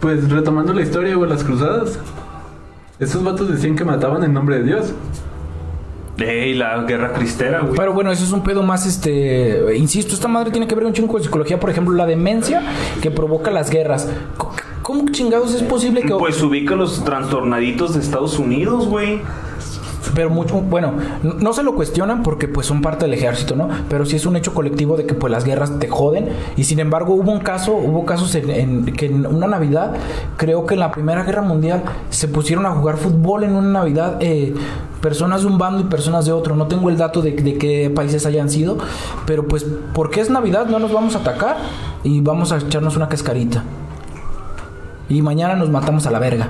[0.00, 1.98] pues retomando la historia, güey, las cruzadas.
[2.98, 4.94] Esos vatos decían que mataban en nombre de Dios.
[6.18, 7.74] Ey, la guerra cristera, güey.
[7.76, 9.76] Pero bueno, eso es un pedo más, este...
[9.76, 11.58] Insisto, esta madre tiene que ver un chingo con psicología.
[11.60, 12.62] Por ejemplo, la demencia
[13.02, 14.08] que provoca las guerras.
[14.82, 16.14] ¿Cómo chingados es posible que...
[16.14, 19.20] Pues ubica los trastornaditos de Estados Unidos, güey.
[20.14, 20.92] Pero mucho, bueno,
[21.22, 23.68] no se lo cuestionan porque pues son parte del ejército, ¿no?
[23.88, 26.28] Pero sí es un hecho colectivo de que pues las guerras te joden.
[26.56, 29.92] Y sin embargo hubo un caso, hubo casos en, en- que en una Navidad,
[30.36, 34.16] creo que en la Primera Guerra Mundial se pusieron a jugar fútbol en una Navidad.
[34.20, 34.54] eh,
[35.00, 36.54] personas de un bando y personas de otro.
[36.56, 38.76] No tengo el dato de, de qué países hayan sido.
[39.26, 39.64] Pero pues
[39.94, 41.56] porque es Navidad no nos vamos a atacar
[42.02, 43.64] y vamos a echarnos una cascarita.
[45.08, 46.48] Y mañana nos matamos a la verga.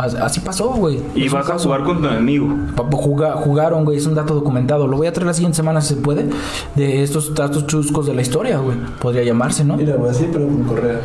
[0.00, 0.98] As- Así pasó, güey.
[1.14, 2.48] Y Es vas a jugar con tu enemigo.
[2.92, 4.86] Juga- jugaron, güey, es un dato documentado.
[4.86, 6.28] Lo voy a traer la siguiente semana si se puede.
[6.74, 8.76] De estos datos chuscos de la historia, güey.
[9.00, 9.76] Podría llamarse, ¿no?
[9.76, 11.00] Mira, güey, así, pero con correa.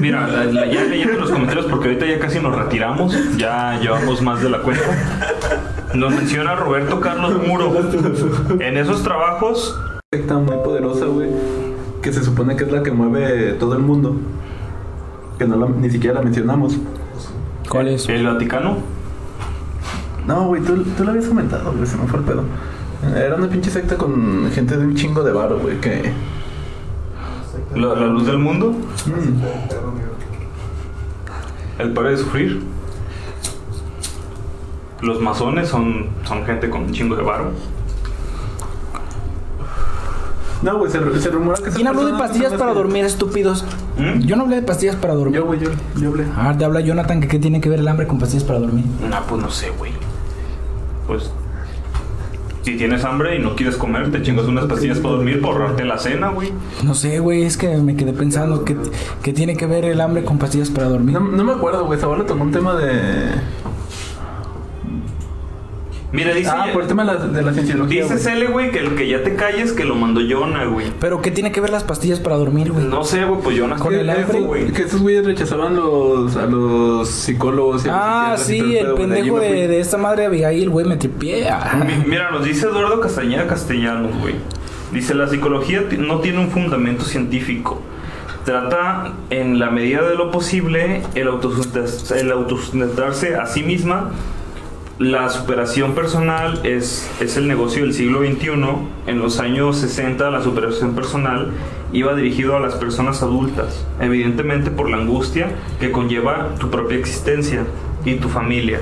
[0.00, 3.14] Mira, la- la- ya leyendo los comentarios porque ahorita ya casi nos retiramos.
[3.36, 4.84] Ya llevamos más de la cuenta.
[5.94, 7.72] Nos menciona Roberto Carlos Muro.
[8.60, 9.78] En esos trabajos,
[10.12, 11.28] secta muy poderosa, güey,
[12.02, 14.16] que se supone que es la que mueve todo el mundo.
[15.42, 16.76] Que no la- ni siquiera la mencionamos.
[17.68, 18.08] ¿Cuál es?
[18.08, 18.76] el Vaticano.
[20.24, 22.44] No, güey, tú, tú lo habías comentado, güey, se me fue el pedo.
[23.16, 26.12] Era una pinche secta con gente de un chingo de varo, güey, que...
[27.74, 28.70] La, la luz del mundo.
[28.70, 29.42] mm,
[31.80, 32.62] El padre de sufrir.
[35.00, 37.50] Los masones son, son gente con un chingo de varo.
[40.62, 41.64] No, güey, se, se rumora que...
[41.64, 43.64] esas ¿Quién habló de pastillas para que- dormir, estúpidos?
[43.98, 44.20] ¿Mm?
[44.20, 45.36] Yo no hablé de pastillas para dormir.
[45.40, 45.70] Yo, güey, yo,
[46.00, 46.24] yo hablé.
[46.36, 48.84] Ah, te habla Jonathan que qué tiene que ver el hambre con pastillas para dormir.
[49.08, 49.92] Nah, pues no sé, güey.
[51.06, 51.30] Pues.
[52.62, 55.84] Si tienes hambre y no quieres comer, te chingas unas pastillas para dormir para ahorrarte
[55.84, 56.52] la cena, güey.
[56.84, 58.76] No sé, güey, es que me quedé pensando que,
[59.20, 61.12] que tiene que ver el hambre con pastillas para dormir.
[61.14, 63.30] No, no me acuerdo, güey, Zabala tocó un tema de...
[66.12, 66.50] Mira, dice.
[66.52, 68.18] Ah, por el tema de la, de la cienciología, Dice.
[68.18, 70.86] Cele, güey, que el que ya te calles, que lo mandó Jonah, güey.
[71.00, 72.84] Pero ¿qué tiene que ver las pastillas para dormir, güey?
[72.84, 74.72] No sé, güey, pues Jonah Con el pendejo, hambre, güey.
[74.72, 78.68] Que esos güeyes rechazaban los, a los psicólogos y a los Ah, y sí, todo
[78.68, 81.48] el de pendejo de, de esta madre Abigail, güey, me tripié.
[81.48, 81.82] Ah.
[81.84, 84.34] Mi- Mira, nos dice Eduardo Castañeda Castellanos, güey.
[84.92, 87.80] Dice, la psicología no tiene un fundamento científico.
[88.44, 91.28] Trata, en la medida de lo posible, el
[92.32, 94.10] autosustentarse a sí misma.
[94.98, 98.50] La superación personal es, es el negocio del siglo XXI.
[99.06, 101.50] En los años 60 la superación personal
[101.92, 105.50] iba dirigido a las personas adultas, evidentemente por la angustia
[105.80, 107.64] que conlleva tu propia existencia
[108.04, 108.80] y tu familia.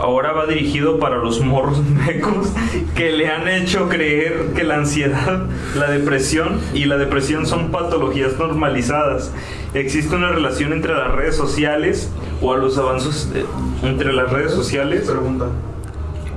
[0.00, 2.48] Ahora va dirigido para los morros mecos
[2.94, 8.38] que le han hecho creer que la ansiedad, la depresión y la depresión son patologías
[8.38, 9.32] normalizadas.
[9.74, 12.10] Existe una relación entre las redes sociales
[12.40, 13.44] o a los avances eh,
[13.82, 15.10] entre las redes sociales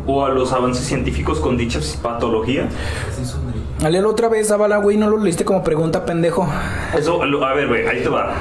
[0.07, 2.67] o a los avances científicos con dicha patología.
[3.79, 6.47] Léelo otra vez, Zabala, güey, no lo leíste como pregunta, pendejo.
[6.97, 8.33] Eso, a ver, güey, ahí te va.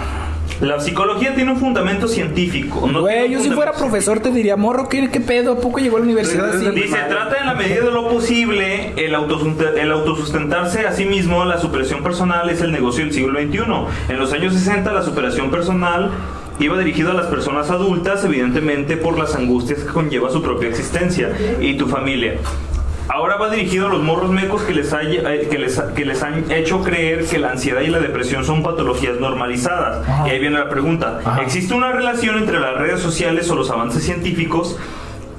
[0.60, 2.86] La psicología tiene un fundamento científico.
[2.86, 5.52] no Güey, yo si fuera profesor te diría, morro, ¿qué, qué pedo?
[5.52, 6.68] ¿A poco llegó a la universidad así?
[6.70, 11.58] Dice, trata en la medida de lo posible el, el autosustentarse a sí mismo, la
[11.58, 14.12] superación personal es el negocio del siglo XXI.
[14.12, 16.10] En los años 60 la superación personal
[16.58, 21.30] iba dirigido a las personas adultas, evidentemente por las angustias que conlleva su propia existencia
[21.60, 22.34] y tu familia.
[23.12, 26.22] Ahora va dirigido a los morros mecos que les, hay- eh, que les, que les
[26.22, 30.06] han hecho creer que la ansiedad y la depresión son patologías normalizadas.
[30.08, 30.28] Ajá.
[30.28, 31.18] Y ahí viene la pregunta.
[31.24, 31.42] Ajá.
[31.42, 34.76] ¿Existe una relación entre las redes sociales o los avances científicos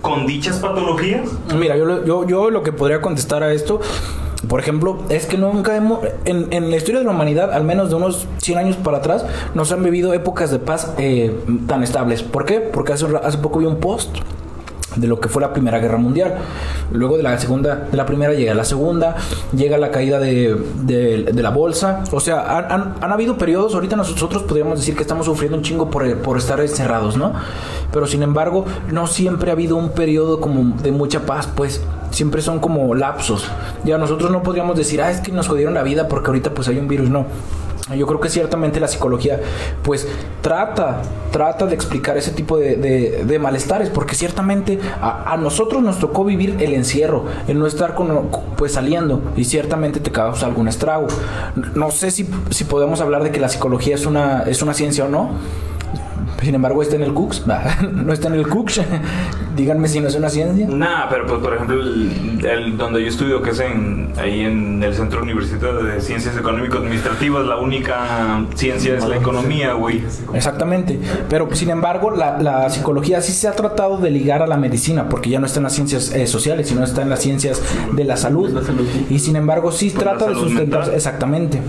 [0.01, 1.29] con dichas patologías?
[1.57, 3.79] Mira, yo, lo- yo, yo lo que podría contestar a esto,
[4.49, 7.89] por ejemplo, es que nunca hemos, en, en la historia de la humanidad, al menos
[7.89, 11.31] de unos 100 años para atrás, nos han vivido épocas de paz eh,
[11.67, 12.23] tan estables.
[12.23, 12.59] ¿Por qué?
[12.59, 14.17] Porque hace, hace poco vi un post
[14.95, 16.35] de lo que fue la Primera Guerra Mundial.
[16.91, 19.15] Luego de la segunda, de la primera llega la segunda,
[19.55, 22.03] llega la caída de, de- la bolsa.
[22.11, 25.63] O sea, han, han- han habido periodos, ahorita nosotros podríamos decir que estamos sufriendo un
[25.63, 27.33] chingo por, por estar encerrados, ¿no?
[27.91, 31.81] Pero sin embargo, no siempre ha habido un periodo como de mucha paz, pues
[32.11, 33.45] siempre son como lapsos.
[33.85, 36.67] Ya nosotros no podríamos decir, ah, es que nos jodieron la vida porque ahorita pues
[36.67, 37.25] hay un virus, no.
[37.95, 39.39] Yo creo que ciertamente la psicología,
[39.83, 40.07] pues
[40.41, 41.01] trata,
[41.31, 45.99] trata de explicar ese tipo de, de- de malestares, porque ciertamente a, a nosotros nos
[45.99, 50.67] tocó vivir el encierro, el no estar con, pues saliendo, y ciertamente te causa algún
[50.67, 51.07] estrago.
[51.75, 55.05] No sé si, si podemos hablar de que la psicología es una, es una ciencia
[55.05, 55.31] o no.
[56.41, 57.45] Sin embargo, está en el Cooks.
[57.91, 58.81] No está en el Cooks.
[59.55, 60.67] Díganme si no es una ciencia.
[60.67, 64.81] Nah, pero pues por ejemplo, el, el- donde yo estudio, que es en, ahí en
[64.81, 70.03] el Centro Universitario de Ciencias Económico-Administrativas, la única ciencia es la economía, güey.
[70.33, 70.99] Exactamente.
[71.29, 75.09] Pero sin embargo, la, la psicología sí se ha tratado de ligar a la medicina,
[75.09, 77.61] porque ya no está en las ciencias eh, sociales, sino está en las ciencias
[77.91, 78.47] de la salud.
[78.49, 78.87] De la salud.
[79.09, 80.79] Y sin embargo, sí Por trata de salud sustentar.
[80.79, 80.95] mental.
[80.95, 81.61] Exactamente.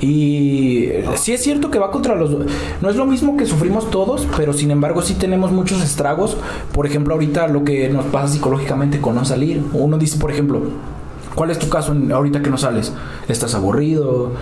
[0.00, 2.30] Y sí es cierto que va contra los...
[2.80, 6.36] No es lo mismo que sufrimos todos, pero sin embargo sí tenemos muchos estragos.
[6.72, 9.62] Por ejemplo, ahorita lo que nos pasa psicológicamente con no salir.
[9.72, 10.60] Uno dice, por ejemplo,
[11.34, 12.92] ¿cuál es tu caso en- ahorita que no sales?
[13.28, 14.32] ¿Estás aburrido?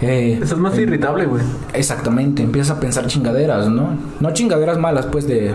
[0.00, 1.42] Eh, Estás más irritable, güey.
[1.74, 3.90] Exactamente, empiezas a pensar chingaderas, ¿no?
[4.20, 5.54] No chingaderas malas, pues de...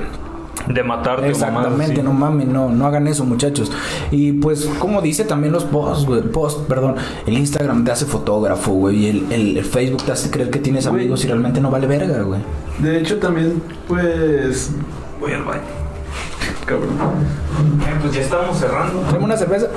[0.68, 3.72] De matarte Exactamente, no mames, no, no hagan eso, muchachos.
[4.12, 6.96] Y pues, como dice también los posts, güey, post, perdón,
[7.26, 10.60] el Instagram te hace fotógrafo, güey, y el, el- el Facebook te hace creer que
[10.60, 11.02] tienes Güey.
[11.02, 12.40] amigos y realmente no vale verga, güey.
[12.80, 14.72] De hecho, también, pues.
[15.20, 15.62] Voy al baño.
[16.66, 16.90] Cabrón.
[16.92, 19.00] Eh, pues ya estamos cerrando.
[19.02, 19.68] Tráeme una cerveza.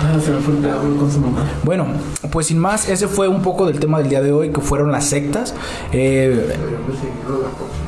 [0.00, 1.44] Ah, se me fue el pedo con su mamá.
[1.62, 1.86] Bueno,
[2.30, 4.90] pues sin más, ese fue un poco del tema del día de hoy, que fueron
[4.92, 5.54] las sectas.
[5.92, 6.54] Eh,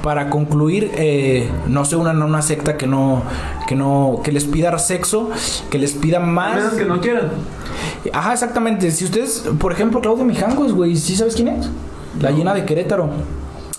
[0.02, 3.22] para concluir, eh, no se unan a una secta que no,
[3.66, 5.30] que no, que les pida sexo,
[5.68, 6.74] que les pida A menos más.
[6.74, 7.28] que no quieran.
[8.12, 8.90] Ajá, exactamente.
[8.92, 11.68] Si ustedes, por ejemplo, Claudio Mijangos, güey, ¿sí sabes quién es?
[12.20, 13.10] La llena de Querétaro.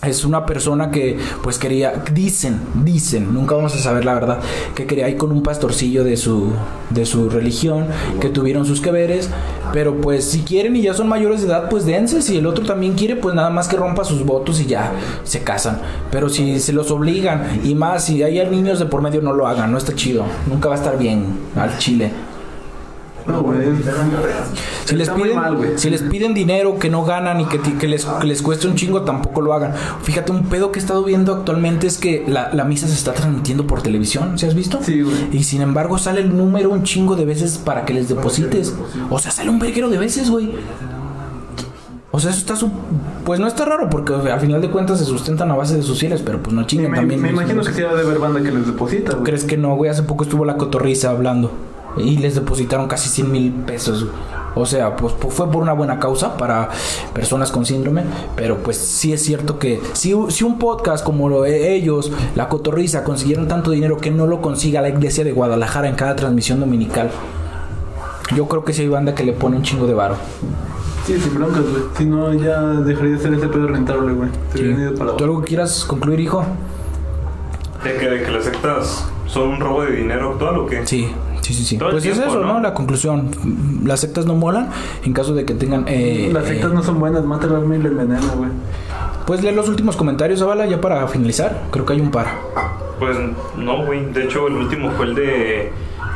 [0.03, 4.39] Es una persona que, pues quería, dicen, dicen, nunca vamos a saber la verdad,
[4.75, 6.51] que quería ir con un pastorcillo de su,
[6.91, 7.87] de su religión,
[8.21, 9.27] que tuvieron sus que veres,
[9.73, 12.63] pero pues si quieren y ya son mayores de edad, pues dense, si el otro
[12.63, 14.91] también quiere, pues nada más que rompa sus votos y ya
[15.23, 15.81] se casan.
[16.11, 19.47] Pero si se los obligan, y más, si hay niños de por medio, no lo
[19.47, 21.25] hagan, no está chido, nunca va a estar bien
[21.55, 22.11] al chile.
[23.27, 23.59] No, güey.
[24.85, 28.25] Si les, piden, mal, si les piden dinero que no ganan y que, les, que
[28.25, 29.73] les cueste un chingo, tampoco lo hagan.
[30.01, 33.13] Fíjate, un pedo que he estado viendo actualmente es que la, la misa se está
[33.13, 34.39] transmitiendo por televisión.
[34.39, 34.79] ¿Sí has visto?
[34.81, 35.15] Sí, güey.
[35.33, 38.73] Y sin embargo sale el número un chingo de veces para que les deposites.
[39.09, 40.51] O sea, sale un verguero de veces, güey.
[42.11, 42.71] O sea, eso está su...
[43.25, 45.99] Pues no está raro porque al final de cuentas se sustentan a base de sus
[45.99, 47.21] fieles, pero pues no me- también.
[47.21, 49.23] me imagino que sí ha de haber banda que les deposita, güey.
[49.25, 49.91] ¿Crees que no, güey?
[49.91, 51.51] Hace poco estuvo la cotorriza hablando
[51.99, 54.05] y les depositaron casi 100 mil pesos.
[54.55, 56.69] O sea, pues, pues, fue por una buena causa para
[57.13, 58.03] personas con síndrome,
[58.35, 63.03] pero pues sí es cierto que si, si un podcast como lo- ellos, la cotorriza,
[63.03, 67.11] consiguieron tanto dinero que no lo consiga la iglesia de Guadalajara en cada transmisión dominical,
[68.35, 70.15] yo creo que sí hay banda que le pone un chingo de varo.
[71.05, 71.83] Sí, sin broncas, güey.
[71.95, 74.29] Si no, ya dejaría de ser ese pedo rentable, güey.
[74.55, 76.43] Ido para ¿Tú algo que quieras concluir, hijo?
[77.83, 80.85] ¿De que, de que las sectas son un robo de dinero actual o qué?
[80.85, 81.09] Sí,
[81.47, 81.77] sí, sí, sí.
[81.77, 82.53] Todo Pues es eso, ¿no?
[82.55, 82.59] ¿no?
[82.59, 83.31] La conclusión.
[83.85, 84.69] Las sectas no molan
[85.05, 85.85] en caso de que tengan...
[85.87, 88.49] eh, Las sectas eh, no son buenas, mata y le envenena, güey.
[89.25, 91.63] Pues lee los últimos comentarios, Zavala, ya para finalizar.
[91.71, 92.27] Creo que hay un par.
[92.99, 93.17] Pues
[93.57, 94.11] no, güey.
[94.11, 95.71] De hecho, el último fue el de,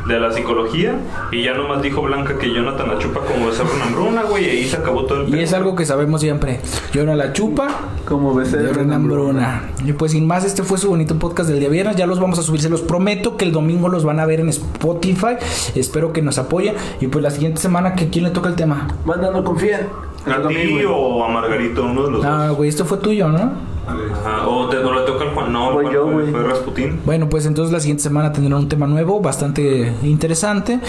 [0.08, 0.96] de la psicología.
[1.32, 4.46] Y ya nomás dijo Blanca que Jonathan la chupa como becerro en hambruna, güey.
[4.46, 5.42] Y ahí se acabó todo el Y pedo.
[5.44, 6.60] es algo que sabemos siempre.
[6.94, 7.68] No la chupa,
[8.06, 8.74] Como becerro.
[8.74, 9.70] Renan Bruna.
[9.86, 11.96] Y pues sin más, este fue su bonito podcast del día viernes.
[11.96, 14.40] Ya los vamos a subir, se los prometo que el domingo los van a ver
[14.40, 15.36] en Spotify.
[15.76, 16.76] Espero que nos apoyen.
[17.00, 18.88] Y pues la siguiente semana, que ¿quién le toca el tema?
[19.06, 19.88] Banda, no confíen.
[20.26, 21.84] ¿A ti o a Margarito?
[21.84, 22.58] Uno de los Ah, dos.
[22.58, 23.52] güey, esto fue tuyo, ¿no?
[23.88, 25.52] Ajá, O, te, o le toca al Juan.
[25.52, 27.02] No, Voy Juan yo, fue, Rasputín.
[27.06, 30.80] Bueno, pues entonces la siguiente semana tendrán un tema nuevo, bastante interesante.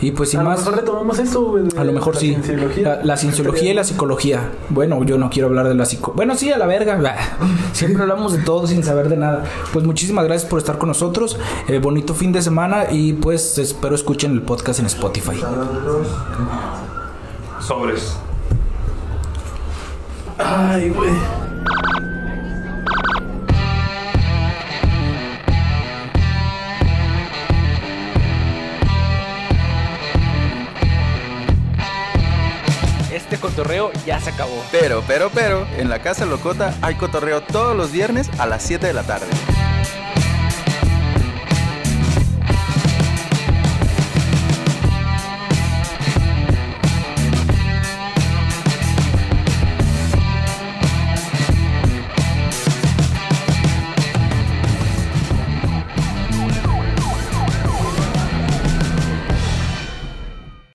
[0.00, 0.58] Y pues sin A lo más.
[0.60, 2.28] mejor retomamos de A lo mejor la sí.
[2.30, 2.88] cienciología.
[2.96, 4.50] La, la cienciología y la psicología.
[4.68, 6.12] Bueno, yo no quiero hablar de la psico.
[6.16, 6.98] Bueno, sí, a la verga.
[7.00, 7.14] Bah,
[7.72, 9.44] Siempre hablamos de todo sin saber de nada.
[9.72, 11.38] Pues muchísimas gracias por estar con nosotros.
[11.68, 15.40] Eh, bonito fin de semana y pues espero escuchen el podcast en Spotify.
[17.60, 18.16] Sobres.
[20.38, 21.10] Ay, güey.
[33.60, 34.64] Cotorreo ya se acabó.
[34.72, 38.86] Pero, pero, pero, en la Casa Locota hay cotorreo todos los viernes a las 7
[38.86, 39.26] de la tarde.